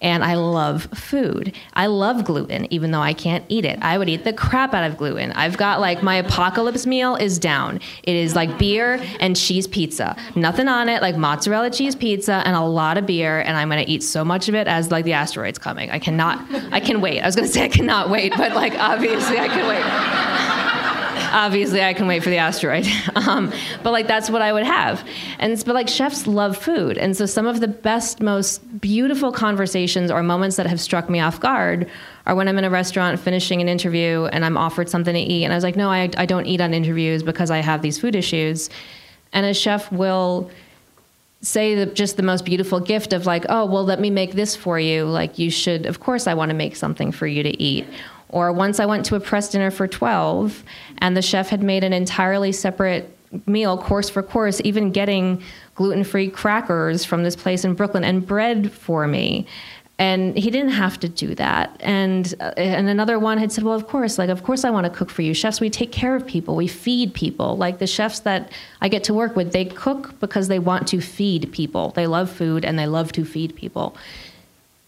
and 0.00 0.24
I 0.24 0.34
love 0.34 0.84
food. 0.94 1.54
I 1.74 1.86
love 1.86 2.24
gluten, 2.24 2.72
even 2.72 2.90
though 2.90 3.00
I 3.00 3.14
can't 3.14 3.44
eat 3.48 3.64
it. 3.64 3.78
I 3.82 3.98
would 3.98 4.08
eat 4.08 4.24
the 4.24 4.32
crap 4.32 4.74
out 4.74 4.90
of 4.90 4.96
gluten. 4.96 5.32
I've 5.32 5.56
got 5.56 5.80
like 5.80 6.02
my 6.02 6.16
apocalypse 6.16 6.86
meal 6.86 7.16
is 7.16 7.38
down. 7.38 7.80
It 8.02 8.16
is 8.16 8.34
like 8.34 8.58
beer 8.58 9.02
and 9.20 9.36
cheese 9.36 9.66
pizza. 9.66 10.16
Nothing 10.34 10.68
on 10.68 10.88
it, 10.88 11.02
like 11.02 11.16
mozzarella 11.16 11.70
cheese 11.70 11.94
pizza 11.94 12.42
and 12.44 12.56
a 12.56 12.62
lot 12.62 12.98
of 12.98 13.06
beer, 13.06 13.40
and 13.40 13.56
I'm 13.56 13.68
gonna 13.68 13.84
eat 13.86 14.02
so 14.02 14.24
much 14.24 14.48
of 14.48 14.54
it 14.54 14.66
as 14.66 14.90
like 14.90 15.04
the 15.04 15.12
asteroids 15.12 15.58
coming. 15.58 15.90
I 15.90 15.98
cannot, 15.98 16.44
I 16.72 16.80
can 16.80 17.00
wait. 17.00 17.20
I 17.20 17.26
was 17.26 17.36
gonna 17.36 17.48
say 17.48 17.64
I 17.64 17.68
cannot 17.68 18.10
wait, 18.10 18.32
but 18.36 18.54
like 18.54 18.74
obviously 18.74 19.38
I 19.38 19.48
can 19.48 19.66
wait. 19.68 20.65
Obviously 21.16 21.82
I 21.82 21.94
can 21.94 22.06
wait 22.06 22.22
for 22.22 22.30
the 22.30 22.38
asteroid. 22.38 22.86
Um, 23.26 23.52
but 23.82 23.92
like 23.92 24.06
that's 24.06 24.30
what 24.30 24.40
I 24.40 24.52
would 24.52 24.64
have. 24.64 25.04
And 25.40 25.56
but 25.64 25.74
like 25.74 25.88
chefs 25.88 26.26
love 26.28 26.56
food, 26.56 26.96
and 26.96 27.16
so 27.16 27.26
some 27.26 27.46
of 27.46 27.60
the 27.60 27.66
best, 27.66 28.20
most 28.20 28.80
beautiful 28.80 29.32
conversations 29.32 30.10
or 30.12 30.22
moments 30.22 30.56
that 30.56 30.66
have 30.66 30.80
struck 30.80 31.10
me 31.10 31.18
off 31.18 31.40
guard 31.40 31.90
are 32.26 32.34
when 32.36 32.46
I'm 32.46 32.56
in 32.58 32.64
a 32.64 32.70
restaurant 32.70 33.18
finishing 33.18 33.60
an 33.60 33.68
interview 33.68 34.26
and 34.26 34.44
I'm 34.44 34.56
offered 34.56 34.88
something 34.88 35.14
to 35.14 35.20
eat, 35.20 35.44
and 35.44 35.52
I 35.52 35.56
was 35.56 35.64
like, 35.64 35.76
no, 35.76 35.90
I, 35.90 36.10
I 36.16 36.26
don't 36.26 36.46
eat 36.46 36.60
on 36.60 36.72
interviews 36.72 37.22
because 37.22 37.50
I 37.50 37.58
have 37.58 37.82
these 37.82 37.98
food 37.98 38.14
issues, 38.14 38.70
and 39.32 39.44
a 39.44 39.54
chef 39.54 39.90
will 39.90 40.50
say 41.40 41.74
the, 41.74 41.86
just 41.86 42.16
the 42.16 42.22
most 42.22 42.44
beautiful 42.44 42.80
gift 42.80 43.12
of 43.12 43.26
like, 43.26 43.44
oh, 43.48 43.64
well, 43.66 43.84
let 43.84 44.00
me 44.00 44.10
make 44.10 44.32
this 44.32 44.56
for 44.56 44.78
you. 44.78 45.04
Like, 45.04 45.38
you 45.38 45.50
should, 45.50 45.86
of 45.86 46.00
course, 46.00 46.26
I 46.26 46.34
want 46.34 46.50
to 46.50 46.54
make 46.54 46.76
something 46.76 47.12
for 47.12 47.26
you 47.26 47.42
to 47.42 47.62
eat. 47.62 47.86
Or 48.28 48.52
once 48.52 48.80
I 48.80 48.86
went 48.86 49.04
to 49.06 49.14
a 49.14 49.20
press 49.20 49.50
dinner 49.50 49.70
for 49.70 49.86
12, 49.86 50.64
and 50.98 51.16
the 51.16 51.22
chef 51.22 51.48
had 51.48 51.62
made 51.62 51.84
an 51.84 51.92
entirely 51.92 52.52
separate 52.52 53.16
meal, 53.46 53.76
course 53.78 54.08
for 54.08 54.22
course, 54.22 54.60
even 54.64 54.90
getting 54.90 55.42
gluten 55.74 56.04
free 56.04 56.28
crackers 56.28 57.04
from 57.04 57.22
this 57.22 57.36
place 57.36 57.64
in 57.64 57.74
Brooklyn 57.74 58.04
and 58.04 58.26
bread 58.26 58.72
for 58.72 59.06
me. 59.06 59.46
And 59.98 60.36
he 60.36 60.50
didn't 60.50 60.72
have 60.72 61.00
to 61.00 61.08
do 61.08 61.34
that. 61.36 61.74
And 61.80 62.34
uh, 62.38 62.52
and 62.58 62.86
another 62.88 63.18
one 63.18 63.38
had 63.38 63.50
said 63.50 63.64
well 63.64 63.74
of 63.74 63.86
course 63.86 64.18
like 64.18 64.28
of 64.28 64.42
course 64.42 64.62
i 64.62 64.68
want 64.68 64.84
to 64.84 64.90
cook 64.90 65.08
for 65.08 65.22
you. 65.22 65.32
Chefs 65.32 65.58
we 65.58 65.70
take 65.70 65.90
care 65.90 66.14
of 66.14 66.26
people. 66.26 66.54
We 66.54 66.66
feed 66.66 67.14
people. 67.14 67.56
Like 67.56 67.78
the 67.78 67.86
chefs 67.86 68.20
that 68.20 68.52
i 68.82 68.88
get 68.88 69.04
to 69.04 69.14
work 69.14 69.36
with 69.36 69.52
they 69.52 69.64
cook 69.64 70.20
because 70.20 70.48
they 70.48 70.58
want 70.58 70.86
to 70.88 71.00
feed 71.00 71.50
people. 71.50 71.92
They 71.92 72.06
love 72.06 72.30
food 72.30 72.62
and 72.62 72.78
they 72.78 72.86
love 72.86 73.10
to 73.12 73.24
feed 73.24 73.56
people. 73.56 73.96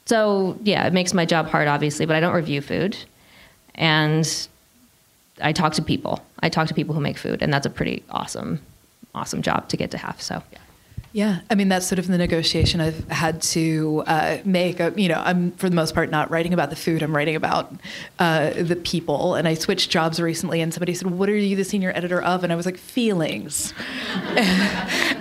So 0.05 0.59
yeah 0.63 0.87
it 0.87 0.93
makes 0.93 1.15
my 1.15 1.25
job 1.25 1.47
hard 1.49 1.69
obviously 1.69 2.05
but 2.05 2.15
i 2.15 2.21
don't 2.21 2.35
review 2.35 2.61
food 2.61 2.99
and 3.79 4.49
i 5.41 5.53
talk 5.53 5.73
to 5.73 5.83
people. 5.83 6.23
I 6.41 6.49
talk 6.51 6.69
to 6.69 6.75
people 6.75 6.95
who 6.95 7.01
make 7.01 7.17
food 7.17 7.43
and 7.43 7.53
that's 7.53 7.67
a 7.67 7.71
pretty 7.71 8.03
awesome 8.11 8.61
awesome 9.15 9.41
job 9.41 9.69
to 9.71 9.77
get 9.77 9.91
to 9.93 9.99
have 9.99 10.21
so. 10.21 10.43
Yeah 10.53 10.59
yeah, 11.13 11.41
I 11.49 11.55
mean 11.55 11.71
that's 11.71 11.87
sort 11.87 11.99
of 11.99 12.07
the 12.07 12.19
negotiation 12.19 12.83
I've 12.83 13.09
had 13.09 13.41
to 13.43 14.03
uh, 14.07 14.39
make. 14.45 14.79
Uh, 14.79 14.91
you 14.95 15.09
know, 15.09 15.23
I'm 15.25 15.53
for 15.53 15.71
the 15.71 15.75
most 15.75 15.95
part 15.95 16.11
not 16.11 16.31
writing 16.31 16.53
about 16.53 16.69
the 16.69 16.77
food. 16.77 17.03
I'm 17.03 17.17
writing 17.17 17.35
about 17.35 17.73
uh, 18.19 18.51
the 18.51 18.77
people. 18.77 19.35
And 19.35 19.49
I 19.49 19.55
switched 19.55 19.91
jobs 19.91 20.21
recently, 20.21 20.61
and 20.61 20.73
somebody 20.73 20.93
said, 20.93 21.11
"What 21.11 21.31
are 21.31 21.37
you 21.37 21.57
the 21.57 21.65
senior 21.65 21.93
editor 21.95 22.21
of?" 22.21 22.45
And 22.45 22.53
I 22.53 22.57
was 22.57 22.67
like, 22.67 22.77
"Feelings." 22.77 23.73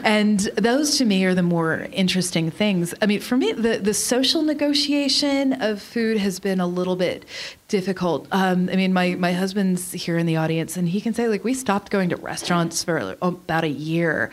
and 0.04 0.40
those 0.58 0.98
to 0.98 1.06
me 1.06 1.24
are 1.24 1.34
the 1.34 1.42
more 1.42 1.88
interesting 1.94 2.52
things. 2.52 2.94
I 3.02 3.06
mean, 3.06 3.22
for 3.22 3.38
me, 3.38 3.54
the 3.54 3.78
the 3.78 3.94
social 3.94 4.42
negotiation 4.42 5.54
of 5.62 5.82
food 5.82 6.18
has 6.18 6.38
been 6.40 6.60
a 6.60 6.68
little 6.68 6.98
bit 6.98 7.24
difficult. 7.70 8.28
Um, 8.34 8.70
I 8.70 8.76
mean, 8.76 8.92
my 8.92 9.16
my 9.16 9.32
husband's 9.32 9.94
here 9.94 10.18
in 10.18 10.26
the 10.26 10.36
audience, 10.36 10.76
and 10.76 10.90
he 10.90 11.00
can 11.00 11.14
say 11.14 11.30
like 11.30 11.46
we 11.46 11.54
stopped 11.54 11.92
going 11.92 12.10
to 12.10 12.18
restaurants 12.18 12.84
for 12.84 13.16
about 13.22 13.64
a 13.64 13.70
year 13.70 14.32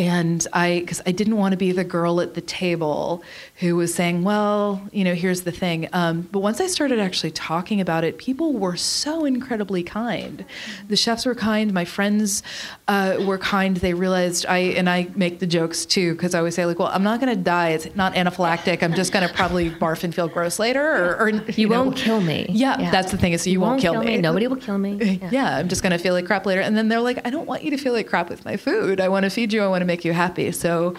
and 0.00 0.46
I, 0.54 0.80
because 0.80 1.02
I 1.04 1.12
didn't 1.12 1.36
want 1.36 1.52
to 1.52 1.58
be 1.58 1.72
the 1.72 1.84
girl 1.84 2.22
at 2.22 2.32
the 2.32 2.40
table 2.40 3.22
who 3.56 3.76
was 3.76 3.92
saying, 3.92 4.24
well, 4.24 4.80
you 4.92 5.04
know, 5.04 5.14
here's 5.14 5.42
the 5.42 5.52
thing. 5.52 5.90
Um, 5.92 6.22
but 6.32 6.40
once 6.40 6.58
I 6.58 6.68
started 6.68 6.98
actually 6.98 7.32
talking 7.32 7.82
about 7.82 8.02
it, 8.02 8.16
people 8.16 8.54
were 8.54 8.76
so 8.76 9.26
incredibly 9.26 9.82
kind. 9.82 10.46
The 10.88 10.96
chefs 10.96 11.26
were 11.26 11.34
kind. 11.34 11.74
My 11.74 11.84
friends 11.84 12.42
uh, 12.88 13.18
were 13.26 13.36
kind. 13.36 13.76
They 13.76 13.92
realized 13.92 14.46
I, 14.46 14.58
and 14.58 14.88
I 14.88 15.10
make 15.16 15.38
the 15.38 15.46
jokes 15.46 15.84
too, 15.84 16.14
because 16.14 16.34
I 16.34 16.38
always 16.38 16.54
say, 16.54 16.64
like, 16.64 16.78
well, 16.78 16.88
I'm 16.88 17.02
not 17.02 17.20
going 17.20 17.36
to 17.36 17.42
die. 17.42 17.70
It's 17.70 17.94
not 17.94 18.14
anaphylactic. 18.14 18.82
I'm 18.82 18.94
just 18.94 19.12
going 19.12 19.28
to 19.28 19.34
probably 19.34 19.68
barf 19.68 20.02
and 20.02 20.14
feel 20.14 20.28
gross 20.28 20.58
later. 20.58 20.80
Or, 20.80 21.16
or 21.18 21.28
you, 21.28 21.42
you 21.48 21.68
won't 21.68 21.94
kill 21.94 22.22
me. 22.22 22.46
Yeah, 22.48 22.80
yeah, 22.80 22.90
that's 22.90 23.10
the 23.10 23.18
thing 23.18 23.34
is 23.34 23.46
you, 23.46 23.52
you 23.52 23.60
won't, 23.60 23.72
won't, 23.72 23.82
kill, 23.82 24.00
me. 24.00 24.16
me. 24.16 24.16
Nobody 24.22 24.46
will 24.46 24.56
kill 24.56 24.78
me. 24.78 24.94
Yeah. 24.94 25.28
yeah, 25.30 25.56
I'm 25.58 25.68
just 25.68 25.82
going 25.82 25.92
to 25.92 25.98
feel 25.98 26.14
like 26.14 26.24
crap 26.24 26.46
later. 26.46 26.62
And 26.62 26.74
then 26.74 26.88
they're 26.88 27.00
like, 27.00 27.20
I 27.26 27.28
don't 27.28 27.46
want 27.46 27.64
you 27.64 27.70
to 27.72 27.76
feel 27.76 27.92
like 27.92 28.08
crap 28.08 28.30
with 28.30 28.46
my 28.46 28.56
food. 28.56 28.98
I 28.98 29.10
want 29.10 29.24
to 29.24 29.30
feed 29.30 29.52
you. 29.52 29.62
I 29.62 29.66
want 29.66 29.82
to 29.82 29.89
make 29.90 30.04
you 30.04 30.12
happy. 30.12 30.52
So, 30.52 30.94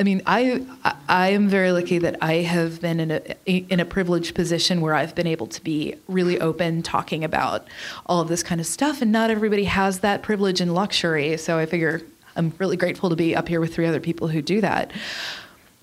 I 0.00 0.04
mean, 0.04 0.22
I 0.26 0.64
I 1.08 1.28
am 1.28 1.48
very 1.48 1.70
lucky 1.70 1.98
that 1.98 2.16
I 2.22 2.36
have 2.54 2.80
been 2.80 2.98
in 2.98 3.10
a 3.10 3.36
in 3.46 3.78
a 3.78 3.84
privileged 3.84 4.34
position 4.34 4.80
where 4.80 4.94
I've 4.94 5.14
been 5.14 5.26
able 5.26 5.46
to 5.48 5.62
be 5.62 5.94
really 6.08 6.40
open, 6.40 6.82
talking 6.82 7.22
about 7.24 7.68
all 8.06 8.20
of 8.20 8.28
this 8.28 8.42
kind 8.42 8.60
of 8.60 8.66
stuff, 8.66 9.02
and 9.02 9.12
not 9.12 9.30
everybody 9.30 9.64
has 9.64 10.00
that 10.00 10.22
privilege 10.22 10.60
and 10.62 10.72
luxury. 10.74 11.36
So 11.36 11.58
I 11.58 11.66
figure 11.66 12.00
I'm 12.34 12.54
really 12.58 12.78
grateful 12.78 13.10
to 13.10 13.16
be 13.16 13.36
up 13.36 13.48
here 13.48 13.60
with 13.60 13.74
three 13.74 13.86
other 13.86 14.00
people 14.00 14.28
who 14.28 14.40
do 14.40 14.62
that. 14.62 14.90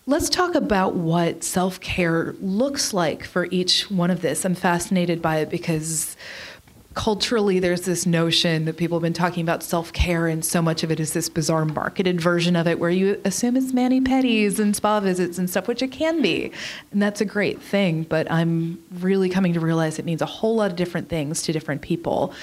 Let's 0.08 0.28
talk 0.28 0.56
about 0.56 0.96
what 0.96 1.44
self 1.44 1.80
care 1.80 2.34
looks 2.42 2.94
like 2.94 3.24
for 3.24 3.48
each 3.52 3.92
one 3.92 4.10
of 4.10 4.22
this. 4.22 4.44
I'm 4.44 4.56
fascinated 4.56 5.22
by 5.22 5.38
it 5.38 5.52
because 5.52 6.18
culturally 7.00 7.60
there's 7.60 7.84
this 7.84 8.06
notion 8.06 8.66
that 8.66 8.76
people 8.76 8.98
have 8.98 9.02
been 9.02 9.14
talking 9.14 9.42
about 9.42 9.64
self-care 9.64 10.28
and 10.28 10.44
so 10.44 10.62
much 10.62 10.84
of 10.84 10.92
it 10.92 11.00
is 11.00 11.14
this 11.14 11.30
bizarre 11.30 11.64
marketed 11.64 12.20
version 12.20 12.58
of 12.58 12.68
it 12.68 12.78
where 12.78 12.90
you 12.90 13.18
assume 13.24 13.56
it's 13.56 13.72
mani 13.72 14.02
pedis 14.02 14.60
and 14.60 14.76
spa 14.76 15.00
visits 15.00 15.38
and 15.38 15.50
stuff 15.50 15.66
which 15.66 15.82
it 15.82 15.94
can 15.94 16.22
be 16.22 16.52
and 16.92 17.02
that's 17.02 17.22
a 17.22 17.26
great 17.26 17.62
thing 17.62 18.04
but 18.04 18.30
i'm 18.30 18.78
really 19.00 19.30
coming 19.30 19.54
to 19.54 19.62
realize 19.62 19.98
it 19.98 20.04
means 20.04 20.22
a 20.22 20.26
whole 20.26 20.58
lot 20.58 20.72
of 20.72 20.76
different 20.76 21.08
things 21.08 21.42
to 21.42 21.54
different 21.54 21.82
people 21.82 22.34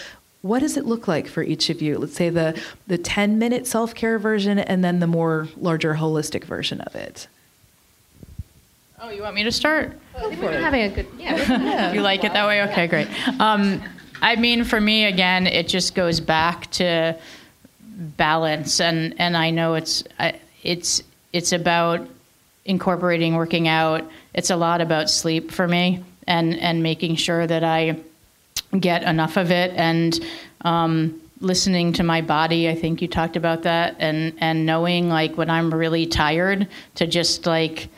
what 0.40 0.60
does 0.60 0.78
it 0.78 0.86
look 0.86 1.06
like 1.06 1.28
for 1.28 1.42
each 1.42 1.68
of 1.68 1.82
you 1.82 1.98
let's 1.98 2.14
say 2.14 2.30
the 2.30 2.58
the 2.86 2.96
10 2.96 3.38
minute 3.38 3.66
self-care 3.66 4.18
version 4.18 4.58
and 4.58 4.82
then 4.82 5.00
the 5.00 5.06
more 5.06 5.48
larger 5.58 5.96
holistic 5.96 6.44
version 6.44 6.80
of 6.80 6.94
it 6.94 7.28
Oh, 8.98 9.10
you 9.10 9.20
want 9.20 9.34
me 9.34 9.44
to 9.44 9.52
start? 9.52 10.00
We're 10.18 10.58
having 10.58 10.80
a 10.80 10.88
good, 10.88 11.06
yeah. 11.18 11.36
yeah. 11.36 11.92
you 11.92 12.00
like 12.00 12.24
it 12.24 12.32
that 12.32 12.46
way? 12.46 12.62
Okay, 12.62 12.86
great. 12.86 13.06
Um, 13.38 13.82
I 14.22 14.36
mean, 14.36 14.64
for 14.64 14.80
me, 14.80 15.04
again, 15.04 15.46
it 15.46 15.68
just 15.68 15.94
goes 15.94 16.20
back 16.20 16.70
to 16.72 17.18
balance, 17.96 18.80
and 18.80 19.14
and 19.18 19.36
I 19.36 19.50
know 19.50 19.74
it's 19.74 20.04
it's 20.62 21.02
it's 21.32 21.52
about 21.52 22.06
incorporating 22.64 23.34
working 23.34 23.68
out. 23.68 24.04
It's 24.34 24.50
a 24.50 24.56
lot 24.56 24.80
about 24.80 25.10
sleep 25.10 25.50
for 25.50 25.66
me, 25.66 26.04
and 26.26 26.58
and 26.58 26.82
making 26.82 27.16
sure 27.16 27.46
that 27.46 27.64
I 27.64 27.98
get 28.78 29.02
enough 29.02 29.36
of 29.36 29.50
it, 29.50 29.72
and 29.76 30.18
um, 30.62 31.20
listening 31.40 31.92
to 31.94 32.02
my 32.02 32.20
body. 32.20 32.68
I 32.68 32.74
think 32.74 33.02
you 33.02 33.08
talked 33.08 33.36
about 33.36 33.62
that, 33.62 33.96
and 33.98 34.32
and 34.38 34.66
knowing 34.66 35.08
like 35.08 35.36
when 35.36 35.50
I'm 35.50 35.72
really 35.72 36.06
tired 36.06 36.68
to 36.96 37.06
just 37.06 37.46
like 37.46 37.88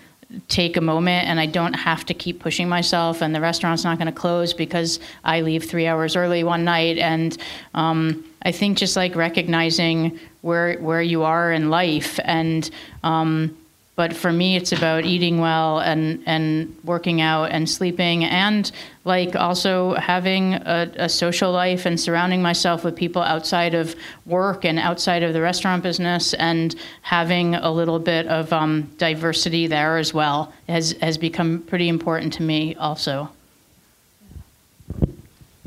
take 0.49 0.76
a 0.76 0.81
moment 0.81 1.26
and 1.26 1.41
I 1.41 1.47
don't 1.47 1.72
have 1.72 2.05
to 2.07 2.14
keep 2.14 2.41
pushing 2.41 2.68
myself 2.68 3.22
and 3.22 3.35
the 3.35 3.41
restaurant's 3.41 3.85
not 3.85 3.99
going 3.99 4.12
to 4.12 4.12
close 4.12 4.53
because 4.53 5.01
I 5.24 5.41
leave 5.41 5.64
three 5.64 5.87
hours 5.87 6.16
early 6.16 6.45
one 6.45 6.64
night. 6.64 6.99
And 6.99 7.37
um, 7.74 8.24
I 8.43 8.53
think 8.53 8.76
just 8.76 8.97
like 8.97 9.16
recognizing 9.16 10.18
where 10.43 10.79
where 10.79 11.03
you 11.03 11.22
are 11.22 11.51
in 11.53 11.70
life 11.70 12.20
and 12.24 12.68
um, 13.03 13.57
but 13.99 14.15
for 14.15 14.33
me, 14.33 14.55
it's 14.55 14.71
about 14.71 15.05
eating 15.05 15.41
well 15.41 15.81
and, 15.81 16.23
and 16.25 16.73
working 16.85 17.21
out 17.21 17.51
and 17.51 17.69
sleeping 17.69 18.23
and 18.25 18.71
like 19.05 19.35
also 19.35 19.95
having 19.95 20.55
a, 20.55 20.89
a, 20.99 21.09
social 21.09 21.51
life 21.51 21.85
and 21.85 21.99
surrounding 21.99 22.41
myself 22.41 22.85
with 22.85 22.95
people 22.95 23.23
outside 23.23 23.75
of 23.75 23.97
work 24.25 24.65
and 24.65 24.79
outside 24.79 25.25
of 25.25 25.33
the 25.33 25.41
restaurant 25.41 25.83
business 25.83 26.33
and 26.35 26.77
having 27.03 27.57
a 27.57 27.73
little 27.73 27.99
bit 27.99 28.29
of 28.29 28.53
um, 28.53 28.83
diversity 28.99 29.67
there 29.67 29.99
as 29.99 30.15
well 30.15 30.53
has, 30.69 30.93
has 31.03 31.19
become 31.19 31.61
pretty 31.63 31.89
important 31.89 32.33
to 32.33 32.45
me 32.45 32.77
also. 32.77 33.29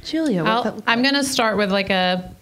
Julia, 0.05 0.45
I'm 0.87 1.01
going 1.01 1.15
to 1.15 1.25
start 1.25 1.57
with 1.57 1.69
like 1.69 1.89
a 1.89 2.33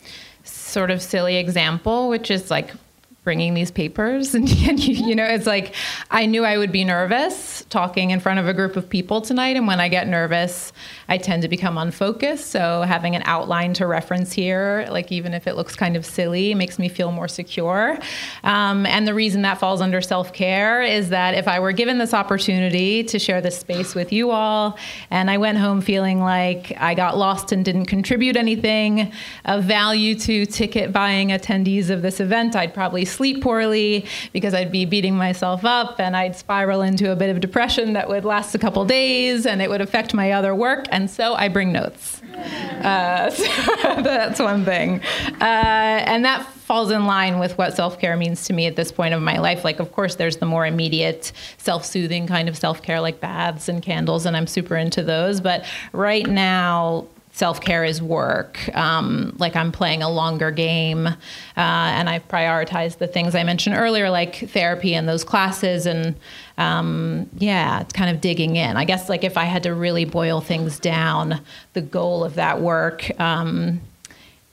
sort 0.43 0.91
of 0.91 1.01
silly 1.01 1.37
example, 1.37 2.09
which 2.09 2.29
is 2.29 2.51
like 2.51 2.75
bringing 3.23 3.53
these 3.53 3.69
papers 3.69 4.33
and, 4.35 4.49
and 4.67 4.79
you, 4.79 5.07
you, 5.07 5.15
know 5.15 5.25
it's 5.25 5.45
like 5.45 5.75
i 6.09 6.25
knew 6.25 6.45
i 6.45 6.57
would 6.57 6.71
be 6.71 6.83
nervous 6.83 7.65
talking 7.69 8.11
in 8.11 8.19
front 8.19 8.39
of 8.39 8.47
a 8.47 8.53
group 8.53 8.75
of 8.75 8.89
people 8.89 9.21
tonight. 9.21 9.55
And 9.55 9.67
when 9.67 9.79
i 9.79 9.89
get 9.89 10.07
nervous 10.07 10.71
i 11.07 11.17
tend 11.17 11.41
to 11.41 11.47
become 11.47 11.77
unfocused. 11.77 12.49
So 12.49 12.83
having 12.83 13.15
an 13.15 13.23
outline 13.25 13.73
to 13.75 13.87
reference 13.87 14.31
here 14.31 14.87
like 14.89 15.11
even 15.11 15.33
if 15.33 15.47
it 15.47 15.55
looks 15.55 15.75
kind 15.75 15.95
of 15.95 16.05
silly 16.05 16.55
makes 16.55 16.79
me 16.79 16.89
feel 16.89 17.11
more 17.11 17.27
secure. 17.27 17.97
Um, 18.43 18.85
and 18.85 19.07
the 19.07 19.13
reason 19.13 19.41
that 19.41 19.59
falls 19.59 19.81
under 19.81 20.01
self-care 20.01 20.81
is 20.81 21.09
that 21.09 21.33
if 21.33 21.47
i 21.47 21.59
were 21.59 21.71
given 21.71 21.97
this 21.97 22.13
opportunity 22.13 23.03
to 23.03 23.19
share 23.19 23.41
this 23.41 23.57
space 23.57 23.95
with 23.95 24.13
you 24.13 24.31
all 24.31 24.77
and 25.09 25.29
i 25.29 25.37
went 25.37 25.57
home 25.57 25.81
feeling 25.81 26.19
like 26.21 26.73
i 26.77 26.93
got 26.93 27.17
lost 27.17 27.51
and 27.51 27.65
didn't 27.65 27.85
contribute 27.85 28.37
anything 28.37 29.11
of 29.45 29.63
value 29.63 30.15
to 30.15 30.45
ticket 30.45 30.91
buying 30.93 31.29
attendees 31.29 31.89
of 31.89 32.01
this 32.01 32.19
event 32.19 32.55
i'd 32.55 32.73
probably 32.73 33.05
sleep 33.09 33.43
poorly 33.43 34.05
because 34.33 34.53
I'd 34.53 34.71
be 34.71 34.85
beating 34.85 35.15
myself 35.15 35.65
up 35.65 35.99
and 35.99 36.15
I'd 36.15 36.35
spiral 36.35 36.81
into 36.81 37.11
a 37.11 37.15
bit 37.15 37.29
of 37.29 37.39
depression 37.41 37.93
that 37.93 38.07
would 38.07 38.25
last 38.25 38.55
a 38.55 38.59
couple 38.59 38.85
days 38.85 39.45
and 39.45 39.61
it 39.61 39.69
would 39.69 39.81
affect 39.81 40.13
my 40.13 40.31
other 40.31 40.55
work. 40.55 40.85
And 40.91 41.09
so 41.09 41.33
I 41.33 41.49
bring 41.49 41.71
notes. 41.71 42.21
Uh, 42.23 43.29
so 43.29 43.43
that's 44.01 44.39
one 44.39 44.63
thing. 44.65 45.01
Uh, 45.41 45.43
and 45.43 46.23
that 46.25 46.45
falls 46.69 46.91
in 46.91 47.05
line 47.05 47.39
with 47.39 47.57
what 47.57 47.75
self 47.75 47.99
care 47.99 48.15
means 48.15 48.45
to 48.45 48.53
me 48.53 48.67
at 48.67 48.75
this 48.75 48.91
point 48.91 49.13
of 49.13 49.21
my 49.21 49.39
life. 49.39 49.63
Like, 49.63 49.79
of 49.79 49.91
course, 49.91 50.15
there's 50.15 50.37
the 50.37 50.45
more 50.45 50.65
immediate, 50.65 51.31
self 51.57 51.83
soothing 51.83 52.27
kind 52.27 52.47
of 52.47 52.55
self 52.55 52.81
care, 52.81 53.01
like 53.01 53.19
baths 53.19 53.67
and 53.67 53.81
candles, 53.81 54.25
and 54.25 54.37
I'm 54.37 54.47
super 54.47 54.75
into 54.75 55.01
those. 55.03 55.41
But 55.41 55.65
right 55.93 56.27
now, 56.27 57.07
self 57.39 57.61
care 57.61 57.85
is 57.85 58.01
work. 58.01 58.59
Um, 58.75 59.33
like 59.39 59.55
I'm 59.55 59.71
playing 59.71 60.03
a 60.03 60.09
longer 60.09 60.51
game, 60.51 61.07
uh, 61.07 61.15
and 61.55 62.09
I've 62.09 62.27
prioritized 62.27 62.97
the 62.97 63.07
things 63.07 63.33
I 63.33 63.43
mentioned 63.43 63.77
earlier, 63.77 64.09
like 64.09 64.49
therapy 64.49 64.93
and 64.93 65.07
those 65.07 65.23
classes. 65.23 65.85
And 65.85 66.15
um, 66.57 67.29
yeah, 67.37 67.79
it's 67.79 67.93
kind 67.93 68.13
of 68.13 68.19
digging 68.19 68.57
in. 68.57 68.75
I 68.75 68.83
guess 68.83 69.07
like 69.07 69.23
if 69.23 69.37
I 69.37 69.45
had 69.45 69.63
to 69.63 69.73
really 69.73 70.03
boil 70.03 70.41
things 70.41 70.79
down, 70.79 71.39
the 71.73 71.81
goal 71.81 72.25
of 72.25 72.35
that 72.35 72.59
work 72.59 73.09
um, 73.21 73.79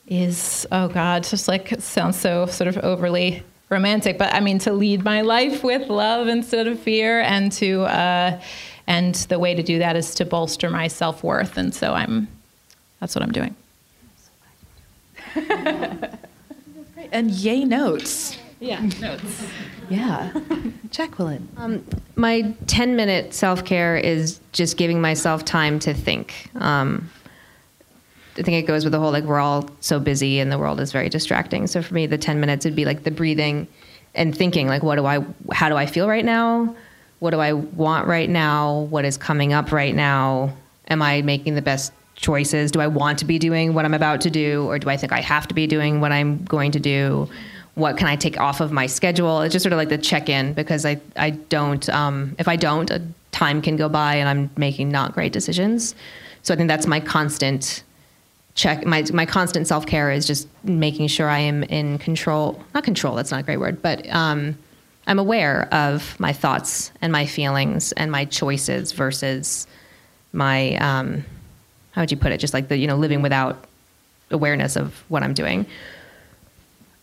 is 0.06 0.64
oh 0.70 0.86
god, 0.86 1.24
just 1.24 1.48
like 1.48 1.80
sounds 1.80 2.16
so 2.16 2.46
sort 2.46 2.68
of 2.68 2.78
overly 2.78 3.42
romantic, 3.68 4.16
but 4.16 4.32
I 4.32 4.38
mean 4.38 4.60
to 4.60 4.72
lead 4.72 5.02
my 5.02 5.22
life 5.22 5.64
with 5.64 5.88
love 5.88 6.28
instead 6.28 6.68
of 6.68 6.78
fear, 6.78 7.20
and 7.20 7.50
to 7.52 7.82
uh, 7.82 8.40
and 8.86 9.16
the 9.28 9.40
way 9.40 9.56
to 9.56 9.62
do 9.64 9.80
that 9.80 9.96
is 9.96 10.14
to 10.14 10.24
bolster 10.24 10.70
my 10.70 10.86
self 10.86 11.24
worth, 11.24 11.56
and 11.56 11.74
so 11.74 11.92
I'm 11.92 12.28
that's 13.00 13.14
what 13.14 13.22
I'm 13.22 13.32
doing. 13.32 13.54
and 17.12 17.30
yay 17.30 17.64
notes. 17.64 18.38
Yeah, 18.60 18.80
notes. 19.00 19.46
Yeah, 19.88 20.32
Jacqueline. 20.90 21.48
Um, 21.56 21.86
my 22.16 22.56
10 22.66 22.96
minute 22.96 23.32
self 23.32 23.64
care 23.64 23.96
is 23.96 24.40
just 24.50 24.76
giving 24.76 25.00
myself 25.00 25.44
time 25.44 25.78
to 25.78 25.94
think. 25.94 26.50
Um, 26.56 27.08
I 28.36 28.42
think 28.42 28.62
it 28.62 28.66
goes 28.66 28.84
with 28.84 28.92
the 28.92 28.98
whole 28.98 29.12
like 29.12 29.22
we're 29.22 29.38
all 29.38 29.70
so 29.80 30.00
busy 30.00 30.40
and 30.40 30.50
the 30.50 30.58
world 30.58 30.80
is 30.80 30.90
very 30.90 31.08
distracting. 31.08 31.68
So 31.68 31.82
for 31.82 31.94
me, 31.94 32.06
the 32.06 32.18
10 32.18 32.40
minutes 32.40 32.64
would 32.64 32.74
be 32.74 32.84
like 32.84 33.04
the 33.04 33.12
breathing 33.12 33.68
and 34.16 34.36
thinking 34.36 34.66
like, 34.66 34.82
what 34.82 34.96
do 34.96 35.06
I, 35.06 35.24
how 35.52 35.68
do 35.68 35.76
I 35.76 35.86
feel 35.86 36.08
right 36.08 36.24
now? 36.24 36.74
What 37.20 37.30
do 37.30 37.38
I 37.38 37.52
want 37.52 38.08
right 38.08 38.28
now? 38.28 38.80
What 38.90 39.04
is 39.04 39.16
coming 39.16 39.52
up 39.52 39.70
right 39.70 39.94
now? 39.94 40.52
Am 40.88 41.00
I 41.00 41.22
making 41.22 41.54
the 41.54 41.62
best 41.62 41.92
choices? 42.16 42.70
Do 42.70 42.80
I 42.80 42.86
want 42.86 43.18
to 43.20 43.24
be 43.24 43.38
doing 43.38 43.74
what 43.74 43.84
I'm 43.84 43.94
about 43.94 44.20
to 44.22 44.30
do, 44.30 44.66
or 44.66 44.78
do 44.78 44.88
I 44.88 44.96
think 44.96 45.12
I 45.12 45.20
have 45.20 45.46
to 45.48 45.54
be 45.54 45.66
doing 45.66 46.00
what 46.00 46.12
I'm 46.12 46.44
going 46.44 46.72
to 46.72 46.80
do? 46.80 47.28
What 47.74 47.96
can 47.98 48.08
I 48.08 48.16
take 48.16 48.40
off 48.40 48.60
of 48.60 48.72
my 48.72 48.86
schedule? 48.86 49.42
It's 49.42 49.52
just 49.52 49.62
sort 49.62 49.72
of 49.72 49.76
like 49.76 49.90
the 49.90 49.98
check 49.98 50.28
in 50.28 50.54
because 50.54 50.86
I, 50.86 50.98
I 51.16 51.30
don't, 51.30 51.86
um, 51.90 52.34
if 52.38 52.48
I 52.48 52.56
don't, 52.56 52.90
time 53.32 53.60
can 53.60 53.76
go 53.76 53.88
by 53.88 54.14
and 54.14 54.28
I'm 54.28 54.50
making 54.56 54.88
not 54.88 55.12
great 55.12 55.32
decisions. 55.32 55.94
So 56.42 56.54
I 56.54 56.56
think 56.56 56.68
that's 56.68 56.86
my 56.86 57.00
constant 57.00 57.82
check 58.56 58.86
my 58.86 59.04
my 59.12 59.26
constant 59.26 59.66
self 59.68 59.86
care 59.86 60.10
is 60.10 60.26
just 60.26 60.48
making 60.64 61.06
sure 61.06 61.28
I 61.28 61.38
am 61.38 61.62
in 61.64 61.98
control. 61.98 62.60
Not 62.74 62.82
control. 62.82 63.14
That's 63.14 63.30
not 63.30 63.40
a 63.40 63.42
great 63.42 63.58
word, 63.58 63.80
but 63.80 64.08
um, 64.08 64.56
I'm 65.06 65.18
aware 65.20 65.72
of 65.72 66.18
my 66.18 66.32
thoughts 66.32 66.90
and 67.00 67.12
my 67.12 67.26
feelings 67.26 67.92
and 67.92 68.10
my 68.10 68.24
choices 68.24 68.92
versus 68.92 69.66
my 70.32 70.76
um, 70.76 71.24
how 71.96 72.02
would 72.02 72.10
you 72.12 72.16
put 72.16 72.30
it? 72.30 72.38
Just 72.38 72.54
like 72.54 72.68
the 72.68 72.76
you 72.76 72.86
know 72.86 72.96
living 72.96 73.22
without 73.22 73.64
awareness 74.30 74.76
of 74.76 75.02
what 75.08 75.24
I'm 75.24 75.34
doing. 75.34 75.66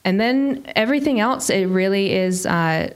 And 0.05 0.19
then 0.19 0.65
everything 0.75 1.19
else, 1.19 1.49
it 1.49 1.65
really 1.65 2.13
is. 2.13 2.45
Uh, 2.45 2.93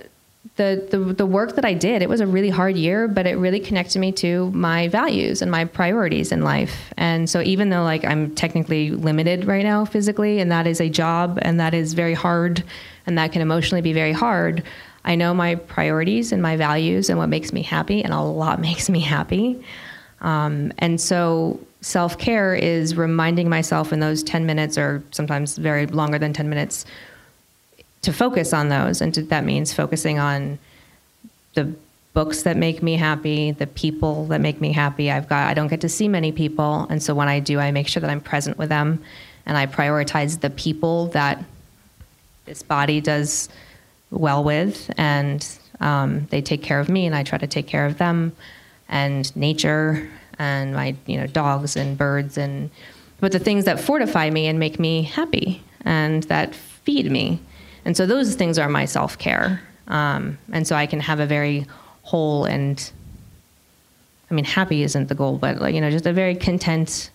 the, 0.56 0.88
the, 0.90 1.14
the 1.14 1.26
work 1.26 1.56
that 1.56 1.66
I 1.66 1.76
did, 1.76 2.02
it 2.02 2.10
was 2.10 2.20
a 2.20 2.26
really 2.26 2.50
hard 2.50 2.76
year, 2.76 3.08
but 3.08 3.28
it 3.28 3.36
really 3.36 3.60
connected 3.60 4.00
me 4.00 4.12
to 4.14 4.50
my 4.52 4.88
values 4.88 5.44
and 5.44 5.52
my 5.52 5.66
priorities 5.66 6.32
in 6.32 6.42
life. 6.42 6.92
And 6.98 7.30
so 7.30 7.42
even 7.42 7.70
though 7.70 7.84
like 7.84 8.04
I'm 8.04 8.34
technically 8.34 8.90
limited 8.90 9.46
right 9.46 9.64
now 9.64 9.86
physically, 9.86 10.40
and 10.40 10.52
that 10.52 10.66
is 10.66 10.82
a 10.82 10.90
job 10.90 11.38
and 11.44 11.60
that 11.60 11.76
is 11.76 11.94
very 11.94 12.16
hard 12.16 12.64
and 13.06 13.20
that 13.20 13.34
can 13.34 13.44
emotionally 13.44 13.82
be 13.82 13.94
very 13.94 14.14
hard, 14.14 14.64
I 15.06 15.16
know 15.16 15.34
my 15.34 15.56
priorities 15.56 16.32
and 16.32 16.42
my 16.42 16.58
values 16.58 17.10
and 17.10 17.20
what 17.20 17.30
makes 17.30 17.54
me 17.54 17.62
happy, 17.62 18.04
and 18.04 18.14
a 18.14 18.22
lot 18.22 18.60
makes 18.70 18.90
me 18.90 19.00
happy. 19.00 19.64
Um, 20.22 20.74
and 20.80 21.00
so 21.00 21.60
self 21.82 22.18
care 22.18 22.56
is 22.56 22.96
reminding 22.96 23.50
myself 23.50 23.94
in 23.94 24.00
those 24.00 24.24
10 24.24 24.46
minutes 24.46 24.78
or 24.78 25.04
sometimes 25.12 25.58
very 25.58 25.86
longer 25.86 26.18
than 26.18 26.34
10 26.34 26.50
minutes 26.50 26.86
to 28.02 28.14
focus 28.14 28.54
on 28.54 28.70
those. 28.70 29.02
And 29.02 29.14
to, 29.14 29.22
that 29.24 29.44
means 29.44 29.74
focusing 29.74 30.20
on 30.20 30.60
the 31.54 31.74
books 32.18 32.42
that 32.42 32.58
make 32.58 32.82
me 32.82 32.96
happy, 32.96 33.52
the 33.52 33.68
people 33.68 34.26
that 34.26 34.42
make 34.42 34.60
me 34.60 34.72
happy. 34.72 35.12
I've 35.12 35.30
got 35.30 35.48
I 35.48 35.54
don't 35.54 35.68
get 35.68 35.82
to 35.82 35.90
see 35.90 36.08
many 36.08 36.32
people, 36.32 36.88
and 36.90 37.02
so 37.02 37.14
when 37.14 37.28
I 37.28 37.40
do, 37.40 37.60
I 37.60 37.70
make 37.70 37.88
sure 37.88 38.02
that 38.02 38.10
I'm 38.10 38.22
present 38.22 38.58
with 38.58 38.70
them, 38.70 39.04
and 39.46 39.56
I 39.56 39.68
prioritize 39.68 40.40
the 40.40 40.50
people 40.50 41.10
that 41.10 41.44
this 42.46 42.64
body 42.64 43.02
does 43.02 43.50
well 44.10 44.44
with, 44.44 44.92
and 44.98 45.48
um, 45.80 46.26
they 46.32 46.42
take 46.42 46.64
care 46.64 46.80
of 46.80 46.90
me, 46.90 47.06
and 47.06 47.14
I 47.14 47.22
try 47.22 47.38
to 47.38 47.46
take 47.46 47.68
care 47.68 47.86
of 47.86 48.00
them, 48.00 48.36
and 48.90 49.36
nature, 49.36 50.10
and 50.40 50.74
my 50.74 50.96
you 51.06 51.18
know 51.18 51.28
dogs 51.28 51.76
and 51.76 51.98
birds, 51.98 52.38
and 52.38 52.70
but 53.20 53.32
the 53.32 53.40
things 53.40 53.66
that 53.66 53.80
fortify 53.80 54.30
me 54.30 54.48
and 54.48 54.60
make 54.60 54.80
me 54.80 55.04
happy, 55.04 55.64
and 55.86 56.24
that 56.24 56.54
feed 56.54 57.12
me. 57.12 57.40
And 57.86 57.96
so 57.96 58.06
those 58.06 58.36
things 58.36 58.60
are 58.60 58.70
my 58.70 58.86
self 58.86 59.18
care. 59.18 59.62
Um, 59.88 60.38
and 60.52 60.68
so 60.68 60.76
I 60.76 60.86
can 60.86 61.00
have 61.00 61.20
a 61.20 61.26
very 61.26 61.66
whole 62.04 62.46
and, 62.46 62.92
I 64.30 64.34
mean, 64.34 64.46
happy 64.46 64.84
isn't 64.84 65.08
the 65.08 65.16
goal, 65.16 65.38
but 65.38 65.60
like, 65.60 65.74
you 65.74 65.82
know, 65.82 65.90
just 65.90 66.06
a 66.06 66.14
very 66.14 66.36
content 66.36 67.10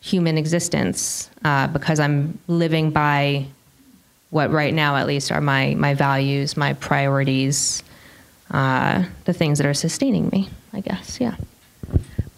human 0.00 0.38
existence 0.38 1.28
uh, 1.44 1.66
because 1.68 1.98
I'm 1.98 2.38
living 2.46 2.90
by 2.90 3.46
what 4.30 4.50
right 4.52 4.72
now 4.72 4.96
at 4.96 5.06
least 5.06 5.32
are 5.32 5.40
my, 5.40 5.74
my 5.74 5.94
values, 5.94 6.56
my 6.56 6.74
priorities, 6.74 7.82
uh, 8.50 9.04
the 9.24 9.32
things 9.32 9.58
that 9.58 9.66
are 9.66 9.74
sustaining 9.74 10.28
me, 10.28 10.48
I 10.72 10.80
guess. 10.80 11.20
Yeah. 11.20 11.36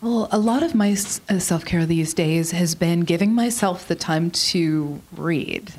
Well, 0.00 0.28
a 0.32 0.38
lot 0.38 0.62
of 0.62 0.74
my 0.74 0.92
uh, 0.92 1.38
self 1.38 1.64
care 1.64 1.84
these 1.84 2.14
days 2.14 2.52
has 2.52 2.74
been 2.74 3.00
giving 3.00 3.34
myself 3.34 3.86
the 3.86 3.94
time 3.94 4.30
to 4.30 5.00
read 5.16 5.72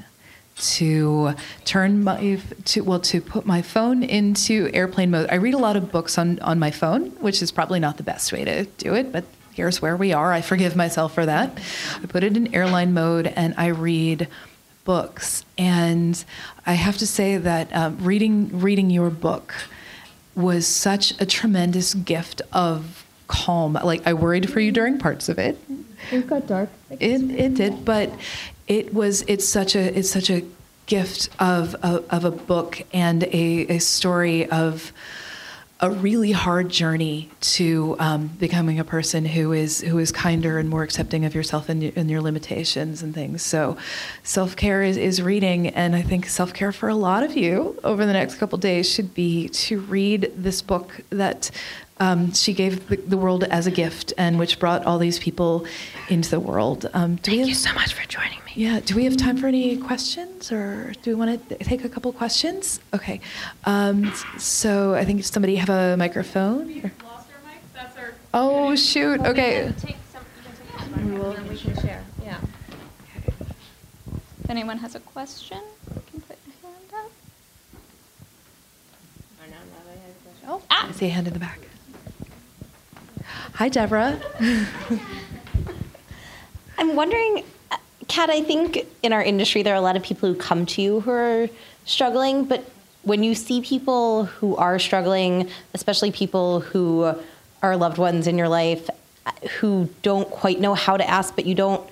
to 0.57 1.33
turn 1.65 2.03
my 2.03 2.39
to 2.65 2.83
well 2.83 2.99
to 2.99 3.19
put 3.19 3.45
my 3.45 3.61
phone 3.61 4.03
into 4.03 4.69
airplane 4.73 5.09
mode. 5.09 5.27
I 5.31 5.35
read 5.35 5.55
a 5.55 5.57
lot 5.57 5.75
of 5.75 5.91
books 5.91 6.17
on 6.17 6.39
on 6.39 6.59
my 6.59 6.69
phone, 6.71 7.09
which 7.19 7.41
is 7.41 7.51
probably 7.51 7.79
not 7.79 7.97
the 7.97 8.03
best 8.03 8.31
way 8.31 8.45
to 8.45 8.65
do 8.65 8.93
it, 8.93 9.11
but 9.11 9.25
here's 9.53 9.81
where 9.81 9.97
we 9.97 10.13
are. 10.13 10.31
I 10.31 10.41
forgive 10.41 10.75
myself 10.75 11.13
for 11.13 11.25
that. 11.25 11.59
I 12.01 12.05
put 12.05 12.23
it 12.23 12.37
in 12.37 12.53
airline 12.53 12.93
mode 12.93 13.27
and 13.27 13.55
I 13.57 13.67
read 13.67 14.27
books. 14.83 15.45
And 15.57 16.23
I 16.65 16.73
have 16.73 16.97
to 16.97 17.07
say 17.07 17.37
that 17.37 17.75
um, 17.75 17.97
reading 18.01 18.59
reading 18.59 18.89
your 18.89 19.09
book 19.09 19.53
was 20.35 20.67
such 20.67 21.19
a 21.19 21.25
tremendous 21.25 21.93
gift 21.93 22.41
of 22.53 23.05
calm. 23.27 23.73
Like 23.73 24.05
I 24.05 24.13
worried 24.13 24.49
for 24.51 24.59
you 24.59 24.71
during 24.71 24.97
parts 24.97 25.29
of 25.29 25.39
it. 25.39 25.57
It 26.11 26.27
got 26.27 26.47
dark. 26.47 26.69
It 26.89 27.21
it 27.31 27.53
did, 27.55 27.85
but 27.85 28.11
it 28.67 28.93
was 28.93 29.23
it's 29.27 29.47
such 29.47 29.75
a 29.75 29.97
it's 29.97 30.09
such 30.09 30.29
a 30.29 30.43
gift 30.85 31.29
of 31.39 31.75
of, 31.75 32.05
of 32.09 32.25
a 32.25 32.31
book 32.31 32.81
and 32.93 33.23
a, 33.23 33.67
a 33.67 33.79
story 33.79 34.49
of 34.49 34.91
a 35.83 35.89
really 35.89 36.31
hard 36.31 36.69
journey 36.69 37.27
to 37.41 37.95
um, 37.97 38.27
becoming 38.27 38.79
a 38.79 38.83
person 38.83 39.25
who 39.25 39.51
is 39.51 39.81
who 39.81 39.97
is 39.97 40.11
kinder 40.11 40.59
and 40.59 40.69
more 40.69 40.83
accepting 40.83 41.25
of 41.25 41.33
yourself 41.33 41.69
and, 41.69 41.81
and 41.83 42.09
your 42.09 42.21
limitations 42.21 43.01
and 43.01 43.15
things. 43.15 43.41
So, 43.41 43.77
self 44.23 44.55
care 44.55 44.83
is, 44.83 44.95
is 44.95 45.23
reading, 45.23 45.69
and 45.69 45.95
I 45.95 46.03
think 46.03 46.27
self 46.27 46.53
care 46.53 46.71
for 46.71 46.87
a 46.87 46.95
lot 46.95 47.23
of 47.23 47.35
you 47.35 47.79
over 47.83 48.05
the 48.05 48.13
next 48.13 48.35
couple 48.35 48.59
days 48.59 48.87
should 48.87 49.15
be 49.15 49.49
to 49.49 49.79
read 49.79 50.31
this 50.35 50.61
book 50.61 51.01
that 51.09 51.49
um, 52.01 52.33
she 52.33 52.53
gave 52.53 52.87
the, 52.89 52.95
the, 52.95 53.17
world 53.17 53.43
as 53.43 53.67
a 53.67 53.71
gift, 53.71 54.11
and 54.17 54.39
which 54.39 54.57
brought 54.57 54.83
all 54.85 54.97
these 54.97 55.19
people 55.19 55.67
into 56.09 56.31
the 56.31 56.39
world. 56.39 56.89
Um, 56.93 57.17
Thank 57.17 57.39
have, 57.39 57.47
you 57.47 57.53
so 57.53 57.71
much 57.73 57.93
for 57.93 58.05
joining 58.07 58.39
me. 58.39 58.53
Yeah. 58.55 58.79
Do 58.79 58.95
we 58.95 59.03
have 59.05 59.15
time 59.17 59.37
for 59.37 59.45
any 59.45 59.77
questions, 59.77 60.51
or 60.51 60.93
do 61.03 61.11
we 61.11 61.15
want 61.15 61.47
to 61.49 61.55
take 61.63 61.85
a 61.85 61.89
couple 61.89 62.11
questions? 62.11 62.79
Okay. 62.91 63.21
Um, 63.65 64.11
so 64.39 64.95
I 64.95 65.05
think 65.05 65.23
somebody 65.23 65.57
have 65.57 65.69
a 65.69 65.95
microphone. 65.95 66.67
We 66.67 66.81
lost 66.81 66.95
our 67.05 67.39
mic. 67.45 67.61
That's 67.75 67.95
our. 67.97 68.13
Oh 68.33 68.75
shoot. 68.75 69.21
Well, 69.21 69.29
okay. 69.31 69.67
We 69.67 69.71
can 69.71 69.81
take 69.81 69.97
some, 70.11 70.25
we 70.95 71.35
can, 71.35 71.47
we 71.49 71.57
can 71.57 71.75
share. 71.81 72.03
Yeah. 72.23 72.39
Okay. 73.15 73.33
If 74.43 74.49
anyone 74.49 74.79
has 74.79 74.95
a 74.95 74.99
question, 75.01 75.61
you 75.93 76.01
can 76.09 76.21
put 76.21 76.37
your 76.47 76.71
hand 76.71 77.05
up. 77.05 77.11
Oh, 80.47 80.63
ah. 80.71 80.89
I 80.89 80.91
see 80.93 81.05
a 81.05 81.09
hand 81.09 81.27
in 81.27 81.33
the 81.33 81.39
back. 81.39 81.59
Hi, 83.61 83.69
Deborah. 83.69 84.19
I'm 86.79 86.95
wondering, 86.95 87.43
Kat, 88.07 88.31
I 88.31 88.41
think 88.41 88.87
in 89.03 89.13
our 89.13 89.21
industry 89.21 89.61
there 89.61 89.75
are 89.75 89.77
a 89.77 89.81
lot 89.81 89.95
of 89.95 90.01
people 90.01 90.33
who 90.33 90.35
come 90.35 90.65
to 90.65 90.81
you 90.81 91.01
who 91.01 91.11
are 91.11 91.47
struggling, 91.85 92.45
but 92.45 92.67
when 93.03 93.21
you 93.21 93.35
see 93.35 93.61
people 93.61 94.25
who 94.25 94.55
are 94.55 94.79
struggling, 94.79 95.47
especially 95.75 96.11
people 96.11 96.61
who 96.61 97.13
are 97.61 97.77
loved 97.77 97.99
ones 97.99 98.25
in 98.25 98.35
your 98.35 98.49
life 98.49 98.89
who 99.59 99.87
don't 100.01 100.31
quite 100.31 100.59
know 100.59 100.73
how 100.73 100.97
to 100.97 101.07
ask, 101.07 101.35
but 101.35 101.45
you 101.45 101.53
don't 101.53 101.87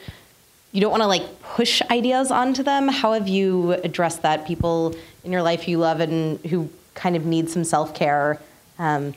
you 0.71 0.81
don't 0.81 0.89
want 0.89 1.03
to 1.03 1.07
like 1.07 1.39
push 1.43 1.83
ideas 1.91 2.31
onto 2.31 2.63
them. 2.63 2.87
How 2.87 3.13
have 3.13 3.27
you 3.27 3.73
addressed 3.73 4.23
that? 4.23 4.47
People 4.47 4.95
in 5.23 5.31
your 5.31 5.43
life 5.43 5.67
you 5.67 5.77
love 5.77 5.99
and 5.99 6.39
who 6.47 6.67
kind 6.95 7.15
of 7.15 7.27
need 7.27 7.47
some 7.47 7.63
self 7.63 7.93
care 7.93 8.41
um, 8.79 9.13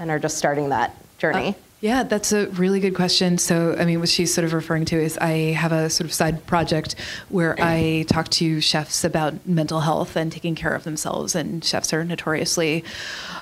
and 0.00 0.10
are 0.10 0.18
just 0.18 0.38
starting 0.38 0.70
that 0.70 0.96
journey? 1.18 1.48
Uh, 1.48 1.52
yeah, 1.80 2.04
that's 2.04 2.32
a 2.32 2.46
really 2.48 2.80
good 2.80 2.94
question. 2.94 3.36
So, 3.36 3.76
I 3.78 3.84
mean, 3.84 4.00
what 4.00 4.08
she's 4.08 4.32
sort 4.32 4.46
of 4.46 4.54
referring 4.54 4.86
to 4.86 4.96
is 4.96 5.18
I 5.18 5.52
have 5.52 5.72
a 5.72 5.90
sort 5.90 6.06
of 6.06 6.12
side 6.14 6.46
project 6.46 6.94
where 7.28 7.54
mm. 7.54 7.62
I 7.62 8.02
talk 8.08 8.28
to 8.30 8.60
chefs 8.62 9.04
about 9.04 9.46
mental 9.46 9.80
health 9.80 10.16
and 10.16 10.32
taking 10.32 10.54
care 10.54 10.74
of 10.74 10.84
themselves, 10.84 11.34
and 11.34 11.62
chefs 11.62 11.92
are 11.92 12.02
notoriously 12.02 12.82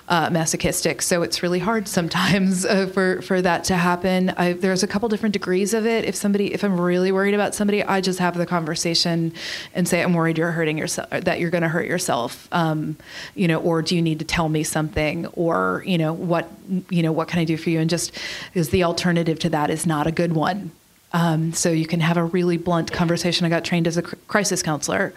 uh, 0.09 0.29
masochistic, 0.31 1.01
so 1.01 1.23
it's 1.23 1.43
really 1.43 1.59
hard 1.59 1.89
sometimes 1.89 2.65
uh, 2.67 2.87
for 2.87 3.23
for 3.23 3.41
that 3.41 3.65
to 3.65 3.77
happen. 3.77 4.31
I, 4.31 4.53
there's 4.53 4.83
a 4.83 4.87
couple 4.87 5.09
different 5.09 5.33
degrees 5.33 5.73
of 5.73 5.87
it. 5.87 6.05
If 6.05 6.15
somebody, 6.15 6.53
if 6.53 6.63
I'm 6.63 6.79
really 6.79 7.11
worried 7.11 7.35
about 7.35 7.55
somebody, 7.55 7.83
I 7.83 8.01
just 8.01 8.19
have 8.19 8.37
the 8.37 8.47
conversation 8.47 9.33
and 9.75 9.89
say, 9.89 10.03
"I'm 10.03 10.13
worried 10.13 10.37
you're 10.37 10.51
hurting 10.51 10.77
yourself, 10.77 11.09
that 11.11 11.41
you're 11.41 11.51
going 11.51 11.63
to 11.63 11.69
hurt 11.69 11.87
yourself," 11.87 12.49
um, 12.53 12.97
you 13.35 13.49
know, 13.49 13.61
or 13.61 13.81
do 13.81 13.97
you 13.97 14.03
need 14.03 14.19
to 14.19 14.25
tell 14.25 14.49
me 14.49 14.63
something, 14.63 15.27
or 15.29 15.83
you 15.87 15.97
know, 15.97 16.13
what 16.13 16.51
you 16.91 17.03
know, 17.03 17.13
what 17.13 17.29
can 17.29 17.39
I 17.39 17.45
do 17.45 17.57
for 17.57 17.71
you? 17.71 17.81
And 17.81 17.89
just 17.89 18.13
because 18.53 18.69
the 18.71 18.85
alternative 18.85 19.39
to 19.41 19.49
that 19.51 19.71
is 19.71 19.87
not 19.87 20.07
a 20.07 20.13
good 20.13 20.35
one. 20.35 20.71
Um, 21.15 21.53
so 21.53 21.71
you 21.71 21.87
can 21.87 22.01
have 22.01 22.17
a 22.17 22.25
really 22.25 22.59
blunt 22.59 22.91
conversation. 22.91 23.47
I 23.47 23.49
got 23.49 23.65
trained 23.65 23.87
as 23.87 23.97
a 23.97 24.03
crisis 24.03 24.65
counselor, 24.65 25.15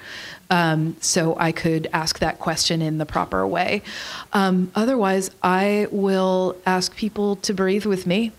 um, 0.52 0.96
so 1.02 1.36
I 1.40 1.52
could 1.52 1.88
ask 1.92 2.20
that 2.20 2.40
question 2.40 2.84
in 2.84 3.00
the 3.00 3.06
proper 3.06 3.46
way. 3.48 3.82
Um, 4.32 4.72
otherwise, 4.76 5.32
I 5.42 5.88
will 5.92 6.56
ask 6.68 6.96
people 6.96 7.38
to 7.38 7.54
breathe 7.54 7.86
with 7.86 8.06
me. 8.06 8.32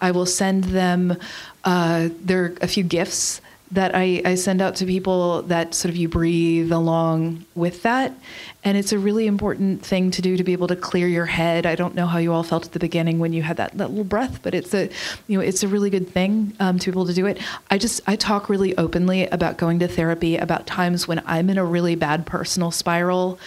I 0.00 0.10
will 0.10 0.26
send 0.26 0.64
them. 0.64 1.16
Uh, 1.64 2.08
there 2.20 2.54
a 2.60 2.66
few 2.66 2.82
gifts 2.82 3.40
that 3.72 3.94
I, 3.94 4.22
I, 4.24 4.34
send 4.36 4.62
out 4.62 4.76
to 4.76 4.86
people 4.86 5.42
that 5.42 5.74
sort 5.74 5.90
of 5.90 5.96
you 5.96 6.08
breathe 6.08 6.70
along 6.70 7.44
with 7.54 7.82
that. 7.82 8.14
And 8.62 8.76
it's 8.76 8.92
a 8.92 8.98
really 8.98 9.26
important 9.26 9.84
thing 9.84 10.10
to 10.12 10.22
do 10.22 10.36
to 10.36 10.44
be 10.44 10.52
able 10.52 10.68
to 10.68 10.76
clear 10.76 11.08
your 11.08 11.26
head. 11.26 11.66
I 11.66 11.74
don't 11.74 11.94
know 11.94 12.06
how 12.06 12.18
you 12.18 12.32
all 12.32 12.44
felt 12.44 12.66
at 12.66 12.72
the 12.72 12.78
beginning 12.78 13.18
when 13.18 13.32
you 13.32 13.42
had 13.42 13.56
that, 13.56 13.76
that 13.78 13.90
little 13.90 14.04
breath, 14.04 14.40
but 14.42 14.54
it's 14.54 14.72
a 14.72 14.88
you 15.26 15.38
know 15.38 15.40
it's 15.40 15.62
a 15.62 15.68
really 15.68 15.90
good 15.90 16.08
thing 16.08 16.54
um, 16.60 16.78
to 16.78 16.90
be 16.90 16.94
able 16.94 17.06
to 17.06 17.14
do 17.14 17.26
it. 17.26 17.38
I 17.70 17.78
just 17.78 18.00
I 18.06 18.16
talk 18.16 18.48
really 18.48 18.76
openly 18.78 19.26
about 19.28 19.56
going 19.56 19.80
to 19.80 19.88
therapy, 19.88 20.36
about 20.36 20.66
times 20.66 21.08
when 21.08 21.22
I'm 21.26 21.50
in 21.50 21.58
a 21.58 21.64
really 21.64 21.96
bad 21.96 22.26
personal 22.26 22.70
spiral 22.70 23.38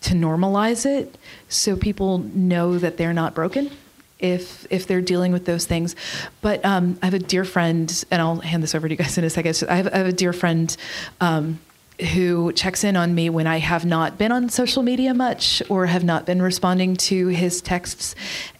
to 0.00 0.14
normalize 0.14 0.86
it 0.86 1.18
so 1.48 1.76
people 1.76 2.18
know 2.18 2.78
that 2.78 2.96
they're 2.96 3.12
not 3.12 3.34
broken 3.34 3.70
if 4.18 4.66
if 4.70 4.86
they're 4.86 5.00
dealing 5.00 5.32
with 5.32 5.44
those 5.44 5.66
things. 5.66 5.94
But 6.40 6.64
um, 6.64 6.98
I 7.02 7.06
have 7.06 7.14
a 7.14 7.18
dear 7.18 7.44
friend, 7.44 8.04
and 8.10 8.20
I'll 8.20 8.40
hand 8.40 8.62
this 8.62 8.74
over 8.74 8.88
to 8.88 8.94
you 8.94 8.98
guys 8.98 9.18
in 9.18 9.24
a 9.24 9.30
second. 9.30 9.62
I 9.68 9.76
have, 9.76 9.88
I 9.88 9.98
have 9.98 10.06
a 10.06 10.12
dear 10.12 10.32
friend. 10.32 10.76
Um, 11.20 11.60
who 12.12 12.52
checks 12.52 12.84
in 12.84 12.96
on 12.96 13.14
me 13.14 13.28
when 13.28 13.46
I 13.46 13.58
have 13.58 13.84
not 13.84 14.18
been 14.18 14.30
on 14.30 14.48
social 14.50 14.82
media 14.82 15.12
much 15.14 15.62
or 15.68 15.86
have 15.86 16.04
not 16.04 16.26
been 16.26 16.40
responding 16.40 16.96
to 16.96 17.28
his 17.28 17.60
texts. 17.60 18.14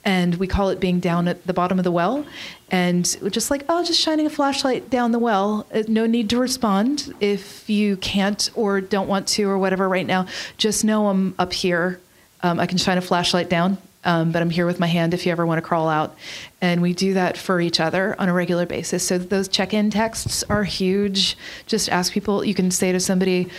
And 0.04 0.34
we 0.36 0.46
call 0.46 0.70
it 0.70 0.80
being 0.80 0.98
down 0.98 1.28
at 1.28 1.46
the 1.46 1.52
bottom 1.52 1.78
of 1.78 1.84
the 1.84 1.92
well. 1.92 2.26
And 2.70 3.04
just 3.32 3.50
like, 3.50 3.64
oh, 3.68 3.84
just 3.84 4.00
shining 4.00 4.26
a 4.26 4.30
flashlight 4.30 4.90
down 4.90 5.12
the 5.12 5.18
well. 5.18 5.66
Uh, 5.72 5.84
no 5.86 6.06
need 6.06 6.30
to 6.30 6.38
respond 6.38 7.14
if 7.20 7.70
you 7.70 7.96
can't 7.98 8.50
or 8.54 8.80
don't 8.80 9.08
want 9.08 9.28
to 9.28 9.44
or 9.44 9.56
whatever 9.56 9.88
right 9.88 10.06
now. 10.06 10.26
Just 10.56 10.84
know 10.84 11.08
I'm 11.08 11.34
up 11.38 11.52
here. 11.52 12.00
Um, 12.42 12.58
I 12.58 12.66
can 12.66 12.78
shine 12.78 12.98
a 12.98 13.02
flashlight 13.02 13.48
down 13.48 13.78
um, 14.08 14.32
but 14.32 14.40
I'm 14.40 14.48
here 14.48 14.64
with 14.64 14.80
my 14.80 14.86
hand 14.86 15.12
if 15.12 15.26
you 15.26 15.32
ever 15.32 15.44
want 15.44 15.58
to 15.58 15.62
crawl 15.62 15.86
out. 15.86 16.16
And 16.62 16.80
we 16.80 16.94
do 16.94 17.12
that 17.12 17.36
for 17.36 17.60
each 17.60 17.78
other 17.78 18.16
on 18.18 18.30
a 18.30 18.32
regular 18.32 18.64
basis. 18.64 19.06
So 19.06 19.18
those 19.18 19.48
check 19.48 19.74
in 19.74 19.90
texts 19.90 20.42
are 20.48 20.64
huge. 20.64 21.36
Just 21.66 21.90
ask 21.90 22.10
people, 22.10 22.42
you 22.42 22.54
can 22.54 22.70
say 22.70 22.90
to 22.90 23.00
somebody, 23.00 23.50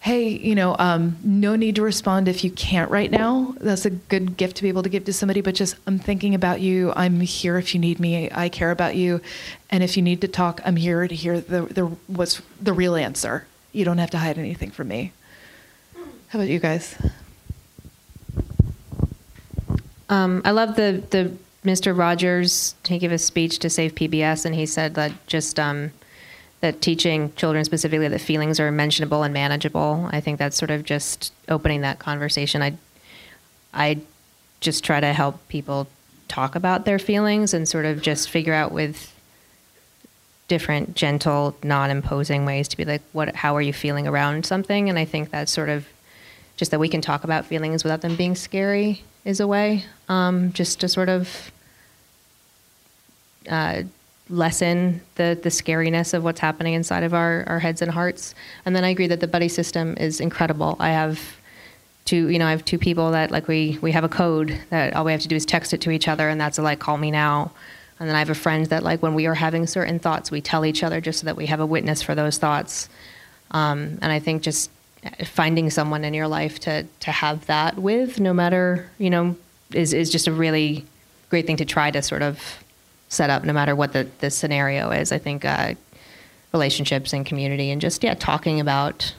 hey, 0.00 0.28
you 0.28 0.54
know, 0.54 0.76
um, 0.78 1.16
no 1.24 1.56
need 1.56 1.76
to 1.76 1.82
respond 1.82 2.28
if 2.28 2.44
you 2.44 2.50
can't 2.50 2.90
right 2.90 3.10
now. 3.10 3.54
That's 3.60 3.86
a 3.86 3.90
good 3.90 4.36
gift 4.36 4.56
to 4.56 4.62
be 4.62 4.68
able 4.68 4.82
to 4.82 4.90
give 4.90 5.06
to 5.06 5.12
somebody, 5.14 5.40
but 5.40 5.54
just, 5.54 5.74
I'm 5.86 5.98
thinking 5.98 6.34
about 6.34 6.60
you. 6.60 6.92
I'm 6.94 7.20
here 7.20 7.56
if 7.56 7.74
you 7.74 7.80
need 7.80 7.98
me. 7.98 8.30
I 8.30 8.50
care 8.50 8.72
about 8.72 8.96
you. 8.96 9.22
And 9.70 9.82
if 9.82 9.96
you 9.96 10.02
need 10.02 10.20
to 10.20 10.28
talk, 10.28 10.60
I'm 10.66 10.76
here 10.76 11.08
to 11.08 11.14
hear 11.14 11.40
the, 11.40 11.62
the, 11.62 11.86
what's 12.08 12.42
the 12.60 12.74
real 12.74 12.94
answer. 12.94 13.46
You 13.72 13.86
don't 13.86 13.98
have 13.98 14.10
to 14.10 14.18
hide 14.18 14.36
anything 14.36 14.70
from 14.70 14.88
me. 14.88 15.12
How 16.28 16.40
about 16.40 16.48
you 16.50 16.58
guys? 16.58 16.94
Um, 20.08 20.42
I 20.44 20.50
love 20.50 20.76
the 20.76 21.02
the 21.10 21.32
Mr. 21.64 21.96
Rogers. 21.96 22.74
He 22.86 22.98
gave 22.98 23.12
a 23.12 23.18
speech 23.18 23.58
to 23.60 23.70
Save 23.70 23.94
PBS, 23.94 24.44
and 24.44 24.54
he 24.54 24.66
said 24.66 24.94
that 24.94 25.12
just 25.26 25.58
um, 25.58 25.92
that 26.60 26.80
teaching 26.80 27.32
children 27.34 27.64
specifically 27.64 28.08
that 28.08 28.20
feelings 28.20 28.60
are 28.60 28.70
mentionable 28.70 29.22
and 29.22 29.32
manageable. 29.32 30.08
I 30.12 30.20
think 30.20 30.38
that's 30.38 30.56
sort 30.56 30.70
of 30.70 30.84
just 30.84 31.32
opening 31.48 31.80
that 31.82 31.98
conversation. 31.98 32.62
I 32.62 32.76
I 33.72 34.00
just 34.60 34.84
try 34.84 35.00
to 35.00 35.12
help 35.12 35.46
people 35.48 35.88
talk 36.28 36.54
about 36.54 36.84
their 36.84 36.98
feelings 36.98 37.52
and 37.52 37.68
sort 37.68 37.84
of 37.84 38.00
just 38.00 38.30
figure 38.30 38.54
out 38.54 38.72
with 38.72 39.14
different 40.48 40.94
gentle 40.94 41.56
non-imposing 41.62 42.44
ways 42.44 42.68
to 42.68 42.76
be 42.76 42.84
like 42.84 43.02
what 43.12 43.34
how 43.34 43.56
are 43.56 43.62
you 43.62 43.72
feeling 43.72 44.06
around 44.06 44.44
something 44.44 44.90
and 44.90 44.98
i 44.98 45.04
think 45.04 45.30
that's 45.30 45.50
sort 45.50 45.70
of 45.70 45.86
just 46.56 46.70
that 46.70 46.78
we 46.78 46.88
can 46.88 47.00
talk 47.00 47.24
about 47.24 47.44
feelings 47.44 47.84
without 47.84 48.00
them 48.00 48.16
being 48.16 48.34
scary 48.34 49.02
is 49.24 49.40
a 49.40 49.46
way, 49.46 49.84
um, 50.08 50.52
just 50.52 50.80
to 50.80 50.88
sort 50.88 51.08
of 51.08 51.50
uh, 53.48 53.82
lessen 54.30 55.00
the 55.16 55.38
the 55.42 55.50
scariness 55.50 56.14
of 56.14 56.24
what's 56.24 56.40
happening 56.40 56.74
inside 56.74 57.02
of 57.02 57.12
our, 57.12 57.44
our 57.46 57.58
heads 57.58 57.82
and 57.82 57.90
hearts. 57.90 58.34
And 58.64 58.74
then 58.74 58.84
I 58.84 58.88
agree 58.88 59.06
that 59.08 59.20
the 59.20 59.26
buddy 59.26 59.48
system 59.48 59.96
is 59.98 60.20
incredible. 60.20 60.76
I 60.78 60.90
have 60.90 61.20
two, 62.04 62.28
you 62.28 62.38
know, 62.38 62.46
I 62.46 62.50
have 62.50 62.64
two 62.64 62.78
people 62.78 63.10
that 63.12 63.30
like 63.30 63.48
we 63.48 63.78
we 63.82 63.92
have 63.92 64.04
a 64.04 64.08
code 64.08 64.58
that 64.70 64.94
all 64.94 65.04
we 65.04 65.12
have 65.12 65.22
to 65.22 65.28
do 65.28 65.36
is 65.36 65.46
text 65.46 65.72
it 65.72 65.80
to 65.82 65.90
each 65.90 66.08
other, 66.08 66.28
and 66.28 66.40
that's 66.40 66.58
a, 66.58 66.62
like 66.62 66.78
call 66.78 66.98
me 66.98 67.10
now. 67.10 67.50
And 68.00 68.08
then 68.08 68.16
I 68.16 68.18
have 68.18 68.30
a 68.30 68.34
friend 68.34 68.66
that 68.66 68.82
like 68.82 69.02
when 69.02 69.14
we 69.14 69.26
are 69.26 69.34
having 69.34 69.66
certain 69.66 69.98
thoughts, 69.98 70.30
we 70.30 70.40
tell 70.40 70.64
each 70.64 70.82
other 70.82 71.00
just 71.00 71.20
so 71.20 71.26
that 71.26 71.36
we 71.36 71.46
have 71.46 71.60
a 71.60 71.66
witness 71.66 72.02
for 72.02 72.14
those 72.14 72.38
thoughts. 72.38 72.88
Um, 73.52 73.98
and 74.02 74.06
I 74.06 74.18
think 74.18 74.42
just 74.42 74.70
finding 75.24 75.70
someone 75.70 76.04
in 76.04 76.14
your 76.14 76.28
life 76.28 76.58
to 76.60 76.84
to 77.00 77.10
have 77.10 77.46
that 77.46 77.78
with, 77.78 78.20
no 78.20 78.32
matter 78.32 78.90
you 78.98 79.10
know, 79.10 79.36
is 79.72 79.92
is 79.92 80.10
just 80.10 80.26
a 80.26 80.32
really 80.32 80.84
great 81.30 81.46
thing 81.46 81.56
to 81.56 81.64
try 81.64 81.90
to 81.90 82.02
sort 82.02 82.22
of 82.22 82.62
set 83.08 83.30
up, 83.30 83.44
no 83.44 83.52
matter 83.52 83.74
what 83.74 83.92
the 83.92 84.08
the 84.20 84.30
scenario 84.30 84.90
is. 84.90 85.12
I 85.12 85.18
think 85.18 85.44
uh, 85.44 85.74
relationships 86.52 87.12
and 87.12 87.24
community, 87.24 87.70
and 87.70 87.80
just 87.80 88.02
yeah, 88.04 88.14
talking 88.14 88.60
about 88.60 89.14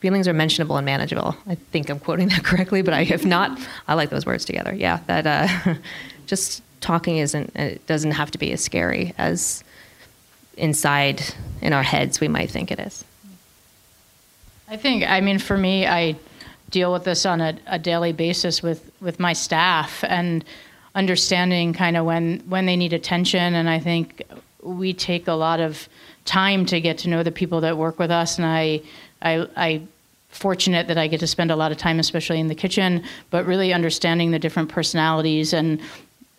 feelings 0.00 0.28
are 0.28 0.34
mentionable 0.34 0.76
and 0.76 0.84
manageable. 0.84 1.36
I 1.46 1.54
think 1.54 1.88
I'm 1.88 1.98
quoting 1.98 2.28
that 2.28 2.44
correctly, 2.50 2.82
but 2.82 2.94
I 2.94 3.02
if 3.02 3.24
not, 3.24 3.58
I 3.88 3.94
like 3.94 4.10
those 4.10 4.26
words 4.26 4.44
together. 4.44 4.74
Yeah, 4.74 5.00
that 5.06 5.26
uh, 5.26 5.74
just 6.26 6.62
talking 6.80 7.16
isn't 7.16 7.54
it 7.56 7.86
doesn't 7.86 8.10
have 8.10 8.30
to 8.30 8.38
be 8.38 8.52
as 8.52 8.62
scary 8.62 9.14
as 9.16 9.64
inside 10.56 11.22
in 11.60 11.72
our 11.72 11.82
heads 11.82 12.20
we 12.20 12.28
might 12.28 12.50
think 12.50 12.70
it 12.70 12.78
is. 12.78 13.04
I 14.68 14.76
think, 14.76 15.04
I 15.04 15.20
mean, 15.20 15.38
for 15.38 15.56
me, 15.56 15.86
I 15.86 16.16
deal 16.70 16.92
with 16.92 17.04
this 17.04 17.26
on 17.26 17.40
a, 17.40 17.56
a 17.66 17.78
daily 17.78 18.12
basis 18.12 18.62
with, 18.62 18.90
with 19.00 19.20
my 19.20 19.32
staff 19.32 20.02
and 20.04 20.44
understanding 20.94 21.72
kind 21.72 21.96
of 21.96 22.04
when, 22.06 22.40
when 22.48 22.66
they 22.66 22.76
need 22.76 22.92
attention. 22.92 23.54
And 23.54 23.68
I 23.68 23.78
think 23.78 24.22
we 24.62 24.92
take 24.92 25.28
a 25.28 25.32
lot 25.32 25.60
of 25.60 25.88
time 26.24 26.64
to 26.66 26.80
get 26.80 26.98
to 26.98 27.08
know 27.08 27.22
the 27.22 27.30
people 27.30 27.60
that 27.60 27.76
work 27.76 27.98
with 27.98 28.10
us. 28.10 28.38
And 28.38 28.46
I, 28.46 28.80
I, 29.20 29.46
I 29.56 29.82
fortunate 30.30 30.88
that 30.88 30.98
I 30.98 31.06
get 31.06 31.20
to 31.20 31.26
spend 31.26 31.50
a 31.50 31.56
lot 31.56 31.70
of 31.70 31.78
time, 31.78 32.00
especially 32.00 32.40
in 32.40 32.48
the 32.48 32.54
kitchen, 32.54 33.04
but 33.30 33.44
really 33.46 33.72
understanding 33.72 34.30
the 34.30 34.38
different 34.38 34.68
personalities 34.68 35.52
and 35.52 35.80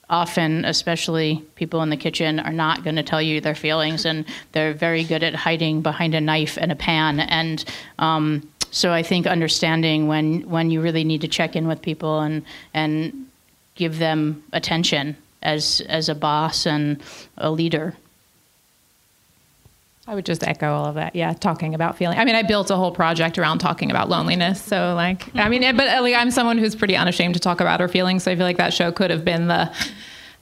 often, 0.09 0.65
especially 0.65 1.43
people 1.55 1.81
in 1.81 1.89
the 1.89 1.97
kitchen, 1.97 2.39
are 2.39 2.53
not 2.53 2.83
going 2.83 2.95
to 2.95 3.03
tell 3.03 3.21
you 3.21 3.41
their 3.41 3.55
feelings, 3.55 4.05
and 4.05 4.25
they're 4.51 4.73
very 4.73 5.03
good 5.03 5.23
at 5.23 5.35
hiding 5.35 5.81
behind 5.81 6.15
a 6.15 6.21
knife 6.21 6.57
and 6.59 6.71
a 6.71 6.75
pan. 6.75 7.19
And 7.19 7.63
um, 7.99 8.49
so, 8.71 8.91
I 8.91 9.03
think 9.03 9.27
understanding 9.27 10.07
when 10.07 10.49
when 10.49 10.71
you 10.71 10.81
really 10.81 11.03
need 11.03 11.21
to 11.21 11.27
check 11.27 11.55
in 11.55 11.67
with 11.67 11.81
people 11.81 12.19
and 12.19 12.43
and 12.73 13.27
give 13.75 13.99
them 13.99 14.43
attention 14.53 15.15
as 15.41 15.81
as 15.87 16.09
a 16.09 16.15
boss 16.15 16.65
and 16.65 17.01
a 17.37 17.51
leader. 17.51 17.95
I 20.07 20.13
would 20.13 20.25
just 20.25 20.43
echo 20.43 20.71
all 20.71 20.85
of 20.85 20.95
that. 20.95 21.15
Yeah, 21.15 21.33
talking 21.33 21.73
about 21.73 21.97
feeling. 21.97 22.19
I 22.19 22.25
mean, 22.25 22.35
I 22.35 22.43
built 22.43 22.69
a 22.69 22.75
whole 22.75 22.91
project 22.91 23.39
around 23.39 23.57
talking 23.57 23.89
about 23.89 24.07
loneliness. 24.07 24.61
So, 24.61 24.93
like, 24.93 25.35
I 25.35 25.49
mean, 25.49 25.61
but 25.75 26.01
like, 26.03 26.13
I'm 26.13 26.29
someone 26.29 26.59
who's 26.59 26.75
pretty 26.75 26.95
unashamed 26.95 27.33
to 27.33 27.39
talk 27.39 27.59
about 27.59 27.79
her 27.79 27.87
feelings. 27.87 28.23
So 28.23 28.31
I 28.31 28.35
feel 28.35 28.45
like 28.45 28.57
that 28.57 28.73
show 28.73 28.91
could 28.91 29.09
have 29.09 29.25
been 29.25 29.47
the 29.47 29.71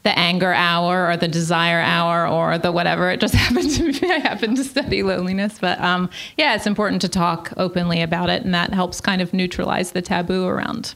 the 0.04 0.18
anger 0.20 0.52
hour 0.54 1.10
or 1.10 1.16
the 1.16 1.30
desire 1.30 1.80
hour 1.80 2.28
or 2.28 2.58
the 2.58 2.74
whatever. 2.74 3.10
It 3.10 3.22
just 3.22 3.34
happened 3.44 3.70
to 3.72 3.84
me. 3.86 4.12
I 4.12 4.20
happened 4.20 4.58
to 4.58 4.66
study 4.66 5.02
loneliness, 5.02 5.60
but 5.60 5.80
um, 5.80 6.10
yeah, 6.38 6.56
it's 6.56 6.68
important 6.68 7.02
to 7.04 7.10
talk 7.10 7.54
openly 7.56 8.02
about 8.02 8.30
it, 8.30 8.44
and 8.44 8.54
that 8.54 8.74
helps 8.74 9.00
kind 9.00 9.22
of 9.22 9.34
neutralize 9.34 9.94
the 9.94 10.02
taboo 10.02 10.46
around 10.46 10.96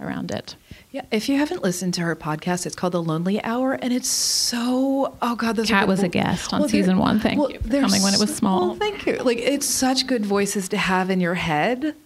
around 0.00 0.30
it. 0.30 0.54
Yeah, 0.94 1.02
if 1.10 1.28
you 1.28 1.36
haven't 1.36 1.64
listened 1.64 1.94
to 1.94 2.02
her 2.02 2.14
podcast, 2.14 2.66
it's 2.66 2.76
called 2.76 2.92
The 2.92 3.02
Lonely 3.02 3.42
Hour, 3.42 3.72
and 3.72 3.92
it's 3.92 4.06
so 4.06 5.16
oh 5.20 5.34
god, 5.34 5.56
those 5.56 5.66
Kat 5.66 5.88
was 5.88 6.04
a 6.04 6.08
guest 6.08 6.54
on 6.54 6.60
well, 6.60 6.68
season 6.68 6.98
one. 6.98 7.18
Thank 7.18 7.36
well, 7.36 7.50
you 7.50 7.58
for 7.58 7.68
coming 7.68 8.00
when 8.00 8.14
it 8.14 8.20
was 8.20 8.32
small. 8.32 8.68
Well, 8.68 8.76
thank 8.76 9.04
you. 9.04 9.16
Like 9.16 9.38
it's 9.38 9.66
such 9.66 10.06
good 10.06 10.24
voices 10.24 10.68
to 10.68 10.76
have 10.76 11.10
in 11.10 11.20
your 11.20 11.34
head. 11.34 11.96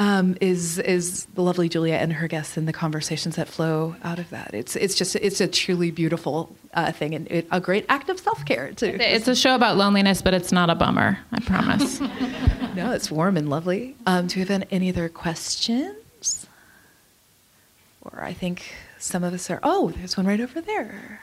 um, 0.00 0.36
is 0.40 0.80
is 0.80 1.26
the 1.26 1.42
lovely 1.42 1.68
Julia 1.68 1.94
and 1.94 2.12
her 2.14 2.26
guests 2.26 2.56
and 2.56 2.66
the 2.66 2.72
conversations 2.72 3.36
that 3.36 3.46
flow 3.46 3.94
out 4.02 4.18
of 4.18 4.28
that. 4.30 4.50
It's 4.54 4.74
it's 4.74 4.96
just 4.96 5.14
it's 5.14 5.40
a 5.40 5.46
truly 5.46 5.92
beautiful 5.92 6.52
uh, 6.74 6.90
thing 6.90 7.14
and 7.14 7.30
it, 7.30 7.46
a 7.52 7.60
great 7.60 7.86
act 7.88 8.08
of 8.08 8.18
self 8.18 8.44
care 8.44 8.72
too. 8.72 8.96
It's 9.00 9.28
a 9.28 9.36
show 9.36 9.54
about 9.54 9.76
loneliness, 9.76 10.20
but 10.20 10.34
it's 10.34 10.50
not 10.50 10.68
a 10.68 10.74
bummer. 10.74 11.16
I 11.30 11.38
promise. 11.42 12.00
no, 12.74 12.90
it's 12.90 13.08
warm 13.08 13.36
and 13.36 13.48
lovely. 13.48 13.94
Um, 14.04 14.26
do 14.26 14.40
we 14.40 14.46
have 14.46 14.64
any 14.72 14.88
other 14.88 15.08
questions? 15.08 16.48
Or 18.12 18.22
I 18.22 18.32
think 18.32 18.74
some 18.98 19.24
of 19.24 19.32
us 19.32 19.50
are. 19.50 19.60
Oh, 19.62 19.90
there's 19.90 20.16
one 20.16 20.26
right 20.26 20.40
over 20.40 20.60
there. 20.60 21.20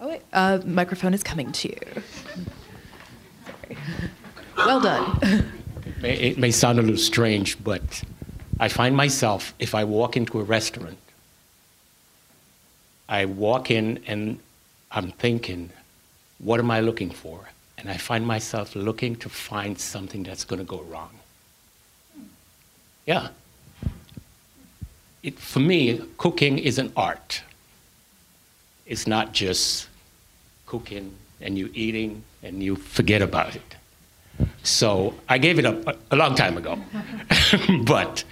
Oh 0.00 0.08
wait, 0.08 0.22
uh, 0.32 0.60
microphone 0.64 1.12
is 1.12 1.22
coming 1.22 1.52
to 1.52 1.68
you. 1.68 2.02
Sorry. 3.44 3.76
Well 4.56 4.80
done. 4.80 5.46
It 6.02 6.38
may 6.38 6.50
sound 6.50 6.78
a 6.78 6.82
little 6.82 6.96
strange, 6.96 7.62
but 7.62 8.02
I 8.58 8.68
find 8.68 8.96
myself, 8.96 9.52
if 9.58 9.74
I 9.74 9.84
walk 9.84 10.16
into 10.16 10.40
a 10.40 10.42
restaurant, 10.42 10.96
I 13.06 13.26
walk 13.26 13.70
in 13.70 14.00
and 14.06 14.38
I'm 14.90 15.10
thinking, 15.10 15.70
what 16.38 16.58
am 16.58 16.70
I 16.70 16.80
looking 16.80 17.10
for? 17.10 17.50
And 17.76 17.90
I 17.90 17.98
find 17.98 18.26
myself 18.26 18.74
looking 18.74 19.16
to 19.16 19.28
find 19.28 19.78
something 19.78 20.22
that's 20.22 20.44
going 20.44 20.60
to 20.60 20.64
go 20.64 20.80
wrong. 20.82 21.10
Yeah. 23.04 23.28
It, 25.22 25.38
for 25.38 25.60
me, 25.60 26.00
cooking 26.16 26.58
is 26.58 26.78
an 26.78 26.92
art. 26.96 27.42
It's 28.86 29.06
not 29.06 29.32
just 29.32 29.88
cooking 30.66 31.14
and 31.40 31.58
you 31.58 31.70
eating 31.74 32.22
and 32.42 32.62
you 32.62 32.76
forget 32.76 33.22
about 33.22 33.54
it. 33.54 33.76
So 34.62 35.14
I 35.28 35.38
gave 35.38 35.58
it 35.58 35.66
up 35.66 35.96
a, 36.10 36.16
long 36.16 36.34
time 36.34 36.56
ago. 36.56 36.78
but 37.84 38.24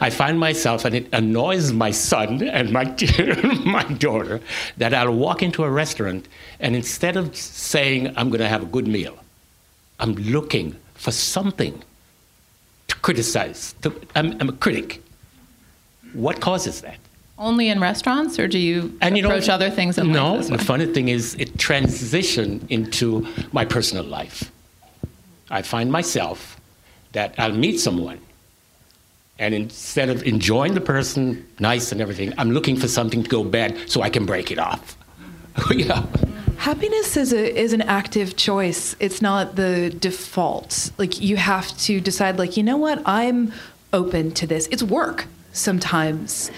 I 0.00 0.10
find 0.10 0.38
myself, 0.38 0.84
and 0.84 0.94
it 0.94 1.08
annoys 1.12 1.72
my 1.72 1.90
son 1.90 2.42
and 2.42 2.70
my, 2.72 2.84
my 3.64 3.84
daughter, 3.84 4.40
that 4.76 4.92
I'll 4.92 5.14
walk 5.14 5.42
into 5.42 5.64
a 5.64 5.70
restaurant 5.70 6.28
and 6.60 6.76
instead 6.76 7.16
of 7.16 7.34
saying, 7.36 8.12
I'm 8.16 8.28
going 8.28 8.40
to 8.40 8.48
have 8.48 8.62
a 8.62 8.66
good 8.66 8.86
meal, 8.86 9.16
I'm 9.98 10.14
looking 10.14 10.76
for 10.94 11.10
something 11.10 11.82
to 12.88 12.96
criticize. 12.96 13.74
To, 13.82 13.94
I'm, 14.14 14.36
I'm 14.40 14.48
a 14.50 14.52
critic. 14.52 15.02
What 16.16 16.40
causes 16.40 16.80
that? 16.80 16.96
Only 17.38 17.68
in 17.68 17.78
restaurants, 17.78 18.38
or 18.38 18.48
do 18.48 18.58
you 18.58 18.96
and, 19.02 19.18
you 19.18 19.24
approach 19.24 19.48
know, 19.48 19.54
other 19.54 19.68
things 19.68 19.98
in 19.98 20.10
no, 20.10 20.36
life? 20.36 20.48
No, 20.48 20.56
the 20.56 20.64
funny 20.64 20.86
thing 20.86 21.08
is, 21.08 21.34
it 21.34 21.58
transitioned 21.58 22.68
into 22.70 23.26
my 23.52 23.66
personal 23.66 24.04
life. 24.04 24.50
I 25.50 25.60
find 25.60 25.92
myself 25.92 26.58
that 27.12 27.34
I'll 27.38 27.52
meet 27.52 27.78
someone, 27.78 28.18
and 29.38 29.54
instead 29.54 30.08
of 30.08 30.22
enjoying 30.22 30.72
the 30.72 30.80
person, 30.80 31.46
nice 31.60 31.92
and 31.92 32.00
everything, 32.00 32.32
I'm 32.38 32.52
looking 32.52 32.76
for 32.76 32.88
something 32.88 33.22
to 33.22 33.28
go 33.28 33.44
bad 33.44 33.90
so 33.90 34.00
I 34.00 34.08
can 34.08 34.24
break 34.24 34.50
it 34.50 34.58
off. 34.58 34.96
yeah. 35.70 36.06
Happiness 36.56 37.18
is 37.18 37.34
a 37.34 37.54
is 37.54 37.74
an 37.74 37.82
active 37.82 38.36
choice. 38.36 38.96
It's 38.98 39.20
not 39.20 39.56
the 39.56 39.90
default. 39.90 40.90
Like 40.96 41.20
you 41.20 41.36
have 41.36 41.76
to 41.80 42.00
decide 42.00 42.38
like, 42.38 42.56
you 42.56 42.62
know 42.62 42.78
what? 42.78 43.02
I'm 43.04 43.52
open 43.92 44.30
to 44.32 44.46
this. 44.46 44.66
It's 44.68 44.82
work 44.82 45.26
sometimes 45.56 46.50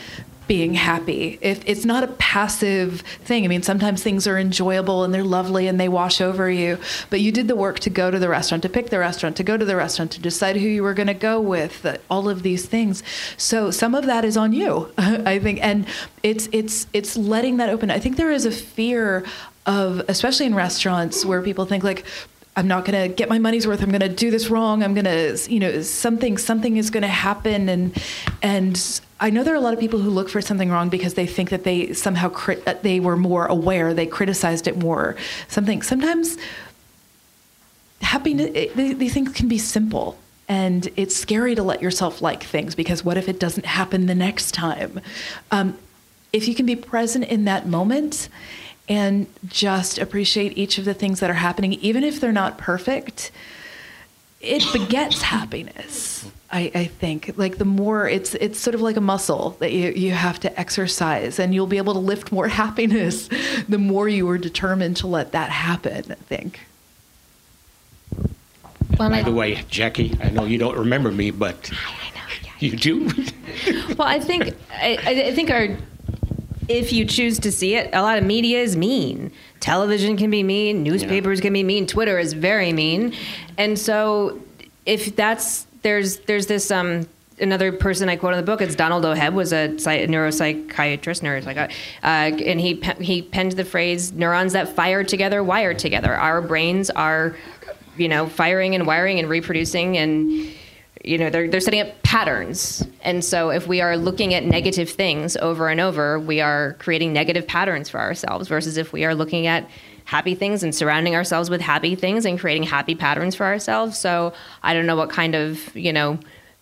being 0.48 0.74
happy. 0.74 1.38
If 1.42 1.62
it's 1.66 1.84
not 1.84 2.02
a 2.02 2.08
passive 2.08 3.02
thing. 3.24 3.44
I 3.44 3.48
mean, 3.48 3.62
sometimes 3.62 4.02
things 4.02 4.26
are 4.26 4.38
enjoyable 4.38 5.04
and 5.04 5.14
they're 5.14 5.22
lovely 5.22 5.68
and 5.68 5.78
they 5.78 5.88
wash 5.88 6.20
over 6.20 6.50
you, 6.50 6.78
but 7.10 7.20
you 7.20 7.30
did 7.30 7.46
the 7.46 7.54
work 7.54 7.78
to 7.80 7.90
go 7.90 8.10
to 8.10 8.18
the 8.18 8.28
restaurant, 8.28 8.62
to 8.62 8.68
pick 8.68 8.88
the 8.88 8.98
restaurant, 8.98 9.36
to 9.36 9.42
go 9.42 9.56
to 9.56 9.64
the 9.64 9.76
restaurant, 9.76 10.10
to 10.12 10.20
decide 10.20 10.56
who 10.56 10.66
you 10.66 10.82
were 10.82 10.94
going 10.94 11.06
to 11.06 11.14
go 11.14 11.40
with, 11.40 11.86
all 12.10 12.28
of 12.28 12.42
these 12.42 12.66
things. 12.66 13.02
So 13.36 13.70
some 13.70 13.94
of 13.94 14.06
that 14.06 14.24
is 14.24 14.36
on 14.36 14.52
you, 14.52 14.90
I 14.98 15.38
think, 15.38 15.60
and 15.62 15.86
it's 16.22 16.48
it's 16.50 16.86
it's 16.92 17.16
letting 17.16 17.58
that 17.58 17.68
open. 17.68 17.90
I 17.90 17.98
think 17.98 18.16
there 18.16 18.32
is 18.32 18.46
a 18.46 18.50
fear 18.50 19.24
of 19.66 20.02
especially 20.08 20.46
in 20.46 20.54
restaurants 20.54 21.26
where 21.26 21.42
people 21.42 21.66
think 21.66 21.84
like 21.84 22.04
I'm 22.58 22.66
not 22.66 22.84
going 22.84 23.08
to 23.08 23.14
get 23.14 23.28
my 23.28 23.38
money's 23.38 23.68
worth. 23.68 23.82
I'm 23.82 23.90
going 23.90 24.00
to 24.00 24.08
do 24.08 24.32
this 24.32 24.50
wrong. 24.50 24.82
I'm 24.82 24.92
going 24.92 25.04
to, 25.04 25.38
you 25.48 25.60
know, 25.60 25.80
something 25.80 26.36
something 26.36 26.76
is 26.76 26.90
going 26.90 27.02
to 27.02 27.06
happen, 27.06 27.68
and 27.68 27.96
and 28.42 29.00
I 29.20 29.30
know 29.30 29.44
there 29.44 29.54
are 29.54 29.56
a 29.56 29.60
lot 29.60 29.74
of 29.74 29.78
people 29.78 30.00
who 30.00 30.10
look 30.10 30.28
for 30.28 30.40
something 30.40 30.68
wrong 30.68 30.88
because 30.88 31.14
they 31.14 31.24
think 31.24 31.50
that 31.50 31.62
they 31.62 31.92
somehow 31.92 32.30
crit- 32.30 32.82
they 32.82 32.98
were 32.98 33.16
more 33.16 33.46
aware, 33.46 33.94
they 33.94 34.06
criticized 34.06 34.66
it 34.66 34.76
more. 34.76 35.14
Something 35.46 35.82
sometimes 35.82 36.36
happiness 38.00 38.74
these 38.74 39.14
things 39.14 39.32
can 39.32 39.46
be 39.48 39.58
simple 39.58 40.18
and 40.48 40.88
it's 40.96 41.16
scary 41.16 41.54
to 41.54 41.62
let 41.62 41.82
yourself 41.82 42.22
like 42.22 42.42
things 42.42 42.74
because 42.74 43.04
what 43.04 43.16
if 43.16 43.28
it 43.28 43.40
doesn't 43.40 43.66
happen 43.66 44.06
the 44.06 44.14
next 44.14 44.52
time 44.52 45.00
um, 45.50 45.76
if 46.32 46.46
you 46.46 46.54
can 46.54 46.64
be 46.64 46.76
present 46.76 47.24
in 47.24 47.44
that 47.44 47.66
moment 47.66 48.28
and 48.88 49.26
just 49.46 49.98
appreciate 49.98 50.56
each 50.56 50.78
of 50.78 50.84
the 50.84 50.94
things 50.94 51.20
that 51.20 51.30
are 51.30 51.34
happening, 51.34 51.74
even 51.74 52.04
if 52.04 52.20
they're 52.20 52.32
not 52.32 52.56
perfect, 52.58 53.30
it 54.40 54.64
begets 54.72 55.22
happiness. 55.22 56.30
I, 56.50 56.70
I, 56.74 56.84
think. 56.86 57.34
Like 57.36 57.58
the 57.58 57.66
more 57.66 58.08
it's 58.08 58.34
it's 58.34 58.58
sort 58.58 58.74
of 58.74 58.80
like 58.80 58.96
a 58.96 59.02
muscle 59.02 59.50
that 59.58 59.72
you, 59.72 59.90
you 59.90 60.12
have 60.12 60.40
to 60.40 60.58
exercise 60.60 61.38
and 61.38 61.54
you'll 61.54 61.66
be 61.66 61.76
able 61.76 61.92
to 61.92 61.98
lift 61.98 62.32
more 62.32 62.48
happiness 62.62 63.28
the 63.68 63.78
more 63.78 64.08
you 64.08 64.26
are 64.30 64.38
determined 64.38 64.96
to 64.98 65.06
let 65.06 65.32
that 65.32 65.50
happen 65.50 66.04
i 66.10 66.14
think. 66.14 66.60
Well, 68.98 69.10
by 69.10 69.18
I, 69.18 69.22
the 69.22 69.32
way 69.32 69.62
jackie 69.68 70.16
i 70.22 70.30
know 70.30 70.46
you 70.46 70.56
don't 70.56 70.78
remember 70.78 71.10
me 71.10 71.30
but 71.30 71.70
I, 71.70 72.06
I 72.06 72.10
know, 72.16 72.24
yeah, 72.44 72.50
you 72.60 72.76
do? 72.78 73.10
Well 73.98 74.08
i 74.08 74.18
think 74.18 74.54
I, 74.72 74.98
I 75.04 75.34
think 75.34 75.50
our 75.50 75.76
if 76.68 76.92
you 76.92 77.04
choose 77.04 77.38
to 77.40 77.50
see 77.50 77.74
it, 77.74 77.90
a 77.92 78.02
lot 78.02 78.18
of 78.18 78.24
media 78.24 78.60
is 78.60 78.76
mean. 78.76 79.32
Television 79.60 80.16
can 80.16 80.30
be 80.30 80.42
mean, 80.42 80.82
newspapers 80.82 81.38
yeah. 81.38 81.44
can 81.44 81.52
be 81.52 81.62
mean, 81.62 81.86
Twitter 81.86 82.18
is 82.18 82.32
very 82.32 82.72
mean. 82.72 83.14
And 83.56 83.78
so 83.78 84.40
if 84.86 85.16
that's 85.16 85.66
there's 85.82 86.18
there's 86.20 86.46
this 86.46 86.70
um 86.70 87.06
another 87.40 87.72
person 87.72 88.08
I 88.08 88.16
quote 88.16 88.34
in 88.34 88.38
the 88.38 88.46
book. 88.46 88.60
It's 88.60 88.74
Donald 88.74 89.04
O. 89.04 89.14
Hebb 89.14 89.32
was 89.32 89.52
a 89.52 89.68
neuropsychiatrist, 89.68 91.22
neuropsychiatrist, 91.22 91.70
uh, 92.02 92.42
and 92.42 92.60
he 92.60 92.82
he 93.00 93.22
penned 93.22 93.52
the 93.52 93.64
phrase 93.64 94.12
"neurons 94.12 94.52
that 94.52 94.68
fire 94.68 95.04
together 95.04 95.42
wire 95.42 95.74
together." 95.74 96.14
Our 96.14 96.40
brains 96.40 96.90
are, 96.90 97.36
you 97.96 98.08
know, 98.08 98.26
firing 98.26 98.74
and 98.74 98.86
wiring 98.86 99.18
and 99.18 99.28
reproducing 99.28 99.96
and 99.96 100.52
you 101.04 101.18
know 101.18 101.30
they're, 101.30 101.48
they're 101.48 101.60
setting 101.60 101.80
up 101.80 102.02
patterns. 102.02 102.86
And 103.02 103.24
so 103.24 103.50
if 103.50 103.66
we 103.66 103.80
are 103.80 103.96
looking 103.96 104.34
at 104.34 104.44
negative 104.44 104.90
things 104.90 105.36
over 105.36 105.68
and 105.68 105.80
over 105.80 106.18
we 106.18 106.40
are 106.40 106.74
creating 106.78 107.12
negative 107.12 107.46
patterns 107.46 107.88
for 107.88 108.00
ourselves 108.00 108.48
versus 108.48 108.76
if 108.76 108.92
we 108.92 109.04
are 109.04 109.14
looking 109.14 109.46
at 109.46 109.68
happy 110.04 110.34
things 110.34 110.62
and 110.62 110.74
surrounding 110.74 111.14
ourselves 111.14 111.50
with 111.50 111.60
happy 111.60 111.94
things 111.94 112.24
and 112.24 112.40
creating 112.40 112.62
happy 112.62 112.94
patterns 112.94 113.34
for 113.34 113.44
ourselves. 113.44 113.98
So 113.98 114.32
i 114.62 114.74
don't 114.74 114.86
know 114.86 114.96
what 114.96 115.10
kind 115.10 115.34
of 115.34 115.74
you 115.76 115.92
know 115.92 116.18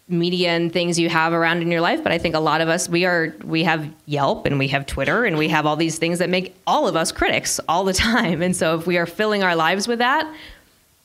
media 0.09 0.51
and 0.51 0.73
things 0.73 1.01
you 1.01 1.09
have 1.09 1.33
around 1.33 1.63
in 1.63 1.71
your 1.73 1.81
life 1.81 2.01
but 2.01 2.13
i 2.13 2.19
think 2.19 2.33
a 2.37 2.39
lot 2.39 2.61
of 2.61 2.69
us 2.69 2.89
we 2.89 3.05
are 3.05 3.35
we 3.43 3.65
have 3.65 3.93
yelp 4.05 4.47
and 4.47 4.57
we 4.57 4.69
have 4.69 4.87
twitter 4.87 5.25
and 5.25 5.37
we 5.37 5.49
have 5.49 5.67
all 5.67 5.75
these 5.75 5.99
things 5.99 6.21
that 6.21 6.31
make 6.31 6.55
all 6.65 6.87
of 6.87 6.95
us 6.95 7.11
critics 7.11 7.59
all 7.69 7.83
the 7.83 7.93
time. 8.07 8.41
And 8.41 8.55
so 8.55 8.79
if 8.79 8.87
we 8.87 8.99
are 8.99 9.07
filling 9.07 9.43
our 9.43 9.57
lives 9.57 9.89
with 9.89 9.99
that 9.99 10.33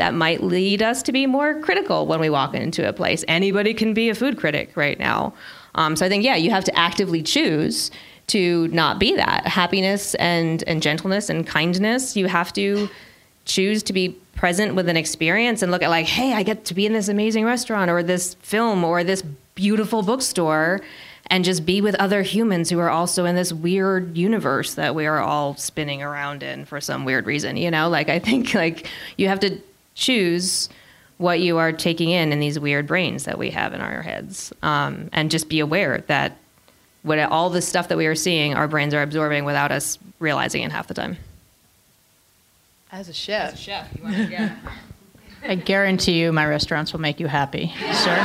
that 0.02 0.16
might 0.16 0.41
lead 0.41 0.82
us 0.82 1.04
to 1.04 1.12
be 1.12 1.28
more 1.28 1.62
critical 1.62 2.08
when 2.08 2.20
we 2.20 2.28
walk 2.28 2.56
into 2.56 2.89
a 2.89 2.91
place. 2.91 3.24
Anybody 3.28 3.72
can 3.72 3.93
be 3.93 4.10
a 4.10 4.16
food 4.16 4.36
critic 4.36 4.76
right 4.76 4.97
now. 4.97 5.32
Um, 5.76 5.95
so 5.95 6.04
I 6.04 6.10
think, 6.10 6.24
yeah, 6.24 6.36
you 6.36 6.49
have 6.49 6.64
to 6.64 6.76
actively 6.76 7.22
choose 7.22 7.91
to 8.28 8.68
not 8.70 8.97
be 8.97 9.16
that. 9.16 9.45
Happiness 9.45 10.16
and, 10.16 10.64
and 10.66 10.82
gentleness 10.82 11.30
and 11.30 11.45
kindness, 11.45 12.18
you 12.18 12.26
have 12.26 12.52
to 12.54 12.89
choose 13.45 13.84
to 13.84 13.93
be 13.93 14.10
present 14.36 14.74
with 14.74 14.89
an 14.89 14.97
experience 14.97 15.62
and 15.62 15.72
look 15.72 15.84
at, 15.84 15.91
like, 15.91 16.08
hey, 16.08 16.34
I 16.34 16.41
get 16.41 16.66
to 16.66 16.74
be 16.74 16.88
in 16.88 16.93
this 16.93 17.08
amazing 17.08 17.45
restaurant 17.45 17.91
or 17.91 18.02
this 18.02 18.34
film 18.36 18.84
or 18.84 19.04
this 19.04 19.22
beautiful 19.54 20.02
bookstore 20.02 20.82
and 21.28 21.45
just 21.45 21.64
be 21.64 21.80
with 21.80 21.93
other 21.95 22.24
humans 22.24 22.72
who 22.72 22.80
are 22.80 22.89
also 22.89 23.26
in 23.26 23.36
this 23.36 23.54
weird 23.54 24.18
universe 24.18 24.74
that 24.74 24.95
we 24.95 25.06
are 25.06 25.20
all 25.20 25.56
spinning 25.58 26.02
around 26.02 26.41
in 26.41 26.66
for 26.66 26.82
some 26.82 27.06
weird 27.06 27.28
reason 27.28 27.56
you 27.56 27.70
know 27.70 27.88
like 27.88 28.10
i 28.10 28.18
think 28.20 28.54
like 28.54 28.88
you 29.18 29.28
have 29.28 29.39
to 29.39 29.62
choose 30.02 30.68
what 31.18 31.39
you 31.39 31.58
are 31.60 31.72
taking 31.72 32.10
in 32.10 32.34
in 32.34 32.39
these 32.39 32.60
weird 32.60 32.88
brains 32.88 33.26
that 33.26 33.38
we 33.38 33.52
have 33.52 33.74
in 33.74 33.82
our 33.82 34.02
heads 34.02 34.52
um, 34.64 35.10
and 35.14 35.30
just 35.30 35.47
be 35.47 35.60
aware 35.60 35.99
that 36.08 36.38
what 37.04 37.20
all 37.20 37.49
the 37.49 37.62
stuff 37.62 37.88
that 37.88 37.97
we 37.97 38.08
are 38.08 38.16
seeing 38.16 38.56
our 38.56 38.68
brains 38.68 38.93
are 38.93 39.04
absorbing 39.04 39.45
without 39.45 39.72
us 39.72 39.99
realizing 40.20 40.64
it 40.64 40.72
half 40.72 40.88
the 40.88 40.93
time 40.93 41.18
as 42.91 43.08
a 43.08 43.14
chef, 43.14 43.54
as 43.54 43.60
a 43.60 43.62
chef 43.62 43.88
you 43.95 44.04
want 44.04 44.16
to 44.16 44.26
get 44.26 44.52
I 45.43 45.56
guarantee 45.56 46.20
you 46.20 46.32
my 46.32 46.45
restaurants 46.45 46.93
will 46.93 47.02
make 47.02 47.20
you 47.20 47.26
happy, 47.26 47.74
sir. 47.93 48.16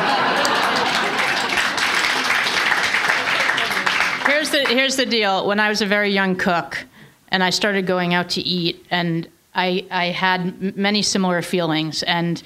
here's 4.27 4.51
the 4.51 4.65
here's 4.69 4.97
the 4.97 5.07
deal. 5.07 5.47
When 5.47 5.59
I 5.59 5.71
was 5.71 5.81
a 5.81 5.87
very 5.87 6.11
young 6.11 6.37
cook 6.37 6.85
and 7.29 7.43
I 7.43 7.49
started 7.51 7.87
going 7.87 8.13
out 8.13 8.29
to 8.31 8.43
eat 8.43 8.85
and 8.91 9.27
I, 9.57 9.87
I 9.91 10.07
had 10.07 10.77
many 10.77 11.03
similar 11.03 11.41
feelings, 11.43 12.03
and 12.03 12.43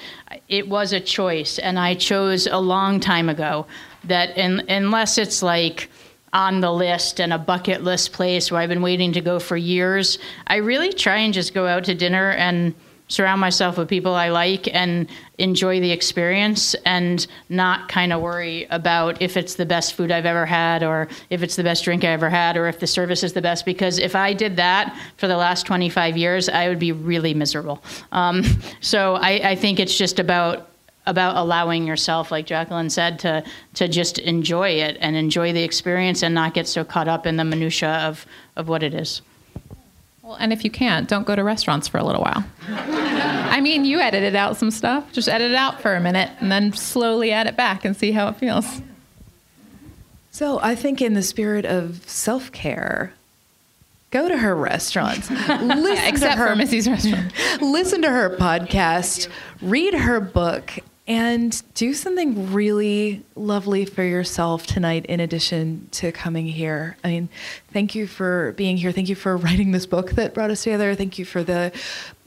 it 0.49 0.69
was 0.69 0.93
a 0.93 1.01
choice. 1.01 1.59
And 1.59 1.79
I 1.79 1.95
chose 1.95 2.47
a 2.47 2.59
long 2.59 3.01
time 3.01 3.29
ago 3.29 3.67
that, 4.05 4.39
in, 4.39 4.61
unless 4.69 5.19
it's 5.19 5.43
like 5.43 5.91
on 6.33 6.61
the 6.61 6.73
list 6.73 7.21
and 7.21 7.33
a 7.33 7.39
bucket 7.39 7.83
list 7.83 8.13
place 8.13 8.53
where 8.53 8.61
I've 8.61 8.69
been 8.69 8.83
waiting 8.83 9.13
to 9.15 9.21
go 9.21 9.41
for 9.41 9.57
years, 9.57 10.19
I 10.47 10.57
really 10.57 10.93
try 10.93 11.17
and 11.17 11.35
just 11.35 11.53
go 11.53 11.67
out 11.67 11.85
to 11.85 11.95
dinner 11.95 12.31
and 12.31 12.75
surround 13.11 13.41
myself 13.41 13.77
with 13.77 13.89
people 13.89 14.15
I 14.15 14.29
like 14.29 14.73
and 14.75 15.09
enjoy 15.39 15.81
the 15.81 15.91
experience 15.91 16.75
and 16.87 17.27
not 17.49 17.89
kind 17.89 18.13
of 18.13 18.23
worry 18.23 18.67
about 18.71 19.21
if 19.21 19.37
it's 19.37 19.57
the 19.57 19.67
best 19.67 19.95
food 19.95 20.11
I've 20.11 20.27
ever 20.27 20.47
had 20.47 20.83
or 20.83 21.09
if 21.29 21.43
it's 21.43 21.57
the 21.57 21.65
best 21.65 21.85
drink 21.85 22.05
I 22.05 22.09
ever 22.09 22.31
had 22.31 22.57
or 22.57 22.69
if 22.69 22.79
the 22.79 22.87
service 22.87 23.23
is 23.23 23.33
the 23.33 23.43
best. 23.43 23.67
Because 23.67 23.99
if 23.99 24.15
I 24.15 24.33
did 24.33 24.57
that 24.57 24.97
for 25.17 25.27
the 25.27 25.37
last 25.37 25.67
25 25.67 26.17
years, 26.17 26.49
I 26.49 26.69
would 26.69 26.79
be 26.79 26.93
really 26.93 27.35
miserable. 27.35 27.83
Um, 28.13 28.45
so 28.81 29.17
I, 29.17 29.51
I 29.51 29.55
think 29.57 29.81
it's 29.81 29.99
just 29.99 30.19
about 30.19 30.69
about 31.07 31.35
allowing 31.37 31.87
yourself, 31.87 32.31
like 32.31 32.47
Jacqueline 32.47 32.91
said, 32.91 33.19
to 33.21 33.43
to 33.75 33.89
just 33.89 34.19
enjoy 34.19 34.69
it 34.69 34.97
and 35.01 35.17
enjoy 35.17 35.53
the 35.53 35.63
experience 35.63 36.23
and 36.23 36.35
not 36.35 36.55
get 36.55 36.69
so 36.69 36.85
caught 36.85 37.09
up 37.09 37.27
in 37.27 37.37
the 37.37 37.45
minutia 37.45 37.91
of 38.07 38.27
of 38.55 38.69
what 38.69 38.83
it 38.83 38.95
is. 38.95 39.23
Well, 40.23 40.37
and 40.39 40.53
if 40.53 40.63
you 40.63 40.71
can't, 40.71 41.09
don't 41.09 41.27
go 41.27 41.35
to 41.35 41.43
restaurants 41.43 41.89
for 41.89 41.99
a 41.99 42.05
little 42.05 42.23
while. 42.23 42.45
I 43.21 43.61
mean, 43.61 43.85
you 43.85 44.01
edited 44.01 44.35
out 44.35 44.57
some 44.57 44.71
stuff. 44.71 45.13
Just 45.13 45.29
edit 45.29 45.51
it 45.51 45.57
out 45.57 45.81
for 45.81 45.95
a 45.95 46.01
minute 46.01 46.31
and 46.41 46.51
then 46.51 46.73
slowly 46.73 47.33
add 47.33 47.47
it 47.47 47.57
back 47.57 47.85
and 47.85 47.97
see 47.97 48.13
how 48.13 48.29
it 48.29 48.37
feels. 48.37 48.83
So 50.31 50.61
I 50.63 50.75
think, 50.75 51.03
in 51.03 51.15
the 51.15 51.23
spirit 51.23 51.65
of 51.65 52.09
self 52.09 52.53
care, 52.53 53.13
go 54.11 54.29
to 54.29 54.39
her 54.39 54.55
restaurants. 54.55 55.31
Listen 55.31 56.05
except 56.07 56.33
to 56.33 56.39
her, 56.39 56.49
for 56.49 56.57
Missy's 56.57 56.89
restaurant. 56.89 57.33
Listen 57.61 58.03
to 58.03 58.11
her 58.11 58.37
podcast, 58.37 59.29
read 59.61 59.95
her 59.95 60.21
book, 60.21 60.79
and 61.11 61.61
do 61.75 61.93
something 61.93 62.53
really 62.53 63.25
lovely 63.35 63.85
for 63.85 64.05
yourself 64.05 64.65
tonight 64.65 65.05
in 65.07 65.19
addition 65.19 65.89
to 65.91 66.13
coming 66.13 66.47
here. 66.47 66.97
I 67.03 67.09
mean, 67.09 67.29
thank 67.73 67.97
you 67.97 68.07
for 68.07 68.53
being 68.53 68.77
here. 68.77 68.93
Thank 68.93 69.09
you 69.09 69.17
for 69.17 69.37
writing 69.45 69.73
this 69.73 69.87
book 69.87 70.13
that 70.13 70.35
brought 70.35 70.53
us 70.53 70.63
together. 70.63 70.95
Thank 70.95 71.19
you 71.19 71.25
for 71.25 71.43
the 71.43 71.73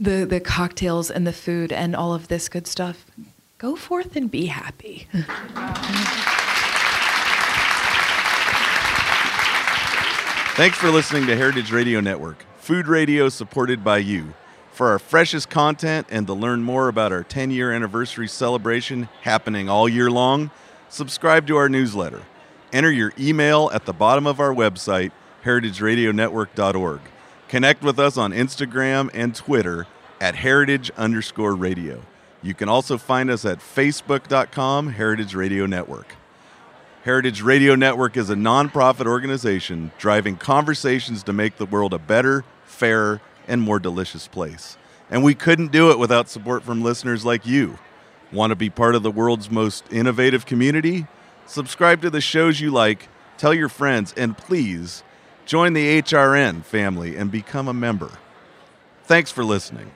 the 0.02 0.26
the 0.26 0.42
cocktails 0.42 1.10
and 1.10 1.26
the 1.26 1.32
food 1.32 1.72
and 1.72 1.96
all 1.96 2.14
of 2.14 2.28
this 2.28 2.50
good 2.50 2.68
stuff. 2.68 3.06
Go 3.58 3.78
forth 3.78 4.18
and 4.18 4.30
be 4.30 4.48
happy. 4.48 5.08
Thanks 10.58 10.78
for 10.78 10.92
listening 10.92 11.26
to 11.28 11.38
Heritage 11.38 11.72
Radio 11.72 12.02
Network, 12.02 12.44
food 12.58 12.90
radio 12.90 13.30
supported 13.30 13.82
by 13.82 14.00
you. 14.00 14.34
For 14.74 14.90
our 14.90 14.98
freshest 14.98 15.52
content 15.52 16.08
and 16.10 16.26
to 16.26 16.34
learn 16.34 16.64
more 16.64 16.88
about 16.88 17.12
our 17.12 17.24
10 17.24 17.52
year 17.52 17.72
anniversary 17.72 18.28
celebration 18.28 19.08
happening 19.22 19.70
all 19.70 19.88
year 19.88 20.10
long, 20.10 20.50
subscribe 20.90 21.46
to 21.48 21.58
our 21.58 21.70
newsletter. 21.70 22.24
Enter 22.72 22.92
your 22.92 23.14
email 23.20 23.70
at 23.72 23.86
the 23.86 23.94
bottom 23.94 24.26
of 24.26 24.40
our 24.40 24.52
website, 24.52 25.12
heritageradionetwork.org. 25.46 27.02
Connect 27.50 27.84
with 27.84 28.00
us 28.00 28.18
on 28.18 28.32
Instagram 28.32 29.12
and 29.14 29.36
Twitter 29.36 29.86
at 30.20 30.34
heritage 30.34 30.90
underscore 30.98 31.54
radio. 31.54 32.02
You 32.42 32.56
can 32.56 32.68
also 32.68 32.98
find 32.98 33.30
us 33.30 33.46
at 33.46 33.60
facebook.com 33.60 34.90
Heritage 34.90 35.36
Radio 35.36 35.68
Network. 35.68 36.16
Heritage 37.04 37.44
Radio 37.44 37.76
Network 37.76 38.18
is 38.18 38.32
a 38.32 38.36
nonprofit 38.36 39.06
organization 39.06 39.92
driving 40.00 40.36
conversations 40.36 41.22
to 41.24 41.34
make 41.34 41.58
the 41.58 41.68
world 41.68 41.94
a 41.94 42.00
better, 42.00 42.44
fairer, 42.66 43.22
and 43.48 43.62
more 43.62 43.80
delicious 43.80 44.28
place. 44.28 44.78
And 45.10 45.24
we 45.24 45.36
couldn't 45.36 45.72
do 45.72 45.92
it 45.92 46.00
without 46.00 46.30
support 46.30 46.64
from 46.64 46.82
listeners 46.82 47.26
like 47.26 47.46
you. 47.46 47.78
Want 48.32 48.52
to 48.52 48.56
be 48.56 48.70
part 48.70 48.96
of 48.96 49.04
the 49.04 49.12
world's 49.12 49.52
most 49.52 49.86
innovative 49.92 50.46
community? 50.46 51.06
Subscribe 51.46 52.02
to 52.02 52.10
the 52.10 52.22
shows 52.22 52.60
you 52.60 52.72
like, 52.72 53.10
tell 53.38 53.54
your 53.54 53.70
friends, 53.70 54.14
and 54.18 54.38
please 54.38 55.04
join 55.46 55.74
the 55.74 56.02
HRN 56.02 56.64
family 56.64 57.16
and 57.16 57.32
become 57.32 57.68
a 57.68 57.74
member. 57.74 58.10
Thanks 59.04 59.30
for 59.30 59.44
listening. 59.44 59.92